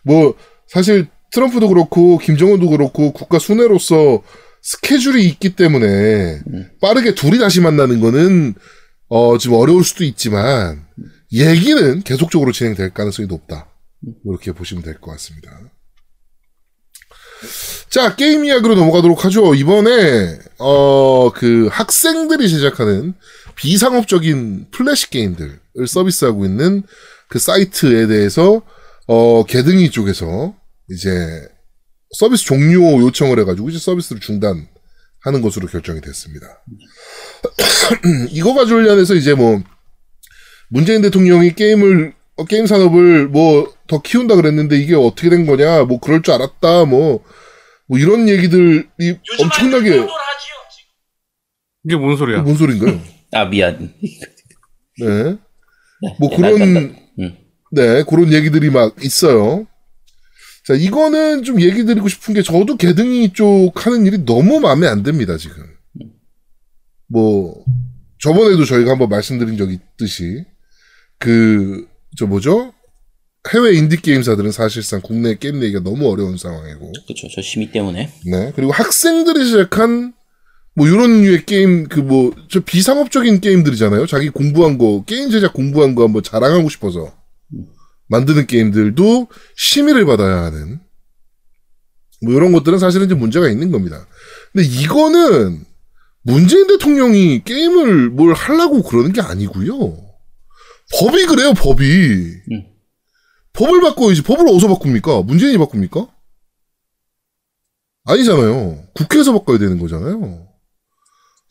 뭐 0.05 0.33
사실 0.67 1.07
트럼프도 1.33 1.67
그렇고 1.69 2.17
김정은도 2.17 2.69
그렇고 2.69 3.11
국가 3.11 3.39
수뇌로서 3.39 4.21
스케줄이 4.61 5.25
있기 5.27 5.55
때문에 5.55 6.39
빠르게 6.81 7.15
둘이 7.15 7.39
다시 7.39 7.59
만나는 7.61 7.99
거는 7.99 8.53
어 9.09 9.37
지금 9.37 9.57
어려울 9.57 9.83
수도 9.83 10.03
있지만 10.05 10.83
얘기는 11.33 12.01
계속적으로 12.03 12.51
진행될 12.51 12.93
가능성이 12.93 13.27
높다. 13.27 13.69
이렇게 14.25 14.51
보시면 14.51 14.83
될 14.83 14.99
것 14.99 15.11
같습니다. 15.11 15.49
자 17.89 18.15
게임 18.15 18.45
이야기로 18.45 18.75
넘어가도록 18.75 19.25
하죠. 19.25 19.55
이번에 19.55 20.39
어 20.59 21.31
그 21.33 21.67
학생들이 21.71 22.49
제작하는 22.49 23.13
비상업적인 23.55 24.67
플래시 24.71 25.09
게임들을 25.09 25.59
서비스하고 25.87 26.45
있는 26.45 26.83
그 27.29 27.39
사이트에 27.39 28.07
대해서 28.07 28.61
어 29.07 29.43
개등이 29.45 29.91
쪽에서 29.91 30.55
이제 30.89 31.09
서비스 32.17 32.43
종료 32.45 32.99
요청을 33.01 33.39
해가지고 33.39 33.69
이제 33.69 33.79
서비스를 33.79 34.19
중단하는 34.19 34.67
것으로 35.41 35.67
결정이 35.67 36.01
됐습니다. 36.01 36.47
이거 38.31 38.53
관련해서 38.53 39.15
이제 39.15 39.33
뭐 39.33 39.63
문재인 40.71 41.01
대통령이 41.01 41.53
게임을 41.53 42.13
어, 42.37 42.45
게임 42.45 42.65
산업을 42.65 43.27
뭐 43.27 43.81
더 43.91 44.01
키운다 44.01 44.35
그랬는데 44.37 44.77
이게 44.77 44.95
어떻게 44.95 45.29
된 45.29 45.45
거냐 45.45 45.83
뭐 45.83 45.99
그럴 45.99 46.21
줄 46.21 46.33
알았다 46.33 46.85
뭐, 46.85 47.21
뭐 47.87 47.99
이런 47.99 48.29
얘기들이 48.29 48.85
엄청나게 49.37 50.07
이게 51.83 51.95
뭔 51.97 52.15
소리야? 52.15 52.41
뭔 52.41 52.55
소린가요? 52.55 53.01
아 53.33 53.45
미안. 53.45 53.93
네. 54.99 55.37
뭐 56.19 56.29
네, 56.29 56.35
그런. 56.37 56.95
네 57.73 58.03
그런 58.03 58.31
얘기들이 58.31 58.69
막 58.69 58.95
있어요. 59.03 59.67
자 60.65 60.73
이거는 60.73 61.43
좀 61.43 61.59
얘기 61.59 61.83
드리고 61.83 62.07
싶은 62.07 62.33
게 62.33 62.43
저도 62.43 62.77
개등이 62.77 63.33
쪽 63.33 63.85
하는 63.85 64.05
일이 64.05 64.23
너무 64.23 64.61
마음에 64.61 64.87
안 64.87 65.03
듭니다 65.03 65.35
지금. 65.35 65.65
뭐 67.07 67.65
저번에도 68.21 68.63
저희가 68.63 68.91
한번 68.91 69.09
말씀드린 69.09 69.57
적이 69.57 69.73
있듯이 69.73 70.45
그 71.21 71.87
저 72.17 72.25
뭐죠 72.25 72.73
해외 73.53 73.73
인디 73.73 73.95
게임사들은 74.01 74.51
사실상 74.51 74.99
국내 75.01 75.35
게임 75.35 75.59
내기가 75.61 75.79
너무 75.79 76.11
어려운 76.11 76.37
상황이고 76.37 76.91
그렇죠. 77.07 77.27
저 77.33 77.41
심의 77.41 77.71
때문에. 77.71 78.11
네. 78.29 78.51
그리고 78.55 78.71
학생들이 78.73 79.45
시작한 79.45 80.13
뭐 80.75 80.87
이런 80.87 81.21
류의 81.23 81.45
게임 81.45 81.87
그 81.87 82.01
뭐 82.01 82.33
저 82.49 82.59
비상업적인 82.59 83.39
게임들이잖아요. 83.39 84.05
자기 84.07 84.29
공부한 84.29 84.77
거 84.77 85.03
게임 85.07 85.31
제작 85.31 85.53
공부한 85.53 85.95
거 85.95 86.03
한번 86.03 86.21
자랑하고 86.21 86.69
싶어서 86.69 87.15
만드는 88.09 88.45
게임들도 88.47 89.27
심의를 89.55 90.05
받아야 90.05 90.43
하는 90.43 90.79
뭐 92.23 92.33
이런 92.33 92.51
것들은 92.51 92.77
사실은 92.77 93.05
이제 93.05 93.15
문제가 93.15 93.49
있는 93.49 93.71
겁니다. 93.71 94.05
근데 94.53 94.67
이거는 94.67 95.63
문재인 96.23 96.67
대통령이 96.67 97.43
게임을 97.45 98.09
뭘 98.09 98.33
하려고 98.33 98.83
그러는 98.83 99.13
게 99.13 99.21
아니고요. 99.21 100.10
법이 100.99 101.25
그래요, 101.25 101.53
법이. 101.53 101.83
음. 102.51 102.67
법을 103.53 103.81
바꿔야지. 103.81 104.21
법을 104.23 104.47
어디서 104.47 104.67
바꿉니까? 104.67 105.21
문재인이 105.23 105.57
바꿉니까? 105.57 106.07
아니잖아요. 108.05 108.87
국회에서 108.93 109.33
바꿔야 109.33 109.57
되는 109.57 109.77
거잖아요. 109.79 110.47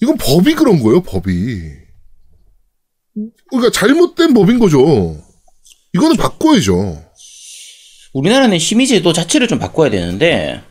이건 0.02 0.16
법이 0.16 0.54
그런 0.54 0.82
거예요, 0.82 1.02
법이. 1.02 1.62
그러니까 3.50 3.70
잘못된 3.72 4.34
법인 4.34 4.58
거죠. 4.58 5.22
이거는 5.94 6.16
바꿔야죠. 6.16 7.04
우리나라는 8.12 8.58
심의제도 8.58 9.12
자체를 9.12 9.46
좀 9.46 9.58
바꿔야 9.58 9.90
되는데, 9.90 10.62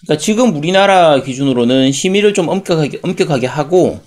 그러니까 0.00 0.22
지금 0.22 0.54
우리나라 0.56 1.22
기준으로는 1.22 1.92
심의를 1.92 2.34
좀 2.34 2.48
엄격하게, 2.48 3.00
엄격하게 3.02 3.46
하고, 3.46 4.00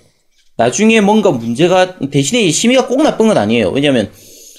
나중에 0.57 1.01
뭔가 1.01 1.31
문제가, 1.31 1.97
대신에 2.09 2.41
이 2.41 2.51
심의가 2.51 2.87
꼭 2.87 3.01
나쁜 3.01 3.27
건 3.27 3.37
아니에요. 3.37 3.69
왜냐면, 3.69 4.11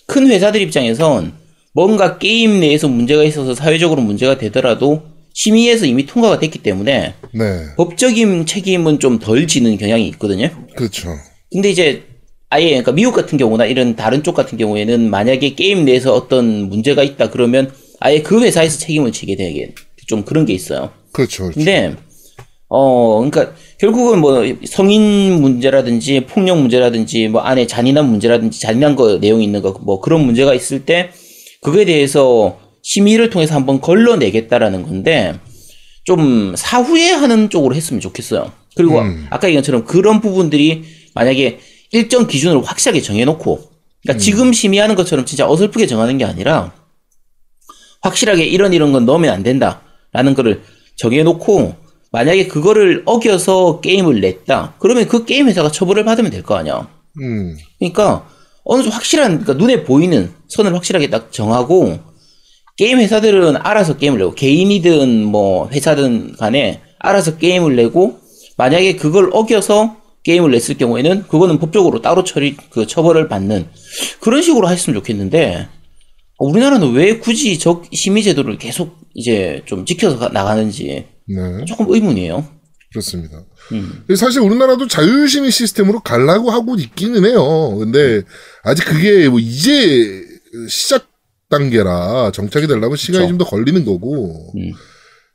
큰 0.07 0.27
회사들 0.29 0.61
입장에선 0.61 1.33
뭔가 1.75 2.19
게임 2.19 2.61
내에서 2.61 2.89
문제가 2.89 3.25
있어서 3.25 3.55
사회적으로 3.55 4.03
문제가 4.03 4.37
되더라도 4.37 5.03
심의에서 5.35 5.87
이미 5.87 6.05
통과가 6.05 6.39
됐기 6.39 6.59
때문에 6.59 7.15
네. 7.33 7.67
법적인 7.77 8.45
책임은 8.45 8.99
좀 8.99 9.19
덜 9.19 9.47
지는 9.47 9.79
경향이 9.79 10.07
있거든요. 10.09 10.51
그렇죠. 10.77 11.09
근데 11.51 11.71
이제 11.71 12.03
아예 12.51 12.69
그러니까 12.69 12.93
미국 12.93 13.15
같은 13.15 13.39
경우나 13.39 13.65
이런 13.65 13.97
다른 13.97 14.23
쪽 14.23 14.35
같은 14.35 14.59
경우에는 14.59 15.09
만약에 15.09 15.55
게임 15.55 15.87
내에서 15.87 16.13
어떤 16.13 16.69
문제가 16.69 17.03
있다 17.03 17.31
그러면 17.31 17.73
아예 18.01 18.21
그 18.21 18.43
회사에서 18.43 18.79
책임을 18.79 19.13
지게 19.13 19.37
되게 19.37 19.73
좀 20.07 20.25
그런 20.25 20.45
게 20.45 20.53
있어요. 20.53 20.91
그렇죠. 21.13 21.45
그렇죠. 21.45 21.55
근데 21.59 21.95
어 22.75 23.19
그러니까 23.19 23.55
결국은 23.79 24.21
뭐 24.21 24.43
성인 24.65 25.43
문제라든지 25.43 26.25
폭력 26.25 26.59
문제라든지 26.59 27.29
뭐 27.29 27.43
안에 27.43 27.67
잔인한 27.67 28.09
문제라든지 28.09 28.61
잔인한 28.61 28.97
거 28.97 29.19
내용이 29.19 29.45
있는 29.45 29.61
거 29.61 29.79
뭐 29.83 30.01
그런 30.01 30.25
문제가 30.25 30.55
있을 30.55 30.87
때 30.87 31.11
그거에 31.61 31.85
대해서 31.85 32.59
심의를 32.83 33.29
통해서 33.31 33.55
한번 33.55 33.81
걸러내겠다라는 33.81 34.85
건데 34.85 35.35
좀 36.05 36.55
사후에 36.57 37.11
하는 37.11 37.51
쪽으로 37.51 37.75
했으면 37.75 38.01
좋겠어요. 38.01 38.51
그리고 38.75 39.01
음. 39.01 39.27
아까 39.31 39.49
얘기한 39.49 39.63
것처럼 39.63 39.85
그런 39.85 40.21
부분들이 40.21 40.85
만약에 41.15 41.61
일정 41.91 42.27
기준으로 42.27 42.63
확실하게 42.63 43.03
정해놓고 43.03 43.71
그러니까 44.03 44.21
지금 44.21 44.53
심의하는 44.53 44.95
것처럼 44.95 45.27
진짜 45.27 45.47
어설프게 45.47 45.87
정하는 45.87 46.17
게 46.17 46.25
아니라 46.25 46.73
확실하게 48.01 48.45
이런 48.47 48.73
이런 48.73 48.93
건 48.93 49.05
넣으면 49.05 49.33
안 49.33 49.43
된다라는 49.43 50.35
거를 50.35 50.63
정해놓고 50.97 51.82
만약에 52.13 52.47
그거를 52.47 53.03
어겨서 53.07 53.81
게임을 53.81 54.21
냈다 54.21 54.75
그러면 54.79 55.09
그 55.09 55.25
게임 55.25 55.49
회사가 55.49 55.71
처벌을 55.71 56.05
받으면 56.05 56.31
될 56.31 56.43
거 56.43 56.55
아니야. 56.57 56.89
음. 57.21 57.57
그러니까 57.79 58.27
어느 58.65 58.83
정도 58.83 58.95
확실한 58.95 59.41
그러니까 59.41 59.55
눈에 59.55 59.83
보이는 59.85 60.31
선을 60.49 60.75
확실하게 60.75 61.09
딱 61.11 61.33
정하고 61.33 61.99
게임 62.77 62.99
회사들은 62.99 63.57
알아서 63.57 63.97
게임을 63.97 64.19
내고 64.19 64.35
개인이든 64.35 65.25
뭐 65.25 65.69
회사든 65.71 66.37
간에 66.37 66.81
알아서 66.99 67.37
게임을 67.39 67.77
내고 67.77 68.19
만약에 68.57 68.97
그걸 68.97 69.31
어겨서 69.33 69.97
게임을 70.25 70.53
냈을 70.53 70.77
경우에는 70.77 71.25
그거는 71.29 71.59
법적으로 71.59 72.01
따로 72.01 72.23
처리 72.25 72.55
그 72.71 72.87
처벌을 72.87 73.29
받는 73.29 73.69
그런 74.21 74.41
식으로 74.43 74.69
했으면 74.71 74.99
좋겠는데 75.01 75.67
우리나라는 76.39 76.93
왜 76.93 77.19
굳이 77.19 77.59
저 77.59 77.83
심의 77.93 78.23
제도를 78.23 78.57
계속 78.59 78.97
이제 79.15 79.63
좀 79.67 79.85
지켜서 79.85 80.19
가- 80.19 80.29
나가는지 80.29 81.07
네. 81.35 81.65
조금 81.67 81.87
의문이에요. 81.93 82.47
그렇습니다. 82.91 83.43
음. 83.73 84.05
사실 84.17 84.41
우리나라도 84.43 84.87
자율심의 84.87 85.51
시스템으로 85.51 86.01
가려고 86.01 86.51
하고 86.51 86.75
있기는 86.77 87.25
해요. 87.25 87.75
근데 87.79 88.23
아직 88.65 88.85
그게 88.85 89.29
뭐 89.29 89.39
이제 89.41 90.23
시작 90.69 91.09
단계라 91.49 92.33
정착이 92.33 92.67
되려면 92.67 92.97
시간이. 92.97 93.29
좀 93.29 93.39
더 93.39 93.45
걸리는 93.45 93.85
거고. 93.85 94.53
음. 94.57 94.73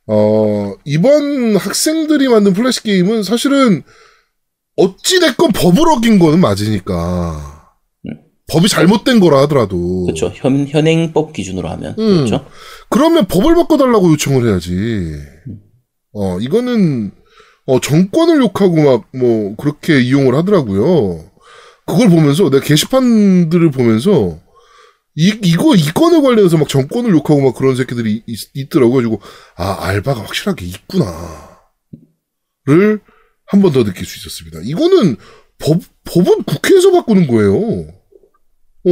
어, 0.10 0.74
이번 0.86 1.58
학생들이 1.58 2.28
만든 2.30 2.54
플래시 2.54 2.84
게임은 2.84 3.24
사실은 3.24 3.84
어찌됐건 4.78 5.52
법을 5.54 5.82
어긴 5.90 6.20
거는 6.20 6.40
맞으니까. 6.40 7.72
음. 8.08 8.12
법이 8.50 8.70
잘못된 8.70 9.20
거라 9.20 9.42
하더라도. 9.42 10.06
그렇죠. 10.06 10.32
현 10.36 10.68
현행법 10.68 11.34
기준으로 11.34 11.68
하면 11.70 11.96
음. 11.98 12.26
그렇죠. 12.26 12.46
그러면 12.90 13.26
법을 13.28 13.56
바꿔달라고 13.56 14.12
요청을 14.12 14.48
해야지. 14.48 15.16
어, 16.20 16.40
이거는, 16.40 17.12
어, 17.68 17.80
정권을 17.80 18.42
욕하고 18.42 18.76
막, 18.84 19.08
뭐, 19.14 19.56
그렇게 19.58 20.00
이용을 20.02 20.36
하더라고요. 20.36 21.30
그걸 21.86 22.10
보면서, 22.10 22.50
내가 22.50 22.64
게시판들을 22.64 23.72
보면서, 23.72 24.40
이, 25.16 25.34
이거, 25.44 25.76
이 25.76 25.84
건에 25.94 26.22
관련해서 26.22 26.58
막 26.58 26.70
정권을 26.70 27.12
욕하고 27.12 27.42
막 27.42 27.56
그런 27.56 27.76
새끼들이 27.76 28.24
있, 28.28 28.70
더라고 28.70 28.94
가지고, 28.96 29.22
아, 29.56 29.78
알바가 29.88 30.22
확실하게 30.22 30.66
있구나. 30.66 31.06
를 32.66 33.00
한 33.50 33.62
번 33.62 33.72
더 33.72 33.84
느낄 33.86 34.06
수 34.06 34.18
있었습니다. 34.20 34.60
이거는 34.64 35.16
법, 35.58 35.80
법은 36.04 36.44
국회에서 36.44 36.92
바꾸는 36.92 37.28
거예요. 37.28 37.56
어, 38.86 38.90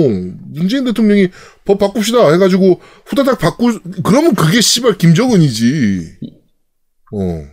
문재인 0.53 0.85
대통령이 0.85 1.29
법 1.65 1.79
바꿉시다 1.79 2.31
해가지고 2.31 2.79
후다닥 3.05 3.37
바꾸 3.39 3.79
그러면 4.03 4.33
그게 4.35 4.61
씨발 4.61 4.97
김정은이지. 4.97 6.19
어. 7.15 7.47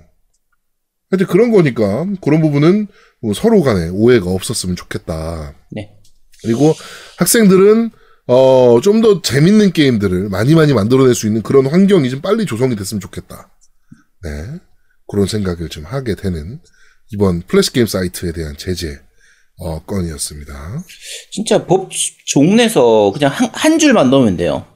하여튼 1.11 1.27
그런 1.27 1.51
거니까 1.51 2.07
그런 2.23 2.41
부분은 2.41 2.89
뭐 3.21 3.35
서로 3.35 3.63
간에 3.63 3.89
오해가 3.91 4.31
없었으면 4.31 4.77
좋겠다. 4.77 5.55
네. 5.71 5.91
그리고 6.43 6.75
학생들은 7.19 7.91
어, 8.29 8.81
좀 8.83 9.03
더 9.03 9.21
재밌는 9.21 9.73
게임들을 9.73 10.29
많이 10.29 10.55
많이 10.55 10.73
만들어낼 10.73 11.15
수 11.15 11.27
있는 11.27 11.43
그런 11.43 11.67
환경이 11.67 12.09
좀 12.09 12.21
빨리 12.21 12.47
조성이 12.47 12.77
됐으면 12.77 13.01
좋겠다. 13.01 13.51
네. 14.23 14.31
그런 15.09 15.27
생각을 15.27 15.69
좀 15.69 15.85
하게 15.85 16.15
되는 16.15 16.61
이번 17.13 17.43
플래시 17.43 17.73
게임 17.73 17.87
사이트에 17.87 18.33
대한 18.33 18.57
제재 18.57 18.99
어, 19.59 19.85
건이었습니다. 19.85 20.85
진짜 21.31 21.67
법 21.67 21.91
종내서 22.27 23.13
그냥 23.13 23.31
한, 23.31 23.51
한 23.53 23.79
줄만 23.79 24.11
넣으면 24.11 24.37
돼요. 24.37 24.67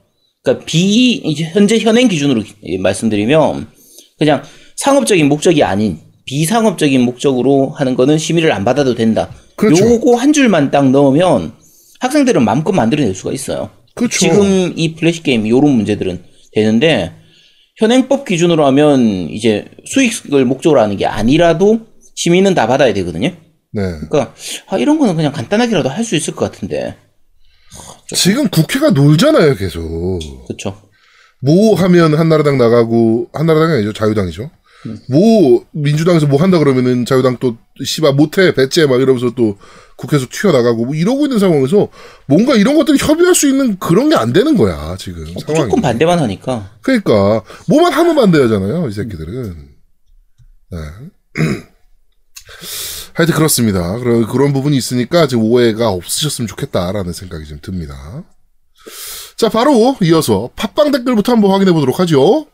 그러니까 0.42 0.66
비 0.66 1.14
이제 1.14 1.44
현재 1.44 1.78
현행 1.78 2.08
기준으로 2.08 2.42
말씀드리면 2.80 3.70
그냥 4.18 4.42
상업적인 4.76 5.28
목적이 5.28 5.64
아닌 5.64 5.98
비상업적인 6.26 7.00
목적으로 7.02 7.70
하는 7.70 7.94
거는 7.94 8.18
심의를 8.18 8.52
안 8.52 8.64
받아도 8.64 8.94
된다. 8.94 9.30
그렇죠. 9.56 9.84
요거 9.86 10.16
한 10.16 10.32
줄만 10.32 10.70
딱 10.70 10.90
넣으면 10.90 11.52
학생들은 12.00 12.44
마음껏 12.44 12.72
만들어낼 12.72 13.14
수가 13.14 13.32
있어요. 13.32 13.70
그렇죠. 13.94 14.18
지금 14.18 14.72
이 14.76 14.94
플래시 14.94 15.22
게임 15.22 15.48
요런 15.48 15.70
문제들은 15.70 16.22
되는데 16.52 17.12
현행법 17.76 18.24
기준으로 18.26 18.66
하면 18.66 19.28
이제 19.30 19.66
수익을 19.86 20.44
목적으로 20.44 20.80
하는 20.80 20.96
게 20.96 21.06
아니라도 21.06 21.80
심의는 22.14 22.54
다 22.54 22.66
받아야 22.66 22.92
되거든요. 22.94 23.28
네. 23.28 23.82
그러니까 24.10 24.34
아, 24.68 24.78
이런 24.78 24.98
거는 24.98 25.16
그냥 25.16 25.32
간단하게라도 25.32 25.88
할 25.88 26.04
수 26.04 26.16
있을 26.16 26.34
것 26.34 26.50
같은데 26.50 26.96
지금 28.14 28.48
국회가 28.48 28.90
놀잖아요, 28.90 29.56
계속. 29.56 30.18
그렇죠. 30.46 30.80
뭐 31.42 31.74
하면 31.74 32.14
한나라당 32.14 32.56
나가고 32.58 33.28
한나라당이 33.32 33.74
아니죠 33.74 33.92
자유당이죠. 33.92 34.50
뭐 35.08 35.64
민주당에서 35.72 36.26
뭐 36.26 36.40
한다 36.40 36.58
그러면은 36.58 37.04
자유당 37.04 37.38
또 37.38 37.56
씨발 37.84 38.14
못해 38.14 38.54
배째 38.54 38.86
막 38.86 39.00
이러면서 39.00 39.30
또 39.36 39.58
국회에서 39.96 40.26
튀어나가고 40.30 40.86
뭐 40.86 40.94
이러고 40.94 41.26
있는 41.26 41.38
상황에서 41.38 41.88
뭔가 42.26 42.54
이런 42.54 42.76
것들이 42.76 42.98
협의할 42.98 43.34
수 43.34 43.48
있는 43.48 43.78
그런 43.78 44.08
게 44.10 44.16
안 44.16 44.32
되는 44.32 44.56
거야 44.56 44.96
지금 44.98 45.24
상황이. 45.26 45.64
무조건 45.64 45.80
반대만 45.82 46.18
하니까. 46.18 46.70
그러니까 46.82 47.42
뭐만 47.68 47.92
하면 47.92 48.16
반대하잖아요 48.16 48.88
이 48.88 48.92
새끼들은. 48.92 49.68
네. 50.72 50.78
하여튼 53.14 53.34
그렇습니다. 53.34 53.98
그런 53.98 54.26
그런 54.26 54.52
부분이 54.52 54.76
있으니까 54.76 55.26
지금 55.26 55.44
오해가 55.44 55.88
없으셨으면 55.90 56.46
좋겠다라는 56.48 57.12
생각이 57.12 57.46
좀 57.46 57.58
듭니다. 57.62 58.24
자 59.36 59.48
바로 59.48 59.96
이어서 60.02 60.50
팟빵 60.56 60.92
댓글부터 60.92 61.32
한번 61.32 61.50
확인해 61.50 61.72
보도록 61.72 61.98
하죠. 62.00 62.46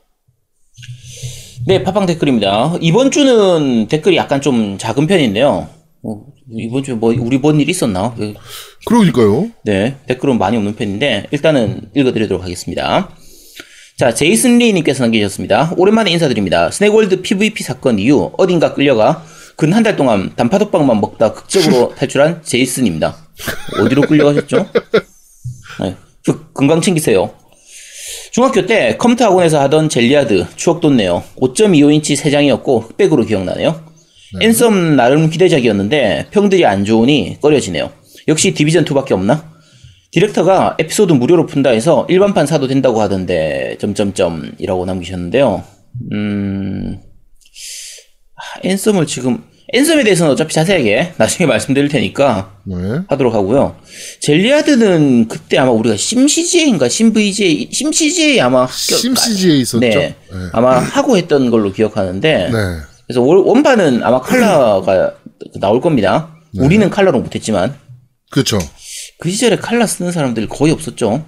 네, 1.66 1.82
팟빵 1.82 2.06
댓글입니다. 2.06 2.76
이번 2.80 3.10
주는 3.10 3.86
댓글이 3.88 4.16
약간 4.16 4.40
좀 4.40 4.78
작은 4.78 5.06
편인데요. 5.06 5.68
어, 6.02 6.20
이번 6.50 6.82
주에 6.82 6.94
뭐 6.94 7.14
우리 7.16 7.38
뭔 7.38 7.60
일 7.60 7.68
있었나? 7.68 8.14
그, 8.16 8.34
그러니까요. 8.86 9.48
네, 9.64 9.96
댓글은 10.06 10.38
많이 10.38 10.56
없는 10.56 10.74
편인데 10.74 11.26
일단은 11.30 11.82
읽어드리도록 11.94 12.42
하겠습니다. 12.42 13.10
자, 13.96 14.12
제이슨 14.12 14.58
리님께서 14.58 15.04
남기셨습니다. 15.04 15.74
오랜만에 15.76 16.10
인사드립니다. 16.10 16.70
스네골드 16.70 17.22
PVP 17.22 17.62
사건 17.62 17.98
이후 17.98 18.32
어딘가 18.36 18.74
끌려가 18.74 19.24
근 19.56 19.72
한 19.72 19.82
달 19.84 19.94
동안 19.96 20.32
단파독방만 20.34 21.00
먹다 21.00 21.32
극적으로 21.32 21.94
탈출한 21.96 22.42
제이슨입니다. 22.42 23.16
어디로 23.80 24.02
끌려가셨죠? 24.02 24.66
네, 25.82 25.96
그 26.24 26.52
건강 26.52 26.80
챙기세요. 26.80 27.32
중학교 28.32 28.64
때 28.64 28.96
컴퓨터 28.96 29.26
학원에서 29.26 29.60
하던 29.60 29.90
젤리아드 29.90 30.46
추억 30.56 30.80
돋네요. 30.80 31.22
5.25인치 31.36 32.16
3장이었고 32.16 32.88
흑백으로 32.88 33.26
기억나네요. 33.26 33.84
앤썸 34.40 34.96
나름 34.96 35.28
기대작이었는데 35.28 36.28
평들이 36.30 36.64
안 36.64 36.86
좋으니 36.86 37.36
꺼려지네요. 37.42 37.92
역시 38.28 38.54
디비전2밖에 38.54 39.12
없나? 39.12 39.52
디렉터가 40.12 40.76
에피소드 40.78 41.12
무료로 41.12 41.44
푼다 41.44 41.70
해서 41.70 42.06
일반판 42.08 42.46
사도 42.46 42.68
된다고 42.68 43.02
하던데 43.02 43.76
점점점이라고 43.78 44.86
남기셨는데요. 44.86 45.62
음... 46.12 47.00
아, 48.34 48.60
앤썸을 48.64 49.06
지금 49.06 49.44
앤썸에 49.74 50.04
대해서는 50.04 50.32
어차피 50.32 50.52
자세하게 50.54 51.14
나중에 51.16 51.46
말씀드릴 51.46 51.88
테니까 51.88 52.58
네. 52.64 52.76
하도록 53.08 53.32
하고요. 53.34 53.76
젤리아드는 54.20 55.28
그때 55.28 55.56
아마 55.58 55.70
우리가 55.72 55.94
심CGA인가 55.96 56.86
심VGA, 56.88 57.68
심CGA 57.72 58.40
아마 58.40 58.62
합격- 58.66 58.98
심CG에 58.98 59.56
있었죠. 59.56 59.80
네, 59.80 59.96
네. 59.96 60.14
아마 60.52 60.78
하고 60.78 61.16
했던 61.16 61.50
걸로 61.50 61.72
기억하는데 61.72 62.50
네. 62.50 62.58
그래서 63.06 63.22
월- 63.22 63.38
원판은 63.44 64.02
아마 64.04 64.20
칼라가 64.20 65.14
나올 65.58 65.80
겁니다. 65.80 66.36
네. 66.52 66.64
우리는 66.64 66.88
칼라로 66.90 67.20
못했지만 67.20 67.74
그렇죠. 68.30 68.58
그 69.20 69.30
시절에 69.30 69.56
칼라 69.56 69.86
쓰는 69.86 70.12
사람들이 70.12 70.48
거의 70.48 70.72
없었죠. 70.72 71.24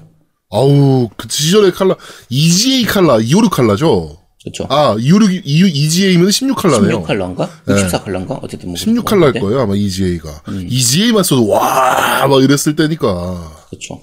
아우 0.51 1.09
그 1.17 1.27
시절의 1.31 1.73
칼라 1.73 1.97
EGA 2.29 2.85
칼라 2.85 3.19
256 3.21 3.51
칼라죠. 3.51 4.19
그렇죠. 4.45 4.67
아 4.69 4.95
256 4.99 5.43
EGA면 5.75 6.31
16 6.31 6.55
칼라네요. 6.57 7.03
16칼라인가? 7.03 7.49
64칼라인가? 7.67 8.39
어쨌든 8.45 8.69
뭐 8.69 8.77
16 8.77 9.05
그런 9.05 9.21
칼라일 9.21 9.33
건데. 9.33 9.41
거예요 9.41 9.61
아마 9.63 9.75
EGA가. 9.75 10.43
음. 10.49 10.67
EGA만 10.71 11.25
써도 11.25 11.49
와 11.49 12.27
막 12.29 12.43
이랬을 12.43 12.77
때니까. 12.77 13.67
그렇죠. 13.71 14.01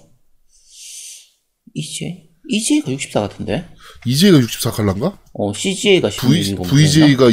EGA? 1.73 2.29
EGA가 2.49 2.91
64 2.91 3.21
같은데? 3.21 3.65
EGA가 4.05 4.39
64 4.39 4.71
칼라인가? 4.71 5.17
어, 5.33 5.53
CGA가 5.53 6.09
v, 6.09 6.43
16. 6.43 6.69
VGA가 6.69 7.29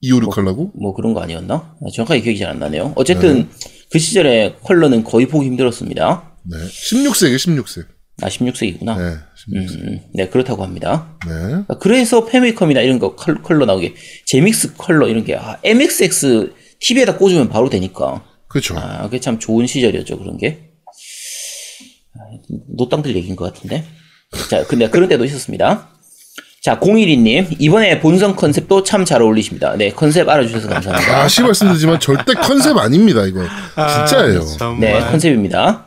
256 0.00 0.30
칼라고? 0.30 0.70
뭐 0.80 0.94
그런 0.94 1.14
거 1.14 1.20
아니었나? 1.22 1.54
아, 1.54 1.86
정확하게 1.94 2.20
기억이 2.22 2.38
잘 2.38 2.50
안 2.50 2.58
나네요. 2.58 2.92
어쨌든 2.96 3.48
그 3.90 3.98
시절에 3.98 4.56
컬러는 4.62 5.02
거의 5.04 5.26
보기 5.26 5.46
힘들었습니다. 5.46 6.36
네. 6.44 6.56
16색이에요 6.58 7.36
16색. 7.36 7.86
아, 8.22 8.28
16색이구나. 8.28 8.96
네. 8.96 9.16
16색. 9.48 9.82
음, 9.82 10.00
네, 10.14 10.28
그렇다고 10.28 10.62
합니다. 10.62 11.16
네. 11.26 11.64
그래서 11.80 12.24
페미컴이나 12.24 12.80
이런 12.80 12.98
거 12.98 13.14
컬, 13.16 13.42
컬러 13.42 13.66
나오게 13.66 13.94
제믹스 14.26 14.74
컬러 14.76 15.08
이런 15.08 15.24
게 15.24 15.36
아, 15.36 15.56
MSX 15.64 16.52
TV에다 16.80 17.16
꽂으면 17.16 17.48
바로 17.48 17.68
되니까 17.70 18.22
그렇죠. 18.48 18.76
아 18.78 19.02
그게 19.04 19.20
참 19.20 19.38
좋은 19.38 19.66
시절이었죠 19.66 20.18
그런 20.18 20.36
게 20.36 20.70
아, 22.14 22.18
노땅들 22.76 23.14
얘기인 23.16 23.36
것 23.36 23.52
같은데 23.52 23.84
자 24.50 24.64
근데 24.66 24.88
그런 24.90 25.08
때도 25.08 25.24
있었습니다 25.24 25.88
자 26.60 26.78
012님 26.80 27.56
이번에 27.58 28.00
본성 28.00 28.36
컨셉도 28.36 28.82
참 28.82 29.04
잘 29.04 29.22
어울리십니다 29.22 29.76
네 29.76 29.90
컨셉 29.90 30.28
알아주셔서 30.28 30.68
감사합니다 30.68 31.12
다시 31.22 31.42
말씀드리지만 31.42 31.98
절대 32.00 32.34
컨셉 32.34 32.76
아닙니다 32.76 33.24
이거. 33.26 33.40
진짜예요. 33.74 34.40
네, 34.80 35.00
컨셉입니다. 35.10 35.86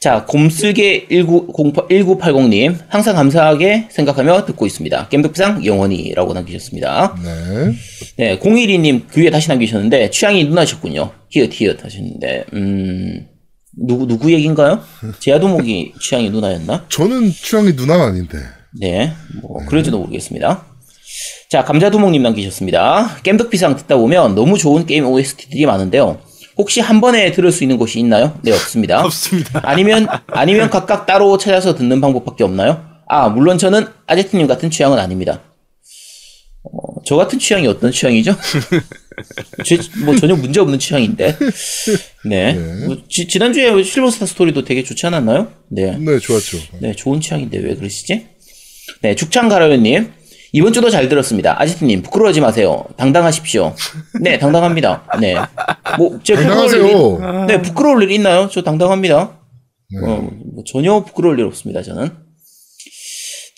자, 0.00 0.24
곰슬개 0.24 1.06
19, 1.10 1.48
1980님, 1.48 2.78
항상 2.88 3.14
감사하게 3.16 3.88
생각하며 3.90 4.44
듣고 4.46 4.66
있습니다. 4.66 5.08
겜덕비상 5.08 5.64
영원히라고 5.64 6.34
남기셨습니다. 6.34 7.16
네. 7.24 7.72
네, 8.16 8.38
012님 8.38 9.06
그 9.08 9.22
위에 9.22 9.30
다시 9.30 9.48
남기셨는데, 9.48 10.10
취향이 10.10 10.44
누나셨군요. 10.44 11.10
히읗, 11.30 11.50
히읗 11.52 11.84
하셨는데, 11.84 12.44
음, 12.52 13.26
누구, 13.78 14.06
누구 14.06 14.32
얘기인가요? 14.32 14.80
제아도목이 15.18 15.94
취향이 16.00 16.30
누나였나? 16.30 16.86
저는 16.88 17.30
취향이 17.32 17.72
누나가 17.72 18.06
아닌데. 18.06 18.38
네, 18.78 19.12
뭐, 19.40 19.64
그런지도 19.66 19.98
모르겠습니다. 19.98 20.66
자, 21.48 21.64
감자두목님 21.64 22.22
남기셨습니다. 22.22 23.18
겜덕비상 23.22 23.76
듣다 23.76 23.96
보면 23.96 24.34
너무 24.34 24.58
좋은 24.58 24.84
게임 24.84 25.06
OST들이 25.06 25.64
많은데요. 25.64 26.20
혹시 26.56 26.80
한 26.80 27.00
번에 27.00 27.32
들을 27.32 27.52
수 27.52 27.64
있는 27.64 27.76
곳이 27.76 27.98
있나요? 28.00 28.38
네, 28.42 28.52
없습니다. 28.52 29.04
없습니다. 29.04 29.60
아니면, 29.62 30.06
아니면 30.28 30.70
각각 30.70 31.06
따로 31.06 31.36
찾아서 31.36 31.74
듣는 31.74 32.00
방법밖에 32.00 32.44
없나요? 32.44 32.82
아, 33.08 33.28
물론 33.28 33.58
저는 33.58 33.86
아제트님 34.06 34.46
같은 34.46 34.70
취향은 34.70 34.98
아닙니다. 34.98 35.42
어, 36.64 37.02
저 37.04 37.16
같은 37.16 37.38
취향이 37.38 37.66
어떤 37.66 37.92
취향이죠? 37.92 38.34
제, 39.64 39.78
뭐 40.04 40.16
전혀 40.16 40.34
문제 40.34 40.58
없는 40.60 40.78
취향인데. 40.78 41.36
네. 42.24 42.54
뭐 42.86 42.96
지, 43.08 43.28
지난주에 43.28 43.82
실버스타 43.82 44.26
스토리도 44.26 44.64
되게 44.64 44.82
좋지 44.82 45.06
않았나요? 45.06 45.52
네. 45.68 45.96
네 45.98 46.18
좋았죠. 46.18 46.58
네, 46.80 46.94
좋은 46.94 47.20
취향인데 47.20 47.58
왜 47.58 47.74
그러시지? 47.74 48.26
네, 49.02 49.14
죽창가라요님. 49.14 50.10
이번 50.52 50.72
주도 50.72 50.90
잘 50.90 51.08
들었습니다. 51.08 51.60
아지트님, 51.60 52.02
부끄러워하지 52.02 52.40
마세요. 52.40 52.84
당당하십시오. 52.96 53.74
네, 54.20 54.38
당당합니다. 54.38 55.04
네. 55.20 55.34
뭐, 55.98 56.18
제 56.22 56.34
부끄러울 56.34 56.68
일이, 56.74 56.92
당당하세요. 56.92 57.46
네, 57.46 57.62
부끄러울 57.62 58.02
일 58.04 58.10
있나요? 58.12 58.48
저 58.50 58.62
당당합니다. 58.62 59.16
어, 60.02 60.06
뭐 60.54 60.64
전혀 60.66 61.00
부끄러울 61.04 61.38
일 61.38 61.44
없습니다, 61.46 61.82
저는. 61.82 62.10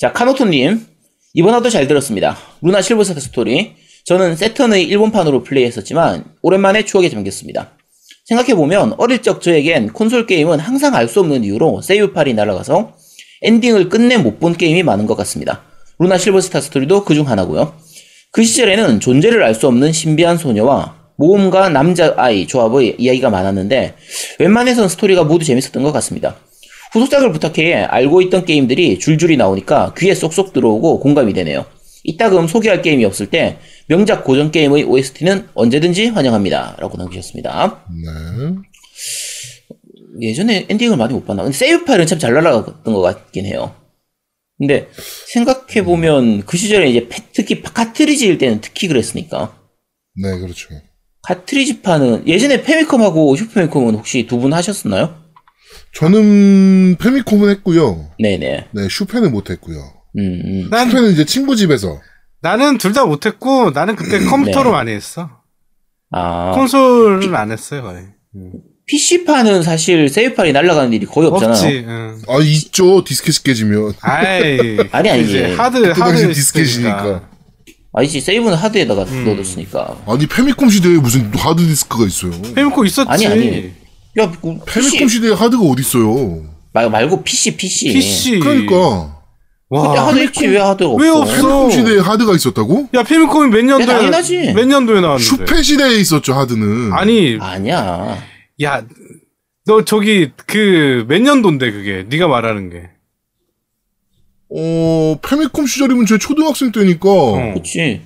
자, 0.01 0.13
카노토님. 0.13 0.87
이번 1.35 1.55
화도 1.55 1.71
잘 1.71 1.87
들었습니다. 1.87 2.37
루나 2.63 2.81
실버스타 2.83 3.21
스토리. 3.21 3.75
저는 4.07 4.37
세턴의 4.37 4.85
일본판으로 4.85 5.43
플레이했었지만, 5.45 6.25
오랜만에 6.43 6.85
추억에 6.85 7.11
잠겼습니다. 7.11 7.73
생각해보면, 8.27 8.95
어릴 8.99 9.23
적 9.23 9.43
저에겐 9.43 9.93
콘솔 9.93 10.27
게임은 10.27 10.59
항상 10.59 10.95
알 10.95 11.07
수 11.09 11.21
없는 11.21 11.45
이유로 11.45 11.83
세이브 11.83 12.13
파일이 12.13 12.35
날아가서 12.35 12.95
엔딩을 13.43 13.89
끝내 13.89 14.17
못 14.17 14.41
본 14.41 14.57
게임이 14.57 14.83
많은 14.83 15.07
것 15.07 15.17
같습니다. 15.17 15.63
루나 15.99 16.19
실버스타 16.19 16.61
스토리도 16.61 17.05
그 17.05 17.15
중 17.15 17.29
하나고요. 17.29 17.73
그 18.33 18.45
시절에는 18.45 19.01
존재를 19.01 19.43
알 19.43 19.55
수 19.55 19.67
없는 19.67 19.93
신비한 19.93 20.37
소녀와 20.39 20.97
모험가 21.17 21.71
남자아이 21.71 22.47
조합의 22.47 22.97
이야기가 22.99 23.31
많았는데 23.31 23.95
웬만해선 24.39 24.89
스토리가 24.89 25.25
모두 25.25 25.45
재밌었던 25.45 25.83
것 25.83 25.91
같습니다. 25.93 26.37
후속작을 26.93 27.33
부탁해 27.33 27.75
알고 27.85 28.23
있던 28.23 28.45
게임들이 28.45 28.99
줄줄이 28.99 29.37
나오니까 29.37 29.95
귀에 29.99 30.15
쏙쏙 30.15 30.53
들어오고 30.53 31.01
공감이 31.01 31.33
되네요. 31.35 31.67
이따금 32.05 32.47
소개할 32.47 32.81
게임이 32.81 33.05
없을 33.05 33.27
때 33.27 33.59
명작 33.89 34.25
고전 34.25 34.51
게임의 34.53 34.85
OST는 34.85 35.49
언제든지 35.55 36.07
환영합니다. 36.09 36.77
라고 36.79 36.97
남기셨습니다. 36.97 37.83
네. 37.91 38.55
예전에 40.21 40.67
엔딩을 40.69 40.97
많이 40.97 41.13
못 41.15 41.27
봤나? 41.27 41.51
세이브 41.51 41.85
파일은 41.85 42.07
참 42.07 42.19
잘 42.19 42.33
날아갔던 42.35 42.95
것 42.95 43.01
같긴 43.03 43.45
해요. 43.47 43.75
근데 44.59 44.89
생각해 45.33 45.85
보면 45.85 46.45
그 46.45 46.57
시절에 46.57 46.91
이제 46.91 47.09
패- 47.09 47.25
특히 47.33 47.63
카트리지일 47.63 48.39
때는 48.39 48.61
특히 48.61 48.89
그랬으니까. 48.89 49.57
네 50.21 50.39
그렇죠. 50.39 50.69
카트리지판은 51.23 52.27
예전에 52.27 52.63
페미컴하고 52.63 53.37
슈퍼미컴은 53.37 53.95
혹시 53.95 54.27
두 54.27 54.39
분 54.41 54.53
하셨었나요? 54.53 55.15
저는 55.95 56.97
페미콤은 56.97 57.51
했고요. 57.51 58.11
네네. 58.21 58.69
네 58.73 58.89
슈페는 58.89 59.31
못했고요. 59.33 59.79
음, 60.19 60.21
음. 60.45 60.71
난 60.71 60.89
슈페는 60.91 61.11
이제 61.13 61.25
친구 61.25 61.55
집에서. 61.57 62.01
나는 62.41 62.79
둘 62.79 62.93
다 62.93 63.05
못했고 63.05 63.71
나는 63.71 63.97
그때 63.97 64.19
컴퓨터로 64.27 64.71
네. 64.71 64.77
많이 64.77 64.93
했어. 64.93 65.31
아, 66.11 66.53
콘솔은 66.55 67.35
안 67.35 67.53
했어요 67.53 67.83
거의. 67.83 68.05
음. 68.37 68.53
PC판은 68.89 69.63
사실 69.63 70.09
세이브 70.09 70.35
파일이 70.35 70.53
날아가는 70.53 70.93
일이 70.93 71.05
거의 71.07 71.29
없잖아요. 71.29 71.53
없지. 71.53 71.85
응. 71.87 72.19
아 72.27 72.39
있죠 72.41 73.05
디스켓이 73.05 73.37
깨지면 73.45 73.93
아이. 74.01 74.79
아니, 74.91 75.11
아니, 75.11 75.23
이제 75.25 75.51
예. 75.51 75.55
하드 75.55 75.81
그때 75.81 76.01
하드 76.01 76.33
디스켓이니까 76.33 77.23
아니지, 77.93 78.21
세이브는 78.21 78.57
하드에다가 78.57 79.03
음. 79.05 79.25
넣어뒀으니까. 79.25 79.97
아니 80.07 80.27
페미콤 80.27 80.71
시대에 80.71 80.93
무슨 80.97 81.31
하드 81.35 81.63
디스크가 81.67 82.07
있어요 82.07 82.33
페미코 82.55 82.85
있었지. 82.87 83.09
아니, 83.11 83.27
아니. 83.27 83.71
야, 84.19 84.31
그 84.31 84.59
PC, 84.65 84.65
페미콤 84.67 85.09
시대에 85.09 85.33
하드가 85.33 85.63
어디 85.63 85.81
있어요 85.83 86.43
말, 86.73 86.89
말고 86.91 87.23
PC, 87.23 87.57
PC. 87.57 87.93
PC. 87.93 88.39
그러니까 88.41 89.17
그때 89.71 89.87
와. 89.99 90.07
하드 90.09 90.25
있지, 90.25 90.47
왜 90.47 90.59
하드가 90.59 90.91
없어? 90.91 91.03
왜 91.05 91.09
없어? 91.11 91.33
페미콤 91.35 91.71
시대에 91.73 91.99
하드가 91.99 92.35
있었다고? 92.35 92.89
야 92.95 93.03
페미콤이 93.03 93.51
몇 93.51 93.63
년도에 93.65 93.95
야, 93.95 93.99
당연하지. 93.99 94.53
몇 94.55 94.67
년도에 94.67 95.01
나왔는데? 95.03 95.23
슈페 95.25 95.63
시대에 95.63 95.97
있었죠 96.01 96.33
하드는 96.33 96.93
아니 96.95 97.37
아니야. 97.39 98.17
야 98.63 98.83
너 99.67 99.85
저기 99.85 100.31
그 100.47 101.05
몇 101.09 101.21
년도인데 101.21 101.71
그게 101.73 102.07
네가 102.09 102.27
말하는 102.27 102.71
게. 102.71 102.89
어 104.51 105.19
페미콤 105.23 105.67
시절이면 105.67 106.07
제 106.07 106.17
초등학생 106.17 106.73
때니까 106.73 107.09
어. 107.11 107.55
그치. 107.55 108.01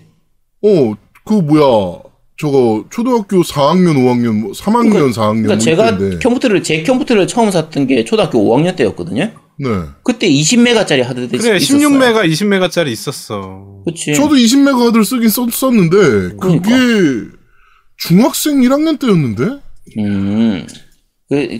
어, 0.65 0.95
그 1.25 1.35
뭐야. 1.35 2.03
저거 2.39 2.85
초등학교 2.91 3.43
4학년, 3.43 3.95
5학년, 3.95 4.41
뭐 4.41 4.51
3학년, 4.53 5.13
4학년 5.13 5.43
그러니까 5.45 5.49
뭐 5.55 5.59
제가 5.59 5.91
이때인데. 5.91 6.19
컴퓨터를, 6.19 6.63
제 6.65 6.83
컴퓨터를 6.83 7.29
처음 7.29 7.53
샀던 7.53 7.87
게 7.87 8.05
초등학교 8.05 8.39
5학년 8.41 8.75
때였거든요. 8.75 9.31
네. 9.59 9.69
그때 10.03 10.29
20메가짜리 10.29 11.03
하드 11.05 11.29
디스크 11.29 11.39
그래 11.47 11.57
있었어요. 11.59 11.79
16메가 11.89 12.29
20메가짜리 12.29 12.89
있었어. 12.89 13.83
그치. 13.87 14.15
저도 14.15 14.35
20메가 14.35 14.87
하드를 14.87 15.05
쓰긴 15.05 15.29
썼었는데 15.29 15.97
그게 16.41 16.59
그러니까. 16.61 17.37
중학생 17.99 18.61
1학년 18.63 18.99
때였는데? 18.99 19.61
음. 19.99 20.67
그, 21.29 21.59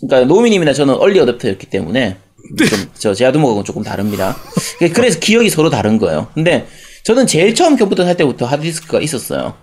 그러니까 0.00 0.24
노미님이나 0.26 0.72
저는 0.72 0.94
얼리 0.94 1.20
어댑터였기 1.20 1.70
때문에 1.70 2.16
좀, 2.58 2.66
저 2.94 3.14
제아두목하고는 3.14 3.64
조금 3.64 3.82
다릅니다. 3.82 4.36
그- 4.78 4.90
그래서 4.92 5.18
기억이 5.20 5.48
서로 5.48 5.70
다른 5.70 5.98
거예요. 5.98 6.26
근데 6.34 6.66
저는 7.04 7.26
제일 7.26 7.54
처음 7.54 7.76
컴퓨터 7.76 8.04
살 8.04 8.16
때부터 8.16 8.46
하드디스크가 8.46 9.00
있었어요. 9.00 9.54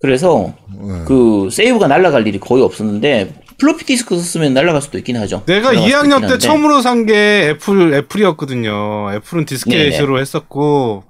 그래서 0.00 0.54
네. 0.72 1.04
그 1.06 1.48
세이브가 1.50 1.88
날아갈 1.88 2.26
일이 2.26 2.38
거의 2.38 2.62
없었는데 2.62 3.34
플로피 3.58 3.86
디스크 3.86 4.14
썼으면 4.16 4.52
날아갈 4.54 4.82
수도 4.82 4.98
있긴 4.98 5.16
하죠. 5.16 5.42
내가 5.46 5.72
날아갈 5.72 5.88
수도 5.90 5.96
2학년 5.96 6.04
있긴 6.04 6.20
때 6.20 6.26
한데. 6.26 6.38
처음으로 6.38 6.80
산 6.82 7.06
게 7.06 7.48
애플 7.50 7.94
애플이었거든요. 7.94 9.14
애플은 9.14 9.46
디스켓으로 9.46 10.20
했었고, 10.20 11.04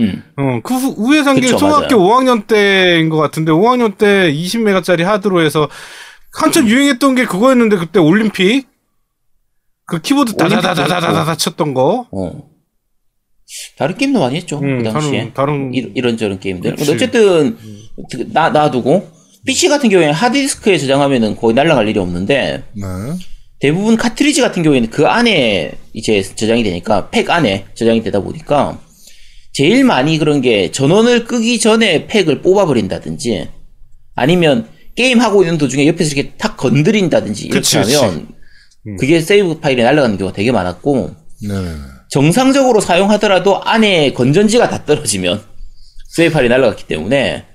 음. 0.00 0.22
어, 0.36 0.60
그 0.62 0.74
후, 0.74 0.90
후에 1.08 1.22
산게 1.22 1.40
그쵸, 1.42 1.56
초등학교 1.56 1.96
맞아요. 1.98 2.10
5학년 2.38 2.46
때인 2.46 3.08
것 3.08 3.16
같은데 3.16 3.52
5학년 3.52 3.96
때 3.96 4.32
20메가짜리 4.32 5.02
하드로 5.02 5.42
해서 5.42 5.68
한참 6.34 6.68
유행했던 6.68 7.14
게 7.14 7.24
그거였는데 7.24 7.76
그때 7.76 7.98
올림픽 7.98 8.66
그 9.86 10.00
키보드 10.00 10.36
다다다다다다다 10.36 11.36
쳤던 11.36 11.72
거. 11.74 12.06
어. 12.10 12.32
다른 13.78 13.96
게임도 13.96 14.18
많이 14.20 14.36
했죠. 14.36 14.58
음, 14.58 14.82
그 14.82 14.90
당시에. 14.90 15.32
다른 15.32 15.34
다른 15.34 15.74
이, 15.74 15.78
이런저런 15.94 16.40
게임들. 16.40 16.72
그치. 16.74 16.84
근데 16.84 16.94
어쨌든 17.04 17.56
그- 18.10 18.32
나 18.32 18.50
놔두고 18.50 19.08
PC 19.46 19.68
같은 19.68 19.88
경우에는 19.88 20.12
하드디스크에 20.12 20.76
저장하면은 20.78 21.36
거의 21.36 21.54
날아갈 21.54 21.88
일이 21.88 21.98
없는데 22.00 22.64
네. 22.74 22.84
대부분 23.60 23.96
카트리지 23.96 24.40
같은 24.40 24.62
경우에는 24.64 24.90
그 24.90 25.06
안에 25.06 25.72
이제 25.92 26.20
저장이 26.22 26.64
되니까 26.64 27.08
팩 27.10 27.30
안에 27.30 27.66
저장이 27.74 28.02
되다 28.02 28.18
보니까 28.20 28.78
제일 29.56 29.84
많이 29.84 30.18
그런 30.18 30.42
게 30.42 30.70
전원을 30.70 31.24
끄기 31.24 31.58
전에 31.58 32.06
팩을 32.08 32.42
뽑아버린다든지 32.42 33.48
아니면 34.14 34.68
게임 34.96 35.18
하고 35.18 35.42
있는 35.42 35.56
도중에 35.56 35.86
옆에서 35.86 36.14
이렇게 36.14 36.32
탁 36.36 36.58
건드린다든지 36.58 37.46
이렇게 37.46 37.60
그치, 37.60 37.78
그치. 37.78 37.96
하면 37.96 38.28
그게 38.98 39.18
세이브 39.18 39.60
파일이 39.60 39.82
날아가는 39.82 40.18
경우가 40.18 40.36
되게 40.36 40.52
많았고 40.52 41.10
네네네. 41.48 41.74
정상적으로 42.10 42.82
사용하더라도 42.82 43.62
안에 43.64 44.12
건전지가 44.12 44.68
다 44.68 44.84
떨어지면 44.84 45.40
세이브 46.10 46.34
파일이 46.34 46.50
날아갔기 46.50 46.84
때문에 46.86 47.46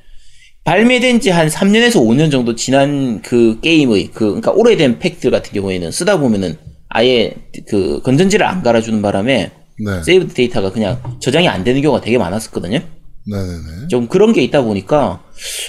발매된 0.63 1.19
지 1.19 1.29
한 1.29 1.49
3년에서 1.49 1.97
5년 1.97 2.31
정도 2.31 2.55
지난 2.55 3.21
그 3.21 3.59
게임의 3.61 4.07
그 4.07 4.25
그러니까 4.25 4.51
오래된 4.53 4.97
팩들 4.97 5.29
같은 5.29 5.53
경우에는 5.53 5.91
쓰다 5.91 6.17
보면은 6.19 6.57
아예 6.89 7.35
그 7.67 8.01
건전지를 8.01 8.43
안 8.43 8.63
갈아주는 8.63 9.03
바람에 9.03 9.51
네. 9.85 10.03
세이브 10.03 10.33
데이터가 10.33 10.71
그냥 10.71 11.01
저장이 11.19 11.47
안 11.47 11.63
되는 11.63 11.81
경우가 11.81 12.01
되게 12.01 12.17
많았었거든요. 12.17 12.79
네네네. 13.27 13.87
좀 13.89 14.07
그런 14.07 14.33
게 14.33 14.41
있다 14.43 14.61
보니까 14.63 15.23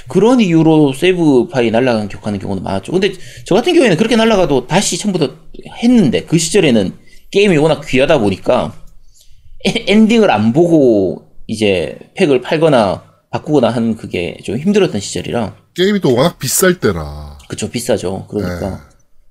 그런 0.09 0.41
이유로 0.41 0.93
세이브 0.95 1.49
파일이 1.49 1.71
날아간 1.71 2.09
격하는 2.09 2.39
경우도 2.39 2.63
많았죠. 2.63 2.93
근데 2.93 3.13
저 3.47 3.55
같은 3.55 3.75
경우에는 3.75 3.97
그렇게 3.97 4.17
날아가도 4.17 4.67
다시 4.67 4.97
처음부터 4.99 5.35
했는데 5.83 6.23
그 6.25 6.39
시절에는 6.39 6.93
게임이 7.31 7.57
워낙 7.59 7.83
귀하다 7.87 8.19
보니까 8.19 8.75
에- 9.67 9.85
엔딩을 9.89 10.31
안 10.31 10.53
보고 10.53 11.27
이제 11.47 11.99
팩을 12.17 12.41
팔거나 12.41 13.05
바꾸거나 13.31 13.69
하는 13.71 13.97
그게 13.97 14.37
좀 14.45 14.57
힘들었던 14.59 15.01
시절이라 15.01 15.55
게임이 15.75 16.01
또 16.01 16.15
워낙 16.15 16.39
비쌀 16.39 16.81
때라. 16.81 17.39
그쵸 17.49 17.71
비싸죠. 17.71 18.27
그러니까 18.31 18.71
네. 18.71 18.77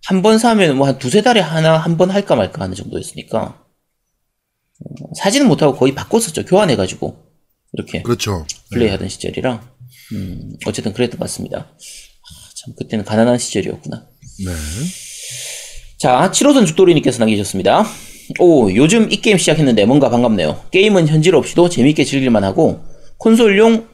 한번 0.05 0.37
사면 0.39 0.77
뭐 0.77 0.87
한 0.87 0.97
두세 0.99 1.21
달에 1.21 1.39
하나 1.39 1.77
한 1.77 1.97
번 1.97 2.09
할까 2.11 2.35
말까 2.35 2.63
하는 2.63 2.75
정도였으니까 2.75 3.39
어, 3.43 3.60
사지는 5.15 5.47
못하고 5.47 5.75
거의 5.77 5.93
바꿨었죠. 5.95 6.45
교환해가지고 6.45 7.15
이렇게 7.73 8.01
그렇죠. 8.01 8.45
플레이하던 8.71 9.09
시절이라 9.09 9.61
음, 10.13 10.53
어쨌든 10.65 10.93
그랬던 10.93 11.19
것 11.19 11.25
같습니다. 11.25 11.57
아, 11.59 12.49
참 12.55 12.73
그때는 12.77 13.05
가난한 13.05 13.37
시절이었구나. 13.37 14.07
네. 14.45 14.51
자, 15.99 16.31
7호선 16.33 16.65
죽돌이님께서 16.65 17.19
남기셨습니다. 17.19 17.85
오, 18.39 18.73
요즘 18.73 19.11
이 19.11 19.17
게임 19.21 19.37
시작했는데 19.37 19.85
뭔가 19.85 20.09
반갑네요. 20.09 20.65
게임은 20.71 21.07
현질 21.07 21.35
없이도 21.35 21.69
재밌게 21.69 22.03
즐길만 22.03 22.43
하고 22.43 22.81
콘솔용 23.17 23.87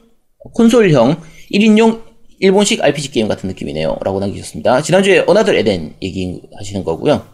콘솔형 0.54 1.20
1인용 1.52 2.02
일본식 2.40 2.82
RPG 2.82 3.10
게임 3.10 3.28
같은 3.28 3.48
느낌이네요. 3.48 3.98
라고 4.02 4.20
남기셨습니다. 4.20 4.82
지난주에 4.82 5.24
어나더 5.26 5.56
에덴 5.56 5.96
얘기 6.00 6.40
하시는 6.56 6.84
거고요. 6.84 7.26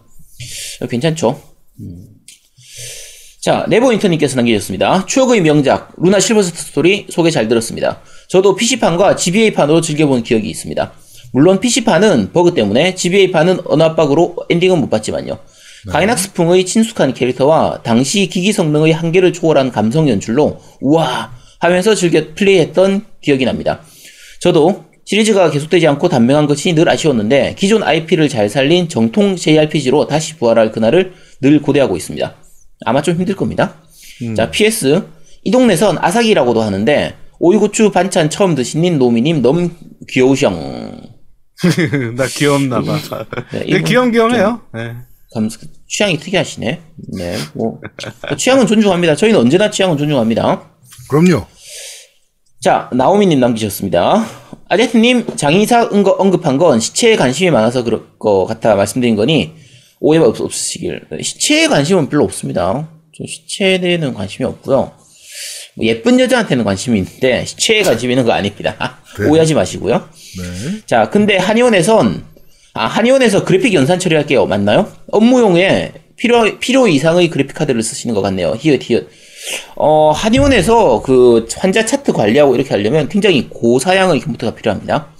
어, 0.80 0.86
괜찮죠? 0.86 1.40
음. 1.80 2.13
자, 3.44 3.66
네버 3.68 3.92
인터님께서 3.92 4.36
남기셨습니다. 4.36 5.04
추억의 5.04 5.42
명작, 5.42 5.92
루나 5.98 6.18
실버스타 6.18 6.56
스토리 6.56 7.06
소개 7.10 7.30
잘 7.30 7.46
들었습니다. 7.46 8.00
저도 8.26 8.56
PC판과 8.56 9.16
GBA판으로 9.16 9.82
즐겨본 9.82 10.22
기억이 10.22 10.48
있습니다. 10.48 10.92
물론 11.30 11.60
PC판은 11.60 12.32
버그 12.32 12.54
때문에 12.54 12.94
GBA판은 12.94 13.58
어느 13.66 13.82
압박으로 13.82 14.36
엔딩은 14.48 14.80
못 14.80 14.88
봤지만요. 14.88 15.38
가이낙스풍의 15.90 16.64
친숙한 16.64 17.12
캐릭터와 17.12 17.82
당시 17.82 18.28
기기 18.28 18.50
성능의 18.50 18.94
한계를 18.94 19.34
초월한 19.34 19.72
감성 19.72 20.08
연출로 20.08 20.58
우와 20.80 21.30
하면서 21.60 21.94
즐겨 21.94 22.22
플레이했던 22.34 23.04
기억이 23.20 23.44
납니다. 23.44 23.82
저도 24.40 24.86
시리즈가 25.04 25.50
계속되지 25.50 25.86
않고 25.86 26.08
단명한 26.08 26.46
것이 26.46 26.74
늘 26.74 26.88
아쉬웠는데 26.88 27.56
기존 27.58 27.82
IP를 27.82 28.30
잘 28.30 28.48
살린 28.48 28.88
정통 28.88 29.36
JRPG로 29.36 30.06
다시 30.06 30.36
부활할 30.36 30.72
그날을 30.72 31.12
늘 31.42 31.60
고대하고 31.60 31.98
있습니다. 31.98 32.36
아마 32.84 33.02
좀 33.02 33.16
힘들 33.16 33.36
겁니다. 33.36 33.74
자, 34.36 34.50
PS. 34.50 35.02
이 35.44 35.50
동네선 35.50 35.98
아사기라고도 35.98 36.62
하는데, 36.62 37.14
오이고추 37.38 37.90
반찬 37.90 38.30
처음 38.30 38.54
드시는 38.54 38.98
노미님 38.98 39.42
너무 39.42 39.70
귀여우셔. 40.08 40.50
나 42.16 42.26
귀엽나 42.28 42.80
봐. 42.80 42.98
네, 43.52 43.58
네, 43.58 43.64
이분 43.66 43.84
귀염귀염해요. 43.84 44.60
네. 44.74 44.94
감, 45.32 45.48
취향이 45.88 46.18
특이하시네. 46.18 46.80
네, 47.18 47.36
뭐. 47.54 47.80
취향은 48.36 48.66
존중합니다. 48.66 49.16
저희는 49.16 49.40
언제나 49.40 49.70
취향은 49.70 49.98
존중합니다. 49.98 50.70
그럼요. 51.08 51.46
자, 52.60 52.88
나오미님 52.94 53.40
남기셨습니다. 53.40 54.24
아제트님, 54.68 55.36
장의사 55.36 55.88
언급한 55.90 56.56
건 56.56 56.80
시체에 56.80 57.16
관심이 57.16 57.50
많아서 57.50 57.84
그럴 57.84 58.16
것 58.18 58.46
같아 58.46 58.74
말씀드린 58.74 59.16
거니, 59.16 59.52
오해가 60.04 60.26
없, 60.26 60.38
없으시길. 60.38 61.00
시체에 61.22 61.66
관심은 61.66 62.10
별로 62.10 62.24
없습니다. 62.24 62.86
저 63.16 63.24
시체에 63.26 63.80
대해는 63.80 64.12
관심이 64.12 64.46
없고요. 64.46 64.92
뭐 65.76 65.86
예쁜 65.86 66.20
여자한테는 66.20 66.62
관심이 66.62 66.98
있는데, 66.98 67.46
시체에 67.46 67.82
관심이 67.82 68.12
있는 68.12 68.26
거 68.26 68.32
아닙니다. 68.32 68.98
네. 69.18 69.26
오해하지 69.26 69.54
마시고요. 69.54 69.96
네. 69.96 70.80
자, 70.84 71.08
근데 71.08 71.38
한의원에선, 71.38 72.22
아, 72.74 72.86
한의원에서 72.86 73.44
그래픽 73.44 73.72
연산 73.72 73.98
처리할게요. 73.98 74.44
맞나요? 74.44 74.92
업무용에 75.10 75.92
필요, 76.16 76.58
필요 76.58 76.86
이상의 76.86 77.30
그래픽 77.30 77.56
카드를 77.56 77.82
쓰시는 77.82 78.14
것 78.14 78.20
같네요. 78.20 78.56
히읗, 78.60 78.82
히읗. 78.82 79.08
어, 79.76 80.10
한의원에서 80.10 81.00
그 81.00 81.48
환자 81.56 81.86
차트 81.86 82.12
관리하고 82.12 82.54
이렇게 82.54 82.70
하려면 82.70 83.08
굉장히 83.08 83.48
고사양의 83.48 84.20
컴퓨터가 84.20 84.54
필요합니다. 84.54 85.13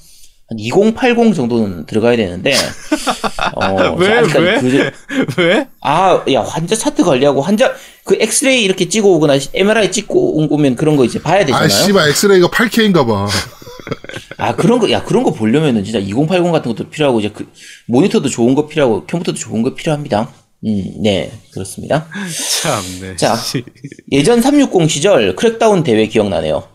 한 0.48 0.58
2080 0.58 1.34
정도는 1.34 1.86
들어가야 1.86 2.16
되는데, 2.16 2.52
어, 3.56 3.94
왜, 3.96 4.20
왜? 4.20 4.60
그- 4.60 4.90
왜? 5.42 5.66
아, 5.80 6.22
야, 6.32 6.42
환자 6.42 6.76
차트 6.76 7.02
관리하고 7.02 7.40
환자, 7.40 7.72
그 8.04 8.16
엑스레이 8.20 8.62
이렇게 8.62 8.88
찍어 8.88 9.08
오거나 9.08 9.38
MRI 9.54 9.90
찍고 9.90 10.36
온 10.38 10.48
거면 10.48 10.76
그런 10.76 10.96
거 10.96 11.04
이제 11.04 11.20
봐야 11.22 11.40
아, 11.40 11.44
되잖아요. 11.44 11.68
씨발, 11.68 12.08
엑스레이가 12.10 12.48
8K인가 12.48 13.06
봐. 13.06 13.26
아 14.38 14.54
그런 14.56 14.78
거, 14.78 14.90
야 14.90 15.02
그런 15.04 15.22
거 15.22 15.32
보려면은 15.32 15.84
진짜 15.84 15.98
2080 15.98 16.52
같은 16.52 16.74
것도 16.74 16.88
필요하고 16.90 17.20
이제 17.20 17.30
그 17.32 17.46
모니터도 17.86 18.28
좋은 18.28 18.54
거 18.54 18.66
필요하고 18.66 19.06
컴퓨터도 19.06 19.38
좋은 19.38 19.62
거 19.62 19.74
필요합니다. 19.74 20.30
음, 20.66 20.84
네 21.02 21.30
그렇습니다. 21.52 22.06
참네. 22.62 23.16
자, 23.16 23.36
예전 24.12 24.40
360 24.40 24.90
시절 24.90 25.36
크랙다운 25.36 25.82
대회 25.82 26.06
기억나네요. 26.06 26.66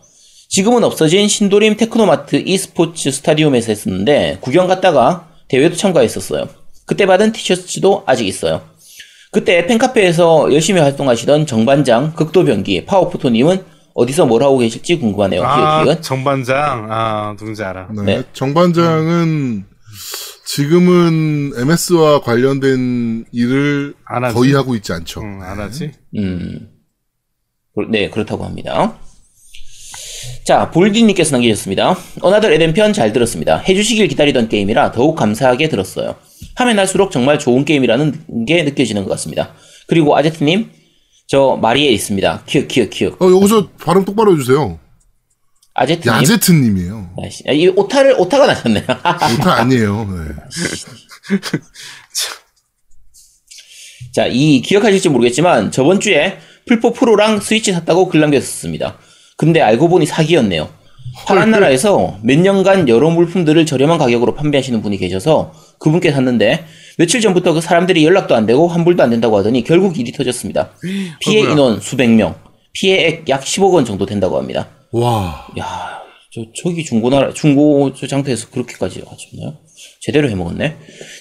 지금은 0.50 0.82
없어진 0.82 1.28
신도림 1.28 1.76
테크노마트 1.76 2.42
e스포츠 2.44 3.12
스타디움에서 3.12 3.68
했었는데 3.70 4.38
구경 4.40 4.66
갔다가 4.66 5.28
대회도 5.48 5.76
참가했었어요. 5.76 6.48
그때 6.86 7.06
받은 7.06 7.30
티셔츠도 7.30 8.02
아직 8.04 8.26
있어요. 8.26 8.62
그때 9.30 9.64
팬카페에서 9.68 10.52
열심히 10.52 10.80
활동하시던 10.80 11.46
정반장, 11.46 12.14
극도병기, 12.14 12.84
파워포토님은 12.86 13.64
어디서 13.94 14.26
뭘 14.26 14.42
하고 14.42 14.58
계실지 14.58 14.98
궁금하네요. 14.98 15.44
아, 15.44 15.84
기획 15.84 16.02
정반장. 16.02 16.88
아, 16.90 17.36
누군지 17.38 17.62
알아. 17.62 17.88
네. 17.94 18.02
네. 18.02 18.22
정반장은 18.32 19.66
지금은 20.46 21.52
MS와 21.58 22.22
관련된 22.22 23.24
일을 23.30 23.94
안 24.04 24.24
하지. 24.24 24.34
거의 24.34 24.52
하고 24.54 24.74
있지 24.74 24.92
않죠. 24.92 25.20
응, 25.22 25.42
안 25.42 25.60
하지? 25.60 25.92
음, 26.16 26.70
그- 27.76 27.86
네, 27.88 28.10
그렇다고 28.10 28.44
합니다. 28.44 28.98
자, 30.44 30.70
볼디님께서 30.70 31.32
남기셨습니다. 31.32 31.96
어나더 32.22 32.50
에덴 32.50 32.72
편 32.74 32.92
잘 32.92 33.12
들었습니다. 33.12 33.58
해주시길 33.58 34.08
기다리던 34.08 34.48
게임이라 34.48 34.92
더욱 34.92 35.14
감사하게 35.16 35.68
들었어요. 35.68 36.16
하면 36.56 36.78
할수록 36.78 37.10
정말 37.12 37.38
좋은 37.38 37.64
게임이라는 37.64 38.46
게 38.46 38.62
느껴지는 38.64 39.04
것 39.04 39.10
같습니다. 39.10 39.54
그리고 39.86 40.16
아제트님, 40.16 40.70
저 41.26 41.58
마리에 41.60 41.90
있습니다. 41.90 42.44
키읔, 42.46 42.68
키읔, 42.68 42.90
키읔. 42.90 43.12
어, 43.20 43.30
여기서 43.30 43.68
발음 43.80 44.04
똑바로 44.04 44.32
해주세요. 44.32 44.78
아제트님. 45.74 46.16
야제트님이에요. 46.16 47.10
아이씨, 47.22 47.44
아, 47.48 47.52
이 47.52 47.68
오타를, 47.68 48.16
오타가 48.18 48.46
나셨네요. 48.46 48.84
오타 49.38 49.54
아니에요. 49.60 50.04
네. 50.10 51.38
자, 54.12 54.26
이 54.26 54.60
기억하실지 54.62 55.08
모르겠지만 55.10 55.70
저번 55.70 56.00
주에 56.00 56.38
플포 56.66 56.92
프로랑 56.92 57.40
스위치 57.40 57.72
샀다고 57.72 58.08
글 58.08 58.20
남겼었습니다. 58.20 58.98
근데 59.40 59.62
알고 59.62 59.88
보니 59.88 60.04
사기였네요. 60.04 60.68
파란 61.24 61.50
나라에서 61.50 62.18
몇 62.22 62.38
년간 62.38 62.90
여러 62.90 63.08
물품들을 63.08 63.64
저렴한 63.64 63.96
가격으로 63.96 64.34
판매하시는 64.34 64.82
분이 64.82 64.98
계셔서 64.98 65.54
그분께 65.78 66.12
샀는데 66.12 66.66
며칠 66.98 67.22
전부터 67.22 67.54
그 67.54 67.62
사람들이 67.62 68.04
연락도 68.04 68.36
안 68.36 68.44
되고 68.44 68.68
환불도 68.68 69.02
안 69.02 69.08
된다고 69.08 69.38
하더니 69.38 69.64
결국 69.64 69.98
일이 69.98 70.12
터졌습니다. 70.12 70.72
피해 71.20 71.38
어이구야. 71.38 71.52
인원 71.52 71.80
수백 71.80 72.10
명, 72.10 72.34
피해액 72.74 73.30
약 73.30 73.42
10억 73.42 73.72
원 73.72 73.86
정도 73.86 74.04
된다고 74.04 74.36
합니다. 74.36 74.68
와. 74.92 75.46
야, 75.58 76.02
저, 76.34 76.42
저기 76.62 76.84
중고나라, 76.84 77.32
중고 77.32 77.94
저 77.94 78.06
장터에서 78.06 78.50
그렇게까지 78.50 79.02
하셨나요? 79.08 79.56
제대로 80.02 80.28
해먹었네. 80.28 80.76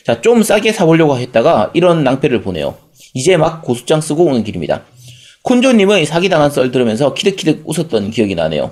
자, 0.06 0.20
좀 0.20 0.44
싸게 0.44 0.74
사보려고 0.74 1.18
했다가 1.18 1.72
이런 1.74 2.04
낭패를 2.04 2.42
보네요. 2.42 2.76
이제 3.14 3.38
막 3.38 3.62
고수장 3.62 4.02
쓰고 4.02 4.26
오는 4.26 4.44
길입니다. 4.44 4.84
콘조님의 5.44 6.06
사기당한 6.06 6.52
썰 6.52 6.72
들으면서 6.72 7.14
키득키득 7.14 7.64
웃었던 7.66 8.12
기억이 8.12 8.36
나네요. 8.36 8.72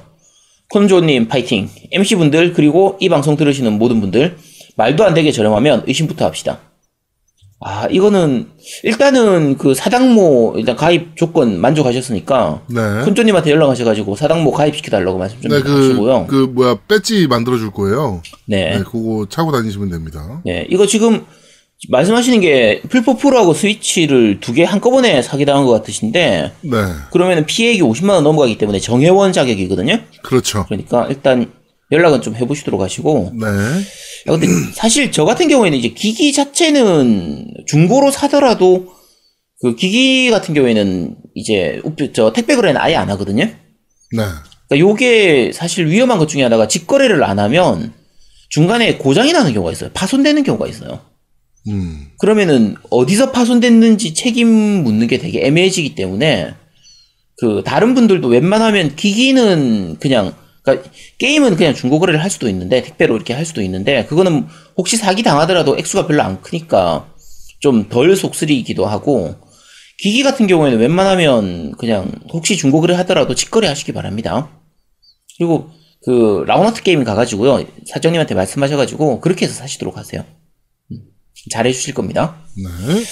콘조님 0.70 1.28
파이팅. 1.28 1.70
MC분들 1.92 2.54
그리고 2.54 2.98
이 3.00 3.10
방송 3.10 3.38
들으시는 3.38 3.78
모든 3.78 4.02
분들 4.02 4.38
말도 4.76 5.06
안 5.06 5.14
되게 5.14 5.32
저렴하면 5.32 5.84
의심부터 5.88 6.26
합시다. 6.26 6.60
아, 7.60 7.88
이거는 7.90 8.50
일단은 8.84 9.58
그 9.58 9.74
사당모 9.74 10.56
일단 10.58 10.76
가입 10.76 11.16
조건 11.16 11.60
만족하셨으니까 11.60 12.62
네. 12.68 13.04
콘조님한테 13.04 13.50
연락하셔가지고 13.50 14.16
사당모 14.16 14.52
가입시켜달라고 14.52 15.18
말씀 15.18 15.42
좀 15.42 15.52
네, 15.52 15.62
그, 15.62 15.88
하시고요. 15.88 16.28
그, 16.28 16.36
뭐야, 16.36 16.78
배지 16.88 17.26
만들어줄 17.28 17.72
거예요. 17.72 18.22
네. 18.46 18.78
네, 18.78 18.84
그거 18.84 19.26
차고 19.28 19.52
다니시면 19.52 19.90
됩니다. 19.90 20.42
네, 20.46 20.68
이거 20.70 20.86
지금 20.86 21.26
말씀하시는 21.90 22.40
게 22.42 22.82
풀포 22.90 23.18
프로하고 23.18 23.54
스위치를 23.54 24.40
두 24.40 24.54
개 24.54 24.64
한꺼번에 24.64 25.22
사기당한 25.22 25.66
것 25.66 25.72
같으신데 25.74 26.52
네. 26.62 26.72
그러면 27.12 27.46
피해액이 27.46 27.82
50만 27.82 28.10
원 28.12 28.24
넘어가기 28.24 28.58
때문에 28.58 28.80
정회원 28.80 29.32
자격이거든요. 29.32 30.00
그렇죠. 30.24 30.66
그러니까 30.66 31.06
일단 31.08 31.52
연락은 31.92 32.22
좀 32.22 32.36
해보시도록 32.36 32.82
하시고 32.82 33.32
네. 33.40 33.46
야, 33.46 34.32
근데 34.32 34.48
사실 34.74 35.12
저 35.12 35.24
같은 35.26 35.48
경우에는 35.48 35.78
이제 35.78 35.90
기기 35.90 36.34
자체는 36.34 37.54
중고로 37.68 38.10
사더라도 38.12 38.88
그 39.62 39.76
기기 39.76 40.30
같은 40.32 40.54
경우에는 40.56 41.16
이제 41.36 41.82
저 42.14 42.34
택배 42.34 42.56
거래는 42.56 42.82
아예 42.82 42.96
안 42.96 43.10
하거든요. 43.12 43.44
네. 43.46 44.24
그러니까 44.68 44.80
요게 44.90 45.52
사실 45.54 45.88
위험한 45.88 46.18
것 46.18 46.28
중에 46.28 46.42
하나가 46.44 46.68
직거래를 46.68 47.24
안 47.24 47.38
하면 47.40 47.94
중간에 48.50 48.98
고장이 48.98 49.32
나는 49.32 49.54
경우가 49.54 49.72
있어요. 49.72 49.92
파손되는 49.94 50.44
경우가 50.44 50.68
있어요. 50.68 51.02
음. 51.68 52.08
그러면은 52.20 52.76
어디서 52.90 53.32
파손됐는지 53.32 54.14
책임 54.14 54.48
묻는 54.48 55.08
게 55.08 55.18
되게 55.18 55.46
애매해지기 55.46 55.96
때문에 55.96 56.54
그 57.38 57.62
다른 57.66 57.94
분들도 57.94 58.28
웬만하면 58.28 58.96
기기는 58.96 59.98
그냥 60.00 60.34
그러니까 60.64 60.90
게임은 61.20 61.56
그냥 61.56 61.74
중고 61.74 62.00
거래를 62.00 62.22
할 62.22 62.30
수도 62.30 62.50
있는데 62.50 62.82
택배로 62.82 63.16
이렇게 63.16 63.34
할 63.34 63.46
수도 63.46 63.62
있는데 63.62 64.06
그거는 64.06 64.48
혹시 64.76 64.98
사기 64.98 65.24
당하더라도 65.24 65.78
액수가 65.78 66.08
별로 66.08 66.24
안 66.24 66.42
크니까 66.42 67.08
좀 67.60 67.90
덜 67.90 68.16
속쓰리기도 68.16 68.86
하고 68.86 69.36
기기 69.98 70.24
같은 70.24 70.46
경우에는 70.48 70.78
웬만하면 70.80 71.74
그냥 71.78 72.12
혹시 72.32 72.56
중고 72.56 72.82
거래 72.82 72.94
하더라도 72.96 73.34
직거래 73.34 73.68
하시기 73.68 73.94
바랍니다. 73.94 74.50
그리고 75.38 75.70
그 76.06 76.44
라운하트 76.46 76.84
게임 76.84 77.04
가가지고요 77.04 77.66
사장님한테 77.88 78.36
말씀하셔가지고 78.36 79.22
그렇게 79.22 79.46
해서 79.46 79.56
사시도록 79.56 79.98
하세요. 79.98 80.24
음, 81.48 81.50
잘해 81.52 81.72
주실 81.72 81.94
겁니다. 81.94 82.36
네. 82.56 83.04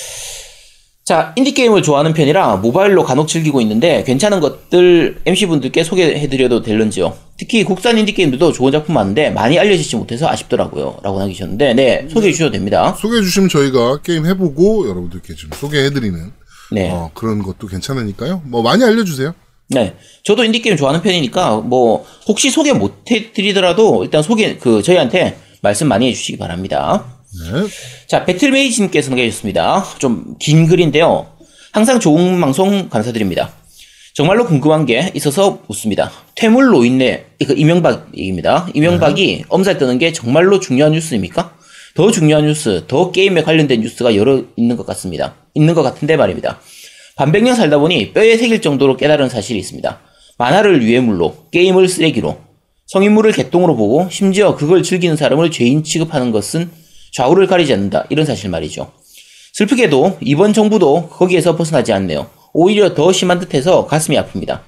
자, 1.06 1.34
인디게임을 1.36 1.84
좋아하는 1.84 2.14
편이라 2.14 2.58
모바일로 2.58 3.04
간혹 3.04 3.28
즐기고 3.28 3.62
있는데 3.62 4.04
괜찮은 4.04 4.40
것들 4.40 5.22
MC분들께 5.26 5.84
소개해드려도 5.84 6.64
될런지요. 6.64 7.16
특히 7.38 7.64
국산 7.64 8.00
인디게임들도 8.00 8.54
좋은 8.54 8.72
작품 8.72 8.96
많은데 8.96 9.30
많이 9.30 9.60
알려지지 9.60 9.98
못해서 9.98 10.28
아쉽더라고요. 10.28 10.98
라고 11.04 11.20
남기셨는데, 11.20 11.74
네, 11.76 12.08
소개해주셔도 12.10 12.52
됩니다. 12.52 12.96
소개해 13.00 13.22
주시면 13.22 13.50
저희가 13.50 14.02
게임 14.02 14.26
해보고 14.26 14.90
여러분들께 14.90 15.36
좀 15.36 15.52
소개해드리는 15.54 16.32
네. 16.72 16.90
어, 16.90 17.12
그런 17.14 17.44
것도 17.44 17.68
괜찮으니까요. 17.68 18.42
뭐 18.46 18.64
많이 18.64 18.84
알려주세요. 18.84 19.36
네. 19.70 19.96
저도 20.24 20.44
인디게임 20.44 20.76
좋아하는 20.76 21.04
편이니까, 21.04 21.58
뭐, 21.58 22.04
혹시 22.28 22.50
소개 22.50 22.74
못 22.74 23.12
해드리더라도 23.12 24.04
일단 24.04 24.24
소개, 24.24 24.58
그, 24.58 24.82
저희한테 24.82 25.38
말씀 25.62 25.88
많이 25.88 26.08
해주시기 26.08 26.40
바랍니다. 26.40 27.14
네. 27.40 27.68
자, 28.08 28.24
배틀메이진께서 28.26 29.10
남겨주셨습니다. 29.10 29.86
좀 30.00 30.36
긴 30.40 30.68
글인데요. 30.68 31.28
항상 31.72 32.00
좋은 32.00 32.40
방송 32.40 32.90
감사드립니다. 32.90 33.52
정말로 34.14 34.46
궁금한 34.46 34.86
게 34.86 35.12
있어서 35.16 35.62
묻습니다. 35.68 36.10
퇴물 36.36 36.68
노인네, 36.68 37.26
이거 37.40 37.54
이명박 37.54 38.08
얘기입니다. 38.18 38.68
이명박이 38.74 39.46
엄살 39.50 39.78
뜨는 39.78 39.98
게 39.98 40.14
정말로 40.14 40.60
중요한 40.62 40.94
뉴스입니까? 40.94 41.54
더 41.96 42.12
중요한 42.12 42.46
뉴스, 42.46 42.86
더 42.88 43.12
게임에 43.12 43.44
관련된 43.44 43.82
뉴스가 43.82 44.16
여러 44.16 44.44
있는 44.56 44.78
것 44.78 44.86
같습니다. 44.86 45.36
있는 45.54 45.74
것 45.74 45.84
같은데 45.84 46.16
말입니다. 46.16 46.62
반백년 47.18 47.56
살다 47.56 47.78
보니 47.78 48.14
뼈에 48.14 48.38
새길 48.38 48.62
정도로 48.62 48.96
깨달은 48.98 49.28
사실이 49.30 49.60
있습니다. 49.60 50.00
만화를 50.38 50.82
유해물로, 50.82 51.48
게임을 51.52 51.88
쓰레기로, 51.90 52.38
성인물을 52.88 53.32
개똥으로 53.34 53.76
보고 53.76 54.08
심지어 54.10 54.56
그걸 54.56 54.84
즐기는 54.84 55.16
사람을 55.18 55.52
죄인 55.52 55.84
취급하는 55.84 56.32
것은 56.32 56.70
좌우를 57.16 57.47
가리지 57.47 57.72
않는다. 57.74 58.05
이런 58.09 58.26
사실 58.26 58.49
말이죠. 58.49 58.91
슬프게도 59.53 60.18
이번 60.22 60.51
정부도 60.51 61.07
거기에서 61.09 61.55
벗어나지 61.55 61.93
않네요. 61.93 62.30
오히려 62.53 62.93
더 62.93 63.13
심한 63.13 63.39
듯해서 63.39 63.86
가슴이 63.86 64.18
아픕니다. 64.18 64.59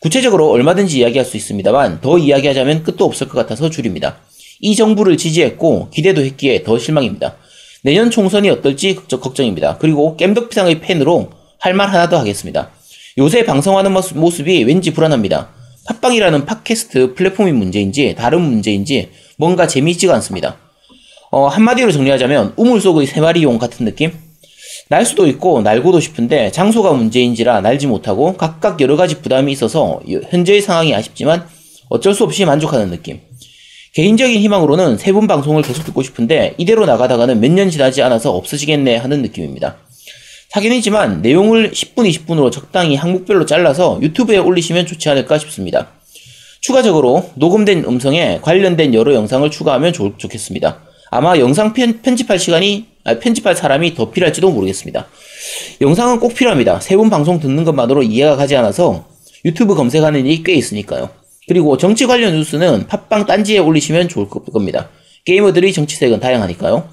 구체적으로 0.00 0.50
얼마든지 0.50 0.98
이야기할 0.98 1.24
수 1.24 1.36
있습니다만 1.36 2.00
더 2.00 2.18
이야기하자면 2.18 2.82
끝도 2.82 3.04
없을 3.04 3.28
것 3.28 3.34
같아서 3.38 3.70
줄입니다. 3.70 4.16
이 4.60 4.74
정부를 4.74 5.16
지지했고 5.16 5.90
기대도 5.90 6.22
했기에 6.22 6.64
더 6.64 6.76
실망입니다. 6.78 7.36
내년 7.84 8.10
총선이 8.10 8.50
어떨지 8.50 8.96
걱정- 8.96 9.20
걱정입니다. 9.20 9.78
그리고 9.78 10.16
겜덕비상의 10.16 10.80
팬으로 10.80 11.30
할 11.60 11.72
말 11.74 11.88
하나 11.88 12.08
더 12.08 12.18
하겠습니다. 12.18 12.70
요새 13.18 13.44
방송하는 13.44 13.92
모습- 13.92 14.18
모습이 14.18 14.64
왠지 14.64 14.92
불안합니다. 14.92 15.50
팟빵이라는 15.86 16.46
팟캐스트 16.46 17.14
플랫폼이 17.14 17.52
문제인지 17.52 18.16
다른 18.18 18.42
문제인지 18.42 19.10
뭔가 19.38 19.68
재미있지가 19.68 20.12
않습니다. 20.16 20.56
어, 21.36 21.48
한마디로 21.48 21.92
정리하자면 21.92 22.54
우물 22.56 22.80
속의 22.80 23.06
세 23.06 23.20
마리 23.20 23.42
용 23.42 23.58
같은 23.58 23.84
느낌? 23.84 24.10
날 24.88 25.04
수도 25.04 25.26
있고 25.26 25.60
날고도 25.60 26.00
싶은데 26.00 26.50
장소가 26.50 26.94
문제인지라 26.94 27.60
날지 27.60 27.88
못하고 27.88 28.38
각각 28.38 28.80
여러 28.80 28.96
가지 28.96 29.20
부담이 29.20 29.52
있어서 29.52 30.00
여- 30.10 30.20
현재의 30.30 30.62
상황이 30.62 30.94
아쉽지만 30.94 31.46
어쩔 31.90 32.14
수 32.14 32.24
없이 32.24 32.46
만족하는 32.46 32.88
느낌. 32.90 33.20
개인적인 33.92 34.40
희망으로는 34.40 34.96
세 34.96 35.12
분 35.12 35.26
방송을 35.26 35.60
계속 35.62 35.84
듣고 35.84 36.02
싶은데 36.02 36.54
이대로 36.56 36.86
나가다가는 36.86 37.38
몇 37.38 37.50
년 37.52 37.68
지나지 37.68 38.00
않아서 38.00 38.32
없어지겠네 38.34 38.96
하는 38.96 39.20
느낌입니다. 39.20 39.76
사견이지만 40.48 41.20
내용을 41.20 41.72
10분, 41.72 42.08
20분으로 42.10 42.50
적당히 42.50 42.96
항목별로 42.96 43.44
잘라서 43.44 43.98
유튜브에 44.00 44.38
올리시면 44.38 44.86
좋지 44.86 45.10
않을까 45.10 45.36
싶습니다. 45.40 45.88
추가적으로 46.62 47.28
녹음된 47.34 47.84
음성에 47.84 48.38
관련된 48.40 48.94
여러 48.94 49.12
영상을 49.12 49.50
추가하면 49.50 49.92
좋, 49.92 50.18
좋겠습니다. 50.18 50.78
아마 51.16 51.38
영상 51.38 51.72
편, 51.72 52.02
편집할 52.02 52.38
시간이 52.38 52.88
아, 53.04 53.18
편집할 53.18 53.56
사람이 53.56 53.94
더 53.94 54.10
필요할지도 54.10 54.50
모르겠습니다. 54.50 55.06
영상은 55.80 56.20
꼭 56.20 56.34
필요합니다. 56.34 56.80
세분 56.80 57.08
방송 57.08 57.40
듣는 57.40 57.64
것만으로 57.64 58.02
이해가 58.02 58.36
가지 58.36 58.54
않아서 58.56 59.06
유튜브 59.44 59.74
검색하는 59.74 60.26
일이 60.26 60.42
꽤 60.42 60.52
있으니까요. 60.54 61.08
그리고 61.48 61.78
정치 61.78 62.04
관련 62.06 62.34
뉴스는 62.34 62.86
팟빵 62.86 63.24
딴지에 63.24 63.58
올리시면 63.58 64.08
좋을 64.08 64.28
겁니다. 64.28 64.90
게이머들이 65.24 65.72
정치색은 65.72 66.20
다양하니까요. 66.20 66.86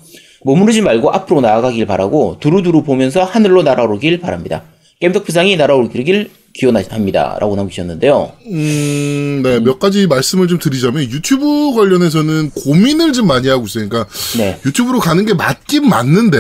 머무르지 0.46 0.82
말고 0.82 1.12
앞으로 1.12 1.42
나아가길 1.42 1.86
바라고 1.86 2.38
두루두루 2.40 2.84
보면서 2.84 3.24
하늘로 3.24 3.64
날아오르길 3.64 4.22
바랍니다. 4.22 4.64
겜덕비상이 5.02 5.58
날아오르길 5.58 6.30
기원합니다. 6.54 7.38
라고 7.40 7.56
남기셨는데요. 7.56 8.34
음, 8.48 9.42
네, 9.44 9.60
몇 9.60 9.80
가지 9.80 10.08
말씀을 10.08 10.48
좀 10.48 10.60
드리자면 10.60 11.04
유튜브 11.04 11.74
관련해서는 11.76 12.52
고민을 12.52 13.14
좀 13.14 13.28
많이 13.28 13.48
하고 13.48 13.66
있어요. 13.66 13.90
그러니까 13.90 14.12
네. 14.38 14.62
유튜브로 14.66 15.00
가는 15.00 15.26
게 15.26 15.34
맞긴 15.34 15.90
맞는데 15.90 16.38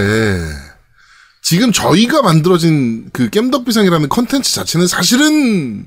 지금 1.42 1.72
저희가 1.72 2.22
만들어진 2.22 3.10
그 3.12 3.30
겜덕비상이라는 3.30 4.08
컨텐츠 4.08 4.54
자체는 4.54 4.88
사실은 4.88 5.86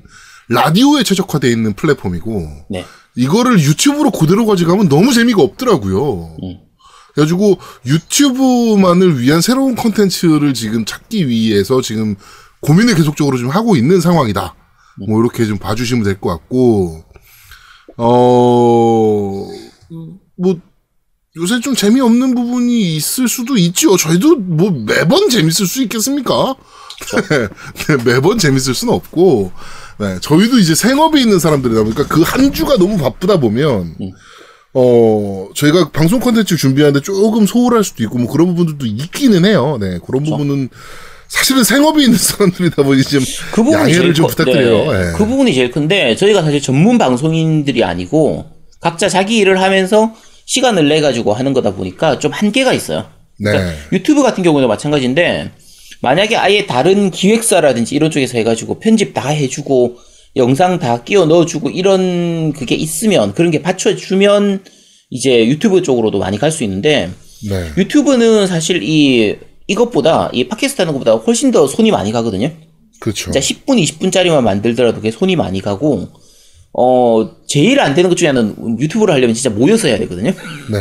라디오에 0.49 1.03
최적화되어 1.03 1.49
있는 1.49 1.73
플랫폼이고 1.73 2.49
네. 2.69 2.85
이거를 3.15 3.59
유튜브로 3.59 4.11
그대로 4.11 4.45
가져가면 4.45 4.89
너무 4.89 5.13
재미가 5.13 5.41
없더라고요. 5.41 6.37
음. 6.43 6.57
그래가지고 7.15 7.57
유튜브만을 7.87 9.19
위한 9.19 9.41
새로운 9.41 9.75
컨텐츠를 9.75 10.53
지금 10.53 10.85
찾기 10.85 11.27
위해서 11.27 11.81
지금 11.81 12.15
고민을 12.61 12.95
계속적으로 12.95 13.37
좀 13.37 13.49
하고 13.49 13.75
있는 13.75 14.01
상황이다. 14.01 14.55
뭐 15.07 15.19
이렇게 15.21 15.45
좀 15.45 15.57
봐주시면 15.57 16.03
될 16.03 16.19
것 16.19 16.29
같고 16.29 17.03
어. 17.97 19.47
뭐 20.37 20.59
요새 21.35 21.59
좀 21.59 21.75
재미없는 21.75 22.33
부분이 22.35 22.95
있을 22.95 23.27
수도 23.27 23.57
있죠. 23.57 23.95
저희도 23.95 24.37
뭐 24.37 24.71
매번 24.71 25.29
재밌을 25.29 25.67
수 25.67 25.81
있겠습니까? 25.83 26.55
네, 27.87 27.97
매번 28.05 28.39
재밌을 28.39 28.73
수는 28.73 28.91
없고, 28.91 29.51
네, 29.99 30.17
저희도 30.19 30.57
이제 30.57 30.73
생업에 30.73 31.21
있는 31.21 31.37
사람들이다 31.37 31.83
보니까 31.83 32.07
그 32.07 32.23
한 32.23 32.51
주가 32.51 32.75
너무 32.77 32.97
바쁘다 32.97 33.39
보면, 33.39 33.93
어, 34.73 35.49
저희가 35.53 35.89
방송 35.91 36.19
컨텐츠 36.19 36.57
준비하는데 36.57 37.03
조금 37.03 37.45
소홀할 37.45 37.83
수도 37.83 38.01
있고, 38.03 38.17
뭐 38.17 38.31
그런 38.31 38.47
부분들도 38.47 38.87
있기는 38.87 39.45
해요. 39.45 39.77
네, 39.79 39.99
그런 40.07 40.23
부분은 40.23 40.69
사실은 41.29 41.63
생업에 41.63 42.03
있는 42.03 42.17
사람들이다 42.17 42.83
보니 42.83 43.03
좀 43.03 43.21
그 43.51 43.71
양해를 43.73 44.13
좀 44.13 44.27
커- 44.27 44.29
부탁드려요. 44.35 44.91
네. 44.91 44.99
네. 45.07 45.11
그 45.15 45.25
부분이 45.25 45.53
제일 45.53 45.71
큰데 45.71 46.15
저희가 46.15 46.41
사실 46.41 46.61
전문 46.61 46.97
방송인들이 46.97 47.83
아니고 47.83 48.45
각자 48.79 49.09
자기 49.09 49.37
일을 49.37 49.61
하면서 49.61 50.13
시간을 50.45 50.87
내 50.87 51.01
가지고 51.01 51.33
하는 51.33 51.53
거다 51.53 51.73
보니까 51.75 52.19
좀 52.19 52.31
한계가 52.31 52.73
있어요. 52.73 53.05
그러니까 53.37 53.65
네. 53.65 53.75
유튜브 53.91 54.23
같은 54.23 54.43
경우도 54.43 54.67
마찬가지인데 54.67 55.51
만약에 56.01 56.35
아예 56.37 56.65
다른 56.65 57.11
기획사라든지 57.11 57.95
이런 57.95 58.11
쪽에서 58.11 58.37
해가지고 58.37 58.79
편집 58.79 59.13
다 59.13 59.29
해주고 59.29 59.97
영상 60.35 60.79
다 60.79 61.03
끼워 61.03 61.25
넣어주고 61.25 61.71
이런 61.71 62.53
그게 62.53 62.75
있으면 62.75 63.33
그런 63.33 63.49
게 63.51 63.61
받쳐주면 63.61 64.63
이제 65.09 65.45
유튜브 65.47 65.81
쪽으로도 65.81 66.19
많이 66.19 66.37
갈 66.37 66.51
수 66.51 66.63
있는데 66.63 67.09
네. 67.49 67.69
유튜브는 67.77 68.45
사실 68.47 68.81
이 68.83 69.35
이것보다 69.67 70.29
이 70.33 70.47
팟캐스트 70.47 70.81
하는 70.81 70.93
것보다 70.93 71.13
훨씬 71.13 71.51
더 71.51 71.67
손이 71.67 71.91
많이 71.91 72.11
가거든요. 72.11 72.51
그렇죠. 72.99 73.31
진짜 73.31 73.39
10분, 73.39 73.81
20분짜리만 73.83 74.41
만들더라도 74.41 74.97
그게 74.97 75.11
손이 75.11 75.35
많이 75.35 75.61
가고, 75.61 76.07
어, 76.73 77.29
제일 77.47 77.79
안 77.79 77.93
되는 77.93 78.09
것 78.09 78.15
중에 78.15 78.29
하나는 78.29 78.79
유튜브를 78.79 79.13
하려면 79.13 79.35
진짜 79.35 79.49
모여서 79.49 79.87
해야 79.87 79.97
되거든요. 79.99 80.31
네. 80.31 80.77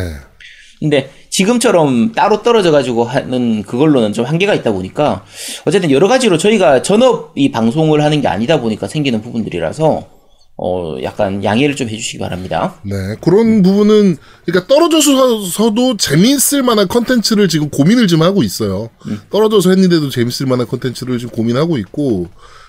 근데 0.80 1.10
지금처럼 1.30 2.12
따로 2.12 2.42
떨어져 2.42 2.70
가지고 2.70 3.04
하는 3.04 3.62
그걸로는 3.62 4.12
좀 4.12 4.24
한계가 4.24 4.54
있다 4.54 4.72
보니까, 4.72 5.24
어쨌든 5.66 5.90
여러 5.90 6.08
가지로 6.08 6.38
저희가 6.38 6.82
전업 6.82 7.32
이 7.34 7.50
방송을 7.50 8.02
하는 8.02 8.20
게 8.20 8.28
아니다 8.28 8.60
보니까 8.60 8.86
생기는 8.86 9.20
부분들이라서, 9.20 10.15
어, 10.58 10.96
약간 11.02 11.44
양해를 11.44 11.76
좀 11.76 11.88
해주시기 11.88 12.18
바랍니다. 12.18 12.80
네, 12.82 12.94
그런 13.20 13.62
부분은 13.62 14.16
그러니까 14.46 14.66
떨어져서도 14.66 15.98
재미있을 15.98 16.62
만한 16.62 16.88
컨텐츠를 16.88 17.48
지금 17.48 17.68
고민을 17.68 18.06
좀 18.06 18.22
하고 18.22 18.42
있어요. 18.42 18.88
떨어져서 19.30 19.70
했는데도 19.70 20.08
재밌을 20.08 20.46
만한 20.46 20.66
컨텐츠를 20.66 21.18
지금 21.18 21.34
고민하고 21.34 21.76
있고 21.78 22.28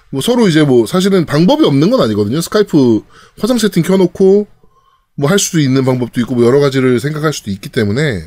뭐 0.10 0.22
서로 0.22 0.48
이제 0.48 0.64
뭐 0.64 0.86
사실은 0.86 1.26
방법이 1.26 1.66
없는 1.66 1.90
건 1.90 2.02
아니거든요. 2.02 2.42
스카이프 2.42 3.02
화상 3.40 3.58
채팅 3.58 3.84
켜놓고 3.84 4.48
뭐 5.18 5.30
할 5.30 5.40
수도 5.40 5.60
있는 5.60 5.84
방법도 5.84 6.22
있고 6.22 6.36
뭐 6.36 6.46
여러 6.46 6.60
가지를 6.60 7.00
생각할 7.00 7.34
수도 7.34 7.50
있기 7.50 7.70
때문에 7.70 8.22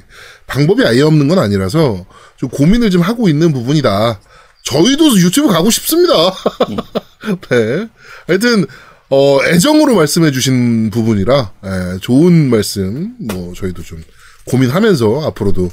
방법이 0.47 0.85
아예 0.85 1.03
없는 1.03 1.29
건 1.29 1.39
아니라서 1.39 2.05
좀 2.37 2.49
고민을 2.49 2.91
좀 2.91 3.01
하고 3.01 3.29
있는 3.29 3.53
부분이다. 3.53 4.21
저희도 4.65 5.19
유튜브 5.19 5.49
가고 5.49 5.71
싶습니다. 5.71 6.13
네. 7.49 7.89
하여튼 8.27 8.67
어, 9.11 9.45
애정으로 9.45 9.97
말씀해 9.97 10.31
주신 10.31 10.91
부분이라 10.91 11.51
예, 11.65 11.99
좋은 12.01 12.49
말씀 12.49 13.15
뭐 13.19 13.53
저희도 13.55 13.83
좀 13.83 14.03
고민하면서 14.47 15.27
앞으로도 15.27 15.69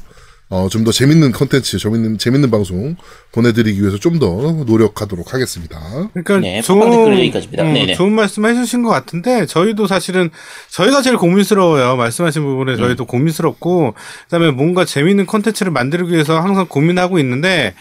어, 0.49 0.69
좀 0.71 0.85
더 0.85 0.93
재밌는 0.93 1.33
컨텐츠, 1.33 1.77
재밌는 1.77 2.17
재밌는 2.17 2.49
방송 2.49 2.95
보내드리기 3.33 3.81
위해서 3.81 3.97
좀 3.99 4.17
더 4.19 4.27
노력하도록 4.65 5.33
하겠습니다. 5.33 5.77
그러니까 6.13 6.39
네, 6.39 6.61
좋은, 6.61 6.79
팟빵 6.79 6.91
댓글 6.91 7.19
여기까지입니다. 7.19 7.63
음, 7.63 7.73
네네. 7.73 7.93
좋은 7.95 8.13
말씀 8.13 8.45
해주신 8.45 8.81
것 8.81 8.89
같은데 8.89 9.45
저희도 9.45 9.85
사실은 9.87 10.29
저희가 10.71 11.01
제일 11.01 11.17
고민스러워요. 11.17 11.97
말씀하신 11.97 12.43
부분에 12.43 12.77
저희도 12.77 13.05
고민스럽고 13.05 13.93
그다음에 14.23 14.51
뭔가 14.51 14.85
재밌는 14.85 15.25
콘텐츠를 15.25 15.71
만들기 15.73 16.13
위해서 16.13 16.39
항상 16.39 16.65
고민하고 16.67 17.19
있는데 17.19 17.75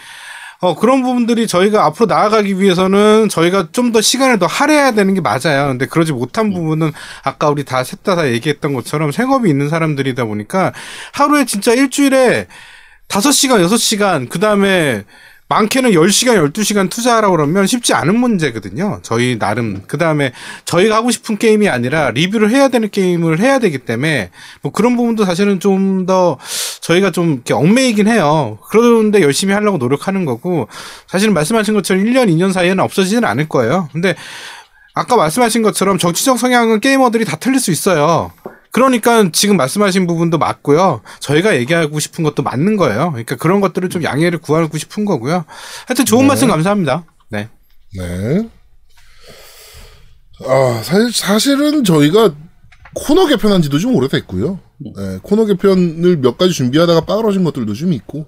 어, 0.60 0.74
그런 0.74 1.02
부분들이 1.02 1.46
저희가 1.46 1.84
앞으로 1.84 2.06
나아가기 2.06 2.58
위해서는 2.60 3.28
저희가 3.28 3.68
좀 3.72 3.92
더 3.92 4.00
시간을 4.00 4.38
더 4.38 4.46
할애해야 4.46 4.92
되는 4.92 5.14
게 5.14 5.20
맞아요. 5.20 5.68
근데 5.68 5.86
그러지 5.86 6.12
못한 6.12 6.52
부분은 6.52 6.92
아까 7.22 7.48
우리 7.50 7.64
다 7.64 7.82
셋 7.84 8.02
다 8.02 8.16
다 8.16 8.28
얘기했던 8.30 8.72
것처럼 8.74 9.12
생업이 9.12 9.48
있는 9.50 9.68
사람들이다 9.68 10.24
보니까 10.24 10.72
하루에 11.12 11.44
진짜 11.44 11.72
일주일에 11.74 12.46
다섯 13.08 13.30
시간 13.32 13.60
여섯 13.60 13.76
시간 13.76 14.28
그 14.28 14.40
다음에 14.40 15.04
많게는 15.48 15.92
10시간, 15.92 16.52
12시간 16.52 16.90
투자하라고 16.90 17.36
그러면 17.36 17.66
쉽지 17.66 17.94
않은 17.94 18.18
문제거든요. 18.18 18.98
저희 19.02 19.38
나름. 19.38 19.82
그 19.86 19.96
다음에 19.96 20.32
저희가 20.64 20.96
하고 20.96 21.10
싶은 21.12 21.38
게임이 21.38 21.68
아니라 21.68 22.10
리뷰를 22.10 22.50
해야 22.50 22.68
되는 22.68 22.90
게임을 22.90 23.38
해야 23.38 23.60
되기 23.60 23.78
때문에 23.78 24.30
뭐 24.62 24.72
그런 24.72 24.96
부분도 24.96 25.24
사실은 25.24 25.60
좀 25.60 26.06
더 26.06 26.38
저희가 26.82 27.10
좀 27.10 27.32
이렇게 27.34 27.52
얽매이긴 27.52 28.06
해요. 28.06 28.58
그런데 28.70 29.22
열심히 29.22 29.52
하려고 29.54 29.76
노력하는 29.78 30.24
거고 30.24 30.68
사실은 31.08 31.34
말씀하신 31.34 31.74
것처럼 31.74 32.04
1년, 32.04 32.28
2년 32.28 32.52
사이에는 32.52 32.78
없어지지는 32.80 33.24
않을 33.24 33.48
거예요. 33.48 33.88
근데 33.92 34.14
아까 34.94 35.16
말씀하신 35.16 35.62
것처럼 35.62 35.98
정치적 35.98 36.38
성향은 36.38 36.80
게이머들이 36.80 37.24
다 37.24 37.36
틀릴 37.36 37.58
수 37.58 37.70
있어요. 37.72 38.32
그러니까 38.76 39.30
지금 39.32 39.56
말씀하신 39.56 40.06
부분도 40.06 40.36
맞고요. 40.36 41.00
저희가 41.20 41.56
얘기하고 41.56 41.98
싶은 41.98 42.22
것도 42.24 42.42
맞는 42.42 42.76
거예요. 42.76 43.08
그러니까 43.12 43.34
그런 43.36 43.62
것들을 43.62 43.88
좀 43.88 44.02
양해를 44.04 44.38
구하고 44.38 44.76
싶은 44.76 45.06
거고요. 45.06 45.46
하여튼 45.86 46.04
좋은 46.04 46.26
말씀 46.26 46.48
감사합니다. 46.48 47.06
네. 47.30 47.48
네. 47.96 48.50
아, 50.46 50.82
사실, 50.84 51.10
사실은 51.10 51.84
저희가 51.84 52.34
코너 52.92 53.26
개편한 53.28 53.62
지도 53.62 53.78
좀 53.78 53.94
오래됐고요. 53.96 54.60
네, 54.94 55.18
코너 55.22 55.46
개편을 55.46 56.18
몇 56.18 56.36
가지 56.36 56.52
준비하다가 56.52 57.06
빠그러진 57.06 57.44
것들도 57.44 57.72
좀 57.72 57.94
있고. 57.94 58.26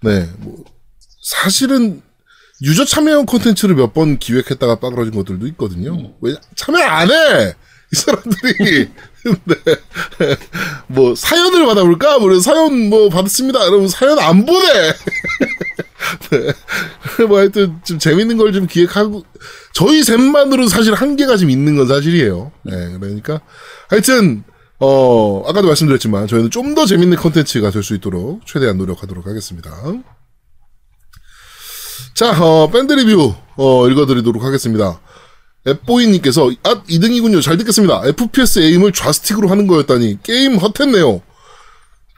네, 0.00 0.30
뭐, 0.38 0.64
사실은 1.30 2.00
유저 2.62 2.86
참여형 2.86 3.26
콘텐츠를 3.26 3.74
몇 3.74 3.92
번 3.92 4.18
기획했다가 4.18 4.76
빠그러진 4.80 5.14
것들도 5.14 5.46
있거든요. 5.48 6.14
왜, 6.22 6.34
참여 6.56 6.82
안 6.82 7.10
해! 7.10 7.52
이 7.92 7.96
사람들이. 7.96 8.88
네. 9.44 9.56
뭐, 10.86 11.14
사연을 11.14 11.66
받아볼까? 11.66 12.18
뭐, 12.18 12.38
사연 12.40 12.88
뭐 12.88 13.08
받았습니다. 13.08 13.60
여러분, 13.66 13.88
사연 13.88 14.18
안 14.18 14.44
보내! 14.46 14.92
네. 16.30 17.24
뭐 17.26 17.38
하여튼 17.38 17.78
좀 17.84 17.98
재밌는 17.98 18.36
걸 18.36 18.52
좀 18.52 18.66
기획하고 18.66 19.24
저희 19.74 20.02
셋만으로 20.02 20.68
사실 20.68 20.94
한계가 20.94 21.36
좀 21.36 21.50
있는 21.50 21.76
건 21.76 21.86
사실이에요. 21.86 22.50
네, 22.62 22.72
그러니까 22.98 23.40
하여튼 23.90 24.42
어 24.80 25.42
아까도 25.46 25.66
말씀드렸지만 25.68 26.26
저희는 26.28 26.50
좀 26.50 26.74
더 26.74 26.86
재밌는 26.86 27.18
컨텐츠가 27.18 27.70
될 27.70 27.82
수 27.82 27.94
있도록 27.94 28.46
최대한 28.46 28.78
노력하도록 28.78 29.26
하겠습니다. 29.26 29.70
자, 32.14 32.30
어, 32.42 32.68
밴드 32.70 32.92
리뷰 32.94 33.34
어, 33.56 33.88
읽어드리도록 33.88 34.42
하겠습니다. 34.42 35.00
앱보이님께서 35.66 36.50
아 36.62 36.82
2등이군요. 36.84 37.42
잘 37.42 37.56
듣겠습니다. 37.58 38.02
FPS 38.06 38.60
aim을 38.60 38.92
좌스틱으로 38.92 39.48
하는 39.48 39.66
거였다니 39.66 40.18
게임 40.22 40.56
헛했네요. 40.56 41.22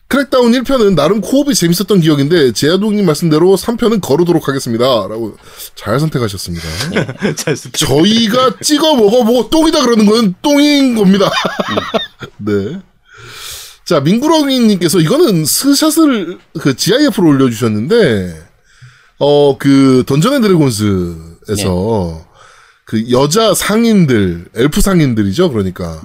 크랙다운 0.08 0.50
1편은 0.50 0.94
나름 0.96 1.20
co-op이 1.20 1.54
재밌었던 1.54 2.00
기억인데 2.00 2.50
제아동님 2.52 3.06
말씀대로 3.06 3.56
3편은 3.56 4.00
거르도록 4.00 4.48
하겠습니다. 4.48 4.84
라고 4.84 5.36
잘 5.76 6.00
선택하셨습니다. 6.00 6.66
잘 7.36 7.56
쓰- 7.56 7.70
저희가 7.70 8.56
찍어 8.60 8.96
먹어보고 8.96 9.50
똥이다 9.50 9.82
그러는 9.84 10.06
건 10.06 10.34
똥인 10.42 10.96
겁니다. 10.96 11.30
네. 12.38 12.80
자, 13.84 14.00
민구렁이님께서 14.00 14.98
이거는 15.00 15.44
스샷을 15.44 16.38
그 16.60 16.74
GIF로 16.74 17.28
올려주셨는데, 17.28 18.36
어, 19.18 19.58
그 19.58 20.02
던전 20.06 20.34
앤 20.34 20.42
드래곤스에서 20.42 22.26
그 22.90 23.08
여자 23.12 23.54
상인들, 23.54 24.46
엘프 24.56 24.80
상인들이죠. 24.80 25.52
그러니까. 25.52 26.02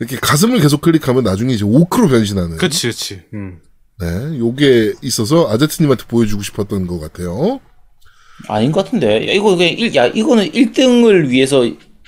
이렇게 0.00 0.16
가슴을 0.16 0.58
계속 0.60 0.80
클릭하면 0.80 1.22
나중에 1.22 1.54
이제 1.54 1.64
오크로 1.64 2.08
변신하는. 2.08 2.56
그치, 2.56 2.88
그치. 2.88 3.22
음. 3.32 3.60
네. 4.00 4.36
요게 4.36 4.94
있어서 5.02 5.48
아제트님한테 5.48 6.02
보여주고 6.08 6.42
싶었던 6.42 6.88
것 6.88 6.98
같아요. 6.98 7.60
아닌 8.48 8.72
것 8.72 8.84
같은데. 8.84 9.28
야, 9.28 9.32
이거 9.32 9.54
그냥 9.54 9.72
일, 9.78 9.94
야, 9.94 10.06
이거는 10.06 10.50
1등을 10.50 11.28
위해서 11.28 11.60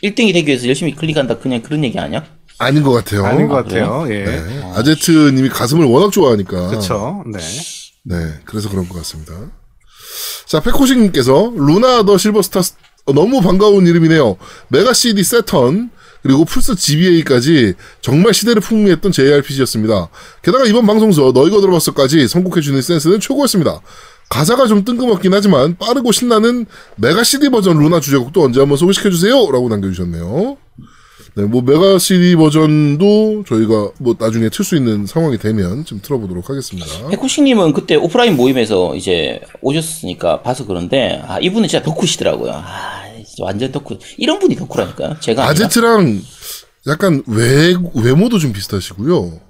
1등이 0.03 0.33
되기 0.33 0.49
위해서 0.49 0.67
열심히 0.67 0.97
클릭한다. 0.97 1.39
그냥 1.39 1.63
그런 1.63 1.85
얘기 1.85 1.97
아니야? 1.97 2.25
아닌 2.59 2.83
것 2.83 2.91
같아요. 2.91 3.25
아닌 3.25 3.47
것 3.47 3.55
아, 3.57 3.63
같아요. 3.63 4.05
예. 4.11 4.25
네. 4.25 4.63
아제트님이 4.75 5.49
가슴을 5.49 5.87
워낙 5.87 6.11
좋아하니까. 6.11 6.71
그쵸. 6.71 7.23
네. 7.33 7.39
네, 8.05 8.17
그래서 8.47 8.69
그런 8.69 8.89
것 8.89 8.97
같습니다. 8.97 9.33
자, 10.49 10.59
페코식님께서 10.61 11.53
루나 11.55 12.03
더 12.05 12.19
실버스타 12.19 12.63
스- 12.63 12.73
어, 12.75 12.88
너무 13.13 13.41
반가운 13.41 13.87
이름이네요. 13.87 14.37
메가 14.69 14.93
CD 14.93 15.23
세턴 15.23 15.91
그리고 16.23 16.45
플스 16.45 16.75
GBA까지 16.75 17.75
정말 18.01 18.35
시대를 18.35 18.61
풍미했던 18.61 19.13
JRPG였습니다. 19.13 20.09
게다가 20.43 20.67
이번 20.67 20.87
방송서 20.87 21.33
너희가 21.33 21.61
들어봤어까지 21.61 22.27
선곡해주는 22.29 22.81
센스는 22.83 23.21
최고였습니다. 23.21 23.81
가사가 24.29 24.67
좀 24.67 24.85
뜬금없긴 24.85 25.33
하지만 25.33 25.77
빠르고 25.79 26.13
신나는 26.13 26.67
메가 26.97 27.25
CD 27.25 27.49
버전 27.49 27.79
루나 27.79 28.01
주제곡도 28.01 28.43
언제 28.43 28.61
한번 28.61 28.77
소개시켜주세요. 28.77 29.51
라고 29.51 29.69
남겨주셨네요. 29.69 30.59
네, 31.35 31.45
뭐 31.45 31.63
메가 31.63 31.99
CD 31.99 32.35
버전도 32.35 33.45
저희가 33.47 33.91
뭐 33.99 34.17
나중에 34.19 34.49
틀 34.49 34.65
수 34.65 34.77
있는 34.77 35.07
상황이 35.07 35.39
되면 35.39 35.85
좀 35.85 36.01
틀어보도록 36.03 36.51
하겠습니다. 36.51 36.89
해코싱님은 37.11 37.75
그때 37.75 37.95
오프라인 37.95 38.37
모임에서 38.37 38.97
이제 38.97 39.41
오셨으니까 39.61 40.43
봐서 40.43 40.67
그런데, 40.67 41.23
아, 41.27 41.39
이분은 41.39 41.69
진짜 41.69 41.85
덕후시더라고요. 41.85 42.53
아, 42.53 42.98
진짜 43.39 43.45
완전 43.45 43.71
덕후. 43.73 43.99
이런 44.17 44.39
분이 44.39 44.57
덕후라니까요. 44.57 45.17
제가. 45.21 45.47
아제트랑 45.49 46.21
약간 46.89 47.23
외, 47.27 47.75
외모도 47.95 48.39
좀 48.39 48.53
비슷하시고요. 48.53 49.41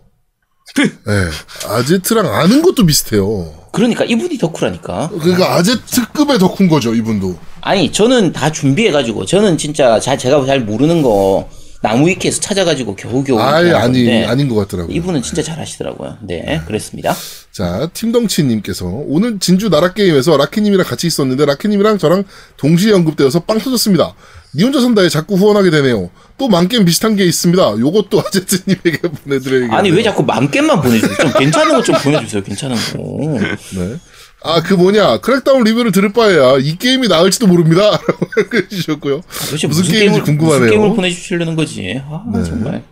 네. 0.77 1.69
아제트랑 1.69 2.27
아는 2.27 2.63
것도 2.63 2.85
비슷해요. 2.85 3.55
그러니까 3.73 4.05
이분이 4.05 4.39
덕후라니까. 4.39 5.11
그러니까 5.21 5.55
아제트급의 5.55 6.39
덕후인 6.39 6.69
거죠, 6.69 6.95
이분도. 6.95 7.39
아니, 7.63 7.91
저는 7.91 8.33
다 8.33 8.53
준비해가지고, 8.53 9.25
저는 9.25 9.57
진짜 9.57 9.99
잘, 9.99 10.19
제가 10.19 10.45
잘 10.47 10.61
모르는 10.61 11.03
거, 11.03 11.49
나무 11.81 12.09
위키에서 12.09 12.41
찾아가지고 12.41 12.97
겨우겨우. 12.97 13.39
이렇게 13.39 13.75
아니, 13.75 14.25
아닌 14.25 14.49
것 14.49 14.57
같더라고요. 14.57 14.95
이분은 14.97 15.23
진짜 15.23 15.43
잘하시더라고요. 15.43 16.19
네, 16.23 16.61
그랬습니다. 16.67 17.15
자, 17.53 17.89
팀덩치님께서 17.95 18.85
오늘 18.87 19.39
진주 19.39 19.69
나라게임에서 19.69 20.37
라키님이랑 20.37 20.85
같이 20.87 21.07
있었는데 21.07 21.45
라키님이랑 21.47 21.99
저랑 21.99 22.25
동시에 22.57 22.93
언급되어서 22.93 23.41
빵 23.41 23.59
터졌습니다. 23.59 24.15
니 24.57 24.63
혼자 24.65 24.81
산다에 24.81 25.09
자꾸 25.09 25.37
후원하게 25.37 25.71
되네요. 25.71 26.11
똥망게임 26.39 26.85
비슷한 26.85 27.17
게 27.17 27.25
있습니다. 27.25 27.63
요것도 27.79 28.21
아제트님에게 28.27 28.99
보내드려야겠네요. 29.25 29.77
아니, 29.77 29.91
왜 29.91 30.03
자꾸 30.03 30.23
망겜만 30.25 30.81
보내주세요? 30.81 31.17
좀 31.19 31.33
괜찮은 31.39 31.75
거 31.75 31.83
좀 31.83 31.95
보내주세요, 32.03 32.43
괜찮은 32.43 32.75
거. 32.77 33.39
네. 33.79 33.97
아, 34.43 34.63
그 34.63 34.75
뭐냐. 34.75 35.19
크랙다운 35.19 35.65
리뷰를 35.65 35.93
들을 35.93 36.13
바에야 36.13 36.59
이 36.59 36.77
게임이 36.79 37.09
나을지도 37.09 37.47
모릅니다. 37.47 37.91
라고 38.37 38.57
해주셨고요. 38.57 39.21
도대체 39.47 39.67
무슨, 39.67 39.83
무슨, 39.83 39.95
게임인지 39.95 40.21
궁금하네요. 40.23 40.61
무슨 40.61 40.71
게임을 40.71 40.97
보내주시려는 40.97 41.57
거지? 41.57 42.01
아, 42.05 42.43
정말. 42.45 42.85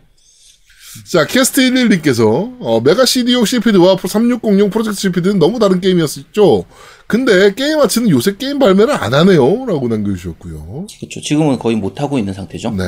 자, 1.05 1.26
캐스트 1.26 1.61
11님께서, 1.61 2.57
어, 2.61 2.80
메가 2.80 3.05
CD용 3.05 3.44
실피드와 3.45 3.97
360용 3.97 4.70
프로젝트 4.70 4.99
실피드는 5.01 5.39
너무 5.38 5.59
다른 5.59 5.80
게임이었죠. 5.80 6.64
근데 7.07 7.55
게임 7.55 7.78
아츠는 7.78 8.11
요새 8.11 8.36
게임 8.36 8.59
발매를 8.59 8.94
안 8.94 9.14
하네요. 9.14 9.66
라고 9.66 9.88
남겨주셨고요. 9.88 10.86
그렇죠. 10.99 11.20
지금은 11.20 11.59
거의 11.59 11.76
못하고 11.76 12.18
있는 12.18 12.32
상태죠. 12.32 12.70
네. 12.70 12.84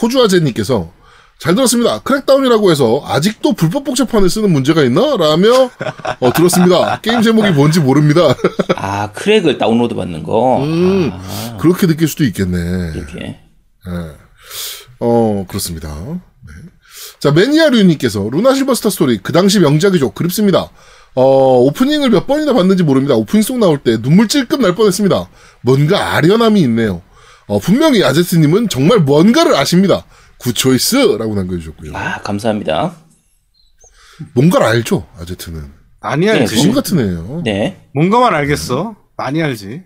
호주아제님께서, 0.00 0.92
잘 1.38 1.54
들었습니다. 1.54 1.98
크랙다운이라고 2.00 2.70
해서 2.70 3.02
아직도 3.04 3.52
불법 3.54 3.84
복제판을 3.84 4.30
쓰는 4.30 4.50
문제가 4.50 4.82
있나? 4.82 5.16
라며, 5.16 5.70
어, 6.20 6.32
들었습니다. 6.32 7.00
게임 7.02 7.22
제목이 7.22 7.50
뭔지 7.50 7.80
모릅니다. 7.80 8.34
아, 8.76 9.10
crack을 9.12 9.58
다운로드 9.58 9.94
받는 9.94 10.22
거. 10.22 10.62
음, 10.62 11.10
아, 11.12 11.56
그렇게 11.60 11.86
느낄 11.86 12.08
수도 12.08 12.24
있겠네. 12.24 12.92
이렇게. 12.94 13.40
어, 15.00 15.44
그렇습니다. 15.46 15.88
네. 15.98 16.52
자, 17.18 17.30
매니아류님께서 17.32 18.28
루나 18.32 18.54
실버스타 18.54 18.90
스토리 18.90 19.18
그 19.18 19.32
당시 19.32 19.58
명작이죠. 19.60 20.12
그립습니다. 20.12 20.70
어, 21.14 21.58
오프닝을 21.58 22.10
몇 22.10 22.26
번이나 22.26 22.52
봤는지 22.54 22.82
모릅니다. 22.82 23.14
오프닝 23.16 23.42
송 23.42 23.60
나올 23.60 23.78
때 23.78 24.00
눈물 24.00 24.28
찔끔 24.28 24.62
날 24.62 24.74
뻔했습니다. 24.74 25.28
뭔가 25.60 26.14
아련함이 26.14 26.60
있네요. 26.62 27.02
어, 27.46 27.58
분명히 27.58 28.02
아제트님은 28.02 28.68
정말 28.68 29.00
뭔가를 29.00 29.54
아십니다. 29.54 30.04
good 30.44 30.70
choice라고 30.70 31.34
남겨주셨고요. 31.34 31.96
아, 31.96 32.20
감사합니다. 32.22 32.94
뭔가를 34.34 34.66
알죠, 34.66 35.06
아제트는. 35.18 35.72
많이 36.00 36.26
네, 36.26 36.32
알지. 36.32 36.56
꿈 36.56 36.72
같은 36.72 36.98
애예요. 37.00 37.42
네. 37.44 37.88
뭔가만 37.94 38.34
알겠어. 38.34 38.94
많이 39.16 39.42
알지. 39.42 39.82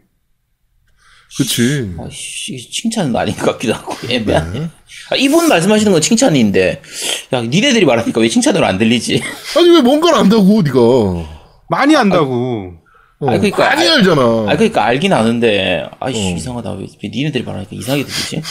그치. 1.37 1.95
아, 1.99 2.09
씨, 2.11 2.57
칭찬은 2.71 3.15
아닌 3.15 3.37
것 3.37 3.53
같기도 3.53 3.75
하고, 3.75 3.95
애매하네. 4.09 4.71
아, 5.11 5.17
이분 5.17 5.47
말씀하시는 5.49 5.93
건 5.93 6.01
칭찬인데, 6.01 6.83
야, 7.35 7.43
니네들이 7.43 7.85
말하니까 7.85 8.21
왜 8.21 8.29
칭찬으로 8.29 8.67
안 8.67 8.79
들리지? 8.79 9.23
아니, 9.57 9.71
왜 9.71 9.81
뭔가를 9.83 10.19
안다고, 10.19 10.63
니가. 10.63 10.79
많이 11.69 11.95
안다고. 11.95 12.73
어, 13.21 13.29
아니, 13.29 13.39
그러니까 13.39 13.69
많이 13.69 13.83
알- 13.89 13.99
알잖아. 13.99 14.23
아, 14.23 14.57
그러니까 14.57 14.85
알긴 14.85 15.13
아는데, 15.13 15.85
아이씨, 16.01 16.33
어. 16.33 16.37
이상하다. 16.37 16.73
왜, 16.73 16.87
왜 17.03 17.09
니네들이 17.11 17.45
말하니까 17.45 17.71
이상하게 17.77 18.05
들리지? 18.05 18.43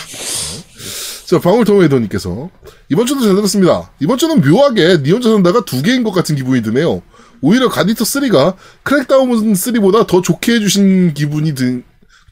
자, 1.28 1.40
방울토마토님께서 1.40 2.50
이번 2.88 3.06
주도 3.06 3.22
잘 3.22 3.36
들었습니다. 3.36 3.92
이번 4.00 4.18
주는 4.18 4.40
묘하게 4.40 5.04
니 5.04 5.12
혼자 5.12 5.30
산다가 5.30 5.66
두 5.66 5.82
개인 5.82 6.04
것 6.06 6.12
같은 6.12 6.38
기분이 6.38 6.62
드네요. 6.62 7.02
오히려 7.42 7.68
가디터 7.68 8.06
3가 8.06 8.56
크랙다운 8.84 9.30
3보다 9.54 10.08
더 10.08 10.22
좋게 10.22 10.54
해주신 10.54 11.14
기분이 11.14 11.54
드, 11.54 11.84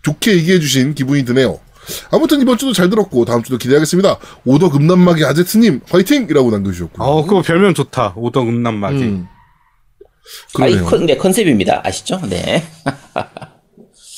좋게 0.04 0.38
얘기해주신 0.38 0.94
기분이 0.96 1.26
드네요. 1.26 1.60
아무튼 2.10 2.40
이번 2.42 2.58
주도 2.58 2.72
잘 2.72 2.90
들었고 2.90 3.26
다음 3.26 3.44
주도 3.44 3.58
기대하겠습니다. 3.58 4.18
오덕 4.46 4.78
음란마기 4.78 5.26
아제트님 5.26 5.82
화이팅! 5.90 6.28
이라고 6.30 6.50
남겨주셨고요. 6.52 7.06
어, 7.06 7.26
그거 7.26 7.42
별명 7.42 7.74
좋다. 7.74 8.14
오덕 8.16 8.48
음란마기. 8.48 9.04
음. 9.04 9.28
아, 10.58 10.68
이 10.68 10.72
그러네요. 10.72 10.86
컨, 10.86 11.06
네, 11.06 11.18
컨셉입니다. 11.18 11.82
아시죠? 11.84 12.22
네. 12.30 12.64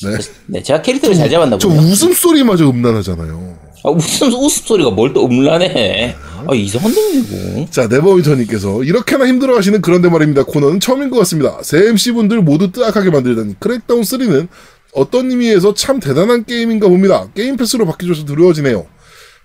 네. 0.03 0.17
네, 0.47 0.63
제가 0.63 0.81
캐릭터를 0.81 1.15
잘 1.15 1.29
잡았나 1.29 1.57
저 1.57 1.67
보네요. 1.69 1.83
웃음소리마저 1.89 2.69
음란하잖아요. 2.69 3.57
아, 3.83 3.89
웃음, 3.89 4.27
웃음소리가 4.33 4.91
뭘 4.91 5.13
또 5.13 5.25
음란해. 5.25 6.15
아, 6.47 6.53
이상한 6.53 6.93
놈이고. 6.93 7.69
자, 7.71 7.87
네버윈터님께서 7.87 8.83
이렇게나 8.83 9.27
힘들어하시는 9.27 9.81
그런데 9.81 10.09
말입니다. 10.09 10.43
코너는 10.43 10.79
처음인 10.79 11.09
것 11.09 11.17
같습니다. 11.19 11.57
세 11.63 11.87
MC분들 11.87 12.41
모두 12.41 12.71
뜨악하게 12.71 13.09
만들다니 13.11 13.55
크랙다운 13.59 14.01
3는 14.01 14.47
어떤 14.93 15.29
의미에서 15.31 15.73
참 15.73 15.99
대단한 15.99 16.43
게임인가 16.45 16.87
봅니다. 16.89 17.27
게임 17.35 17.55
패스로 17.57 17.85
바뀌줘서 17.85 18.25
두려워지네요. 18.25 18.85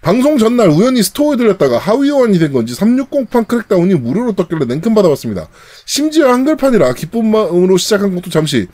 방송 0.00 0.36
전날 0.36 0.68
우연히 0.68 1.02
스토어에 1.02 1.36
들렸다가 1.36 1.78
하위 1.78 2.10
호환이 2.10 2.38
된 2.40 2.52
건지 2.52 2.74
360판 2.74 3.46
크랙다운이 3.46 3.94
무료로 3.94 4.32
떴길래 4.32 4.64
냉큼 4.66 4.94
받아봤습니다. 4.94 5.48
심지어 5.86 6.32
한글판이라 6.32 6.94
기쁜 6.94 7.30
마음으로 7.30 7.76
시작한 7.76 8.12
것도 8.14 8.28
잠시 8.30 8.66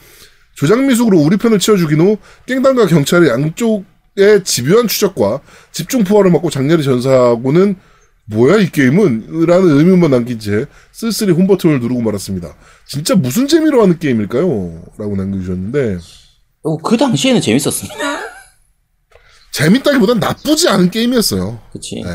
조작미숙으로 0.59 1.18
우리 1.19 1.37
편을 1.37 1.61
치어 1.61 1.78
죽인 1.78 2.01
후 2.01 2.19
깽단과 2.47 2.87
경찰의 2.87 3.31
양쪽의 3.31 4.43
집요한 4.45 4.89
추적과 4.89 5.41
집중 5.71 6.03
포화를 6.03 6.33
맞고 6.33 6.51
장렬히 6.51 6.83
전사하고는 6.83 7.77
뭐야 8.27 8.59
이 8.59 8.71
게임은? 8.71 9.47
라는 9.47 9.79
의문만 9.79 10.11
남긴 10.11 10.39
채 10.41 10.67
쓸쓸히 10.93 11.33
홈 11.33 11.47
버튼을 11.47 11.79
누르고 11.81 12.03
말았습니다. 12.03 12.57
진짜 12.87 13.15
무슨 13.15 13.47
재미로 13.47 13.83
하는 13.83 13.99
게임일까요? 14.01 14.83
라고 14.99 15.17
남겨주셨는데 15.17 15.99
어, 16.65 16.77
그 16.79 16.97
당시에는 16.97 17.41
재밌었습니다. 17.41 18.21
재밌다기보단 19.55 20.19
나쁘지 20.19 20.69
않은 20.69 20.91
게임이었어요. 20.91 21.61
그치. 21.73 22.03
네. 22.03 22.11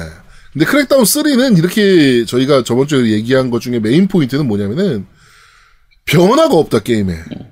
근데 0.51 0.65
크랙다운 0.65 1.03
3는 1.03 1.57
이렇게 1.57 2.25
저희가 2.25 2.63
저번 2.63 2.87
주에 2.87 3.09
얘기한 3.11 3.49
것 3.49 3.61
중에 3.61 3.79
메인 3.79 4.07
포인트는 4.07 4.47
뭐냐면은 4.47 5.07
변화가 6.05 6.53
없다 6.55 6.79
게임에. 6.79 7.13
예. 7.13 7.42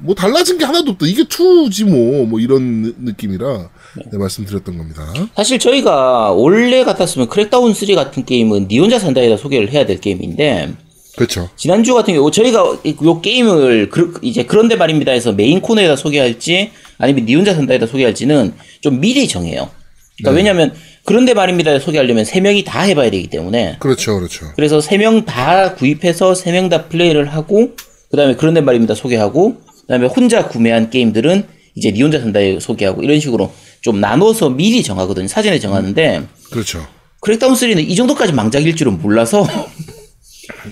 뭐 0.00 0.14
달라진 0.14 0.56
게 0.58 0.64
하나도 0.64 0.92
없다. 0.92 1.06
이게 1.06 1.24
2지 1.24 1.84
뭐, 1.84 2.24
뭐 2.26 2.38
이런 2.40 2.82
느- 2.82 2.94
느낌이라 2.98 3.70
네, 4.12 4.18
말씀드렸던 4.18 4.78
겁니다. 4.78 5.12
사실 5.34 5.58
저희가 5.58 6.30
원래 6.32 6.84
같았으면 6.84 7.28
크랙다운 7.28 7.74
3 7.74 7.94
같은 7.96 8.24
게임은 8.24 8.68
니 8.68 8.78
혼자 8.78 8.98
산다에다 8.98 9.36
소개를 9.36 9.72
해야 9.72 9.84
될 9.84 10.00
게임인데 10.00 10.72
그렇죠. 11.16 11.50
지난주 11.56 11.94
같은 11.94 12.14
경우 12.14 12.30
저희가 12.30 12.78
이- 12.84 12.94
요 13.04 13.20
게임을 13.20 13.88
그, 13.90 14.14
이제 14.22 14.44
그런데 14.44 14.76
말입니다 14.76 15.10
해서 15.10 15.32
메인 15.32 15.60
코너에다 15.60 15.96
소개할지 15.96 16.70
아니면 16.98 17.26
니 17.26 17.34
혼자 17.34 17.52
산다에다 17.54 17.86
소개할지는 17.86 18.54
좀 18.80 19.00
미리 19.00 19.26
정해요. 19.26 19.68
그러니까 20.18 20.36
왜냐면 20.36 20.72
그런데 21.04 21.34
말입니다 21.34 21.78
소개하려면 21.80 22.24
세 22.24 22.40
명이 22.40 22.62
다 22.64 22.82
해봐야 22.82 23.10
되기 23.10 23.26
때문에 23.28 23.76
그렇죠. 23.80 24.16
그렇죠. 24.16 24.46
그래서 24.56 24.80
세 24.80 24.98
명 24.98 25.24
다 25.24 25.74
구입해서 25.74 26.34
세 26.34 26.52
명 26.52 26.68
다 26.68 26.84
플레이를 26.86 27.26
하고 27.34 27.70
그 28.10 28.16
다음에 28.16 28.34
그런데 28.36 28.60
말입니다. 28.60 28.94
소개하고 28.94 29.54
그 29.80 29.86
다음에 29.88 30.06
혼자 30.06 30.48
구매한 30.48 30.90
게임들은 30.90 31.44
이제 31.74 31.90
니 31.92 32.02
혼자 32.02 32.18
산다에 32.20 32.58
소개하고 32.60 33.02
이런 33.02 33.20
식으로 33.20 33.52
좀 33.80 34.00
나눠서 34.00 34.50
미리 34.50 34.82
정하거든요. 34.82 35.28
사전에 35.28 35.58
정하는데. 35.58 36.26
그렇죠. 36.50 36.86
크랙다운 37.20 37.54
3는 37.54 37.88
이 37.88 37.94
정도까지 37.94 38.32
망작일 38.32 38.74
줄은 38.76 39.00
몰라서. 39.00 39.46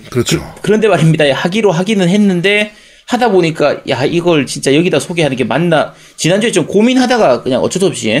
그렇죠. 0.09 0.41
그 0.61 0.71
런데 0.71 0.87
말입니다. 0.87 1.25
하기로 1.33 1.71
하기는 1.71 2.07
했는데 2.09 2.71
하다 3.07 3.31
보니까 3.31 3.81
야 3.89 4.03
이걸 4.03 4.45
진짜 4.45 4.73
여기다 4.75 4.99
소개하는 4.99 5.37
게 5.37 5.43
맞나? 5.43 5.93
지난주에 6.17 6.51
좀 6.51 6.65
고민하다가 6.67 7.43
그냥 7.43 7.61
어쩔 7.61 7.79
수 7.79 7.85
없이 7.85 8.11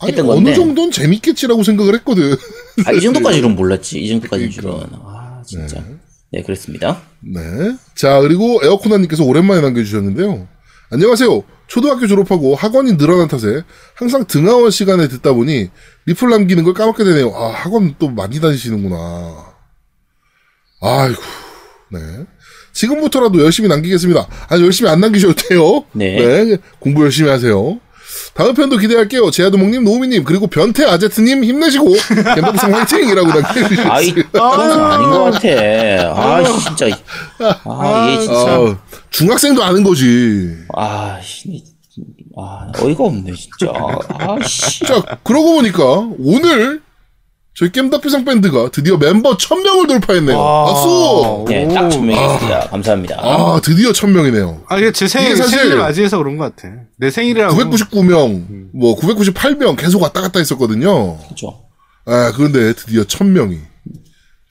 아니, 0.00 0.12
했던 0.12 0.26
어느 0.26 0.34
건데. 0.36 0.54
정도는 0.54 0.90
재밌겠지라고 0.90 1.62
생각을 1.62 1.94
했거든. 1.96 2.34
아, 2.84 2.92
이 2.92 3.00
정도까지는 3.00 3.54
몰랐지. 3.56 4.00
이 4.00 4.08
정도까지는 4.08 4.50
줄은. 4.50 4.70
아 5.04 5.42
진짜. 5.46 5.76
네 5.80 5.94
그랬습니다. 6.44 7.02
네. 7.20 7.40
자, 7.94 8.20
그리고 8.20 8.60
에어코나님께서 8.62 9.24
오랜만에 9.24 9.60
남겨주셨는데요. 9.62 10.46
안녕하세요. 10.90 11.42
초등학교 11.66 12.06
졸업하고 12.06 12.54
학원이 12.54 12.96
늘어난 12.96 13.28
탓에 13.28 13.62
항상 13.94 14.26
등하원 14.26 14.70
시간에 14.70 15.08
듣다 15.08 15.32
보니 15.32 15.70
리플 16.06 16.30
남기는 16.30 16.64
걸 16.64 16.74
까먹게 16.74 17.04
되네요. 17.04 17.34
아, 17.34 17.50
학원 17.50 17.94
또 17.98 18.08
많이 18.08 18.40
다니시는구나. 18.40 19.54
아이고, 20.80 21.22
네. 21.92 22.00
지금부터라도 22.72 23.42
열심히 23.42 23.68
남기겠습니다. 23.68 24.28
아니, 24.48 24.62
열심히 24.64 24.90
안 24.90 25.00
남기셔도 25.00 25.34
돼요. 25.34 25.84
네. 25.92 26.56
공부 26.78 27.02
열심히 27.04 27.28
하세요. 27.28 27.80
다음 28.38 28.54
편도 28.54 28.76
기대할게요. 28.76 29.32
제아도목님, 29.32 29.82
노우미님, 29.82 30.22
그리고 30.22 30.46
변태 30.46 30.84
아제트님 30.84 31.42
힘내시고, 31.42 31.92
겜덕상 32.36 32.72
화이팅이라고 32.72 33.26
남겨주셨어요. 33.26 33.92
아이 33.92 34.12
그건 34.12 34.80
아닌 34.80 35.10
것 35.10 35.24
같아. 35.32 35.48
아 36.14 36.44
진짜 36.44 36.86
아 37.64 38.08
이게 38.08 38.20
진짜 38.20 38.54
아, 38.54 38.78
중학생도 39.10 39.60
아는 39.64 39.82
거지. 39.82 40.54
아, 40.76 41.18
씨, 41.20 41.64
아 42.36 42.70
어이가 42.80 43.02
없네 43.02 43.32
진짜. 43.34 43.72
아 43.74 44.38
씨. 44.46 44.84
자, 44.86 45.02
그러고 45.24 45.54
보니까 45.54 45.82
오늘 46.20 46.80
저희 47.58 47.72
겜덕비상 47.72 48.24
밴드가 48.24 48.70
드디어 48.70 48.96
멤버 48.96 49.36
1000명을 49.36 49.88
돌파했네요. 49.88 50.38
아. 50.40 50.64
박수! 50.66 51.44
네, 51.48 51.66
딱 51.66 51.88
천명했습니다. 51.90 52.68
감사합니다. 52.68 53.16
아, 53.18 53.60
드디어 53.64 53.90
1000명이네요. 53.90 54.62
아, 54.68 54.76
이게 54.78 54.92
제 54.92 55.08
생일, 55.08 55.32
이게 55.32 55.36
사실- 55.42 55.58
생일 55.58 55.76
맞이해서 55.78 56.18
그런 56.18 56.36
것 56.36 56.54
같아. 56.54 56.72
내 56.98 57.10
생일이라고. 57.10 57.56
999명, 57.56 58.68
뭐 58.72 58.94
998명 58.96 59.76
계속 59.76 60.00
왔다 60.02 60.20
갔다 60.20 60.38
했었거든요. 60.38 61.18
그렇죠. 61.24 61.64
아, 62.06 62.30
그런데 62.36 62.74
드디어 62.74 63.02
1000명이 63.02 63.58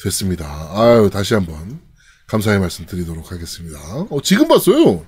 됐습니다. 0.04 0.46
아유, 0.74 1.10
다시 1.12 1.34
한번 1.34 1.80
감사의 2.28 2.60
말씀 2.60 2.86
드리도록 2.86 3.32
하겠습니다. 3.32 3.80
어, 4.10 4.18
지금 4.22 4.50
봤어요. 4.50 5.06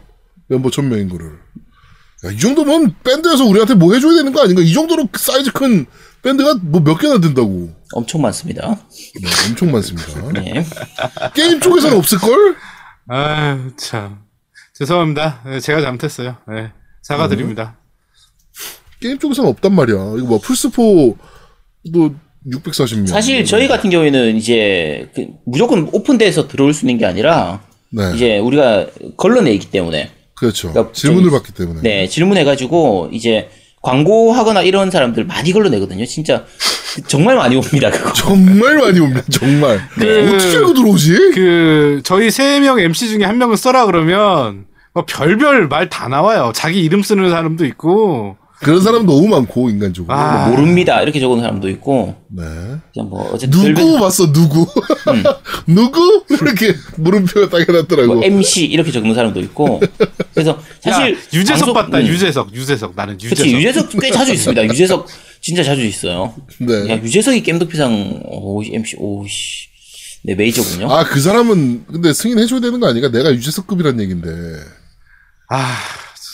멤버 0.47 0.70
1000명인 0.70 1.10
거를. 1.12 1.32
야, 2.26 2.32
이 2.32 2.38
정도면 2.39 2.95
밴드에서 3.04 3.43
우리한테 3.43 3.74
뭐 3.74 3.93
해줘야 3.93 4.16
되는 4.16 4.32
거 4.32 4.41
아닌가? 4.41 4.62
이 4.62 4.72
정도로 4.74 5.10
사이즈 5.18 5.52
큰 5.52 5.86
밴드가 6.22 6.56
뭐 6.62 6.82
몇 6.82 6.97
개나 6.97 7.20
된다고. 7.20 7.78
엄청 7.94 8.22
많습니다. 8.22 8.78
네, 9.22 9.30
엄청 9.50 9.72
많습니다. 9.72 10.32
네. 10.40 10.64
게임 11.34 11.60
쪽에서는 11.60 11.98
없을걸? 11.98 12.56
아유, 13.08 13.72
참. 13.78 14.20
죄송합니다. 14.76 15.42
네, 15.46 15.60
제가 15.60 15.82
잘못했어요. 15.82 16.38
네, 16.48 16.72
사과드립니다. 17.02 17.78
게임 19.02 19.18
쪽에서는 19.18 19.50
없단 19.50 19.74
말이야. 19.74 19.96
이거 20.18 20.26
뭐 20.28 20.40
플스4도 20.40 21.16
640명. 22.48 23.08
사실 23.08 23.44
저희 23.46 23.68
같은 23.68 23.90
경우에는 23.90 24.36
이제 24.38 25.10
그 25.16 25.28
무조건 25.46 25.90
오픈돼서 25.92 26.48
들어올 26.48 26.74
수 26.74 26.86
있는 26.86 26.98
게 26.98 27.06
아니라 27.06 27.62
네. 27.92 28.12
이제 28.16 28.38
우리가 28.38 28.88
걸러내기 29.18 29.72
때문에 29.72 30.12
그렇죠. 30.36 30.72
그러니까 30.72 30.94
질문을 30.94 31.30
좀- 31.30 31.32
받기 31.32 31.54
때문에. 31.54 31.82
네 31.82 32.08
질문해가지고 32.08 33.10
이제 33.12 33.50
광고하거나 33.82 34.61
이런 34.63 34.91
사람들 34.91 35.25
많이 35.25 35.51
걸러내거든요. 35.53 36.05
진짜 36.05 36.45
정말 37.07 37.36
많이 37.36 37.55
옵니다. 37.55 37.89
그거. 37.91 38.11
정말 38.13 38.77
많이 38.77 38.99
옵니다. 38.99 39.21
정말. 39.32 39.80
그- 39.93 40.34
어떻게 40.36 40.57
알고 40.57 40.73
들어오지? 40.73 41.32
그, 41.34 42.01
저희 42.03 42.30
세 42.32 42.59
명 42.59 42.80
MC 42.80 43.07
중에 43.09 43.23
한 43.23 43.38
명을 43.38 43.55
써라 43.57 43.86
그러면, 43.86 44.65
뭐 44.93 45.05
별별 45.07 45.67
말 45.67 45.88
다 45.89 46.07
나와요. 46.07 46.51
자기 46.53 46.82
이름 46.84 47.01
쓰는 47.03 47.30
사람도 47.30 47.65
있고, 47.65 48.38
그런 48.62 48.82
사람 48.82 49.05
너무 49.05 49.28
많고 49.28 49.70
인간적으로. 49.70 50.14
아. 50.14 50.49
모릅니다. 50.49 51.01
이렇게 51.01 51.20
적은 51.20 51.39
사람도 51.39 51.70
있고 51.70 52.16
네. 52.30 52.43
그냥 52.93 53.10
뭐 53.10 53.32
어쨌든 53.34 53.51
누구 53.51 53.74
별별- 53.74 53.99
봤어 53.99 54.32
누구? 54.34 54.66
누구? 55.66 56.24
이렇게 56.30 56.76
물음표가 56.97 57.49
딱 57.49 57.68
해놨더라고. 57.68 58.16
뭐 58.16 58.24
MC 58.24 58.66
이렇게 58.66 58.91
적는 58.91 59.16
사람도 59.16 59.39
있고 59.41 59.80
그래서 60.34 60.62
사실 60.82 61.14
야, 61.14 61.18
유재석 61.34 61.68
방송- 61.68 61.74
봤다, 61.74 61.97
음. 61.99 62.07
유재석, 62.07 62.53
유재석. 62.53 62.93
나는 62.95 63.16
유재석. 63.16 63.38
그치 63.38 63.55
유재석 63.55 63.89
꽤 64.01 64.12
자주 64.12 64.34
있습니다. 64.34 64.64
유재석 64.74 65.07
진짜 65.41 65.64
자주 65.64 65.86
있어요. 65.86 66.34
네. 66.60 66.89
야 66.89 66.97
유재석이 67.01 67.43
겜덕비상 67.43 68.22
오 68.26 68.62
MC 68.64 68.97
오씨 68.99 69.70
네 70.26 70.36
메이저군요. 70.36 70.91
아 70.91 71.05
그 71.05 71.22
사람은 71.22 71.86
근데 71.86 72.12
승인해줘야 72.14 72.60
되는 72.60 72.80
거 72.82 72.88
아닌가? 72.89 73.10
내가 73.10 73.32
유재석급이란 73.34 74.01
얘긴데 74.01 74.28
아, 75.51 75.76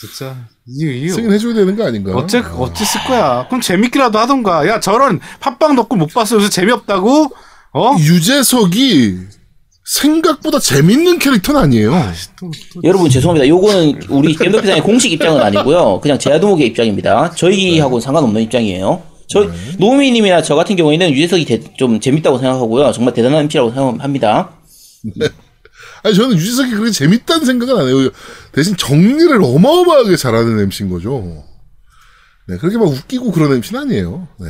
진짜. 0.00 0.36
이거, 0.66 0.90
이거. 0.90 1.14
승인해줘야 1.14 1.54
되는 1.54 1.76
거 1.76 1.86
아닌가? 1.86 2.14
어째, 2.16 2.38
아. 2.38 2.54
어째 2.58 2.84
쓸 2.84 3.02
거야. 3.04 3.46
그럼 3.48 3.60
재밌기라도 3.60 4.18
하던가. 4.18 4.66
야, 4.68 4.80
저런 4.80 5.20
팟빵 5.40 5.74
넣고 5.76 5.96
못 5.96 6.12
봤어. 6.12 6.36
요새 6.36 6.48
재미없다고? 6.50 7.30
어? 7.72 7.96
유재석이 7.98 9.18
생각보다 9.84 10.58
재밌는 10.58 11.18
캐릭터는 11.18 11.60
아니에요. 11.60 11.92
또, 12.40 12.50
또. 12.74 12.80
여러분 12.84 13.08
죄송합니다. 13.08 13.46
요거는 13.48 14.00
우리 14.08 14.34
겜덕비상의 14.34 14.82
공식 14.82 15.12
입장은 15.12 15.40
아니고요. 15.40 16.00
그냥 16.00 16.18
제아도목의 16.18 16.66
입장입니다. 16.68 17.30
저희하고는 17.32 18.00
상관없는 18.00 18.42
입장이에요. 18.42 19.02
저 19.28 19.40
네. 19.44 19.52
노우미님이나 19.78 20.42
저 20.42 20.54
같은 20.56 20.76
경우에는 20.76 21.10
유재석이 21.12 21.44
대- 21.44 21.60
좀 21.76 22.00
재밌다고 22.00 22.38
생각하고요. 22.38 22.92
정말 22.92 23.14
대단한 23.14 23.42
MC라고 23.42 23.72
생각합니다. 23.72 24.50
아니 26.02 26.14
저는 26.14 26.36
유재석이 26.36 26.70
그렇게 26.70 26.90
재밌다는 26.90 27.46
생각은 27.46 27.76
안 27.78 27.88
해요. 27.88 28.10
대신 28.52 28.76
정리를 28.76 29.42
어마어마하게 29.42 30.16
잘하는 30.16 30.60
MC인 30.60 30.90
거죠. 30.90 31.44
네, 32.48 32.56
그렇게 32.58 32.78
막 32.78 32.86
웃기고 32.86 33.32
그런 33.32 33.52
MC는 33.54 33.80
아니에요. 33.82 34.28
네. 34.38 34.48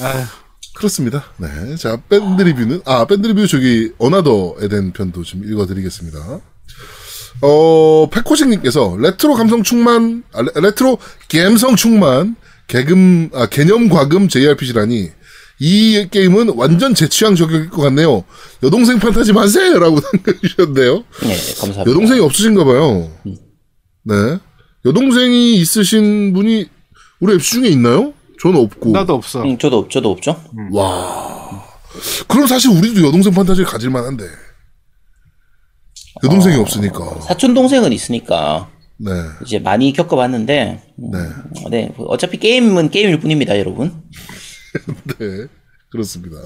아휴. 0.00 0.24
그렇습니다. 0.74 1.24
네. 1.36 1.76
자, 1.76 2.00
밴드 2.08 2.42
리뷰는, 2.42 2.80
아, 2.86 3.04
밴드 3.04 3.26
리뷰 3.26 3.46
저기, 3.46 3.92
어나더 3.98 4.56
에덴 4.62 4.92
편도 4.92 5.24
좀 5.24 5.44
읽어드리겠습니다. 5.44 6.40
어, 7.42 8.08
패코식님께서 8.10 8.96
레트로 8.98 9.34
감성 9.34 9.62
충만, 9.62 10.24
아, 10.32 10.40
레, 10.40 10.48
레트로 10.54 10.98
감성 11.30 11.76
충만, 11.76 12.34
개금, 12.66 13.28
아, 13.34 13.46
개념 13.46 13.90
과금 13.90 14.28
JRPG라니, 14.28 15.10
이 15.60 16.08
게임은 16.10 16.54
완전 16.56 16.94
제 16.94 17.06
취향 17.08 17.34
저격일 17.36 17.68
것 17.68 17.82
같네요. 17.82 18.24
여동생 18.62 18.98
판타지 18.98 19.32
만세! 19.34 19.60
라고 19.78 19.98
남겨주셨는데요. 20.00 20.94
네, 21.22 21.36
감사합니다. 21.60 21.80
여동생이 21.90 22.20
없으신가 22.20 22.64
봐요. 22.64 23.10
네. 24.04 24.14
여동생이 24.86 25.56
있으신 25.60 26.32
분이 26.32 26.66
우리 27.20 27.32
MC 27.34 27.50
중에 27.60 27.68
있나요? 27.68 28.14
저는 28.40 28.58
없고. 28.58 28.90
나도 28.90 29.14
없어. 29.14 29.42
음, 29.42 29.58
저도 29.58 29.86
저도 29.88 30.10
없죠. 30.10 30.42
와. 30.72 31.62
그럼 32.26 32.46
사실 32.46 32.70
우리도 32.70 33.06
여동생 33.06 33.34
판타지를 33.34 33.66
가질 33.68 33.90
만 33.90 34.04
한데. 34.04 34.24
여동생이 36.24 36.56
없으니까. 36.56 37.20
사촌 37.20 37.52
동생은 37.52 37.92
있으니까 37.92 38.70
네. 38.96 39.10
이제 39.44 39.58
많이 39.58 39.92
겪어봤는데 39.92 40.82
음, 40.98 41.10
네. 41.10 41.18
네, 41.70 41.94
어차피 41.98 42.38
게임은 42.38 42.88
게임일 42.90 43.20
뿐입니다, 43.20 43.58
여러분. 43.58 43.92
네. 45.18 45.46
그렇습니다. 45.90 46.38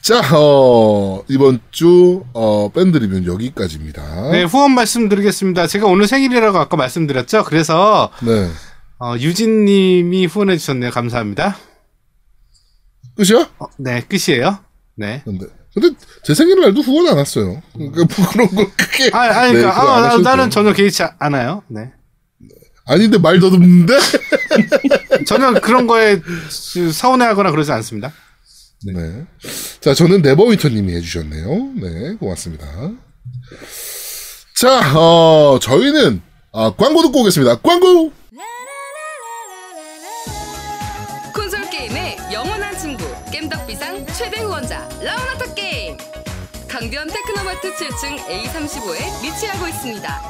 자, 0.00 0.20
어, 0.34 1.22
이번 1.28 1.60
주, 1.70 2.24
어, 2.32 2.70
밴드 2.72 2.96
리뷰는 2.96 3.26
여기까지입니다. 3.26 4.30
네, 4.32 4.44
후원 4.44 4.72
말씀드리겠습니다. 4.72 5.66
제가 5.66 5.86
오늘 5.86 6.06
생일이라고 6.06 6.58
아까 6.58 6.76
말씀드렸죠? 6.76 7.44
그래서, 7.44 8.10
네. 8.22 8.50
어, 9.00 9.14
유진님이 9.18 10.26
후원해주셨네요. 10.26 10.90
감사합니다. 10.90 11.58
끝이야? 13.16 13.50
어, 13.58 13.66
네, 13.78 14.02
끝이에요. 14.08 14.58
네. 14.96 15.22
근데, 15.24 15.46
근데 15.74 15.90
제 16.24 16.34
생일날도 16.34 16.80
후원 16.80 17.08
안 17.08 17.18
왔어요. 17.18 17.62
그러니까 17.74 18.04
뭐 18.16 18.28
그런 18.30 18.48
거 18.48 18.66
크게. 18.76 19.10
아, 19.12 19.18
아니, 19.40 19.52
네, 19.52 19.60
그러니까, 19.60 19.82
아, 19.96 20.00
나, 20.00 20.16
나는. 20.18 20.50
전혀 20.50 20.72
개의치 20.72 21.02
않아요. 21.18 21.62
네. 21.68 21.92
아닌데 22.86 23.18
말 23.18 23.38
더듬는데? 23.38 23.92
전혀 25.26 25.52
그런 25.60 25.86
거에 25.86 26.20
서운해하거나 26.92 27.50
그러지 27.50 27.72
않습니다. 27.72 28.12
네. 28.84 29.24
자, 29.80 29.94
저는 29.94 30.22
네버윈터님이 30.22 30.94
해주셨네요. 30.94 31.72
네, 31.80 32.14
고맙습니다. 32.14 32.66
자, 34.56 34.98
어, 34.98 35.58
저희는, 35.60 36.22
아, 36.52 36.72
광고 36.76 37.02
듣고 37.02 37.20
오겠습니다. 37.22 37.56
광고! 37.56 38.12
콘솔 41.34 41.70
게임의 41.70 42.16
영원한 42.32 42.76
친구 42.78 43.04
겜덕비상 43.32 44.06
최대 44.06 44.40
후원자 44.42 44.88
라운하터 45.02 45.54
게임 45.54 45.96
강변 46.68 47.08
테크노마트 47.08 47.74
7층 47.74 48.18
A35에 48.26 49.22
위치하고 49.22 49.68
있습니다 49.68 50.22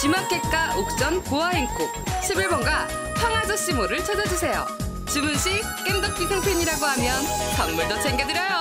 G마켓과 0.00 0.76
옥션 0.78 1.22
보아행콕 1.24 1.92
11번가 2.22 3.13
황아저씨몰을 3.24 4.04
찾아주세요 4.04 4.66
주문 5.08 5.34
시 5.36 5.62
겜덕비상 5.86 6.42
팬이라고 6.42 6.84
하면 6.84 7.22
선물도 7.56 8.00
챙겨드려요 8.02 8.54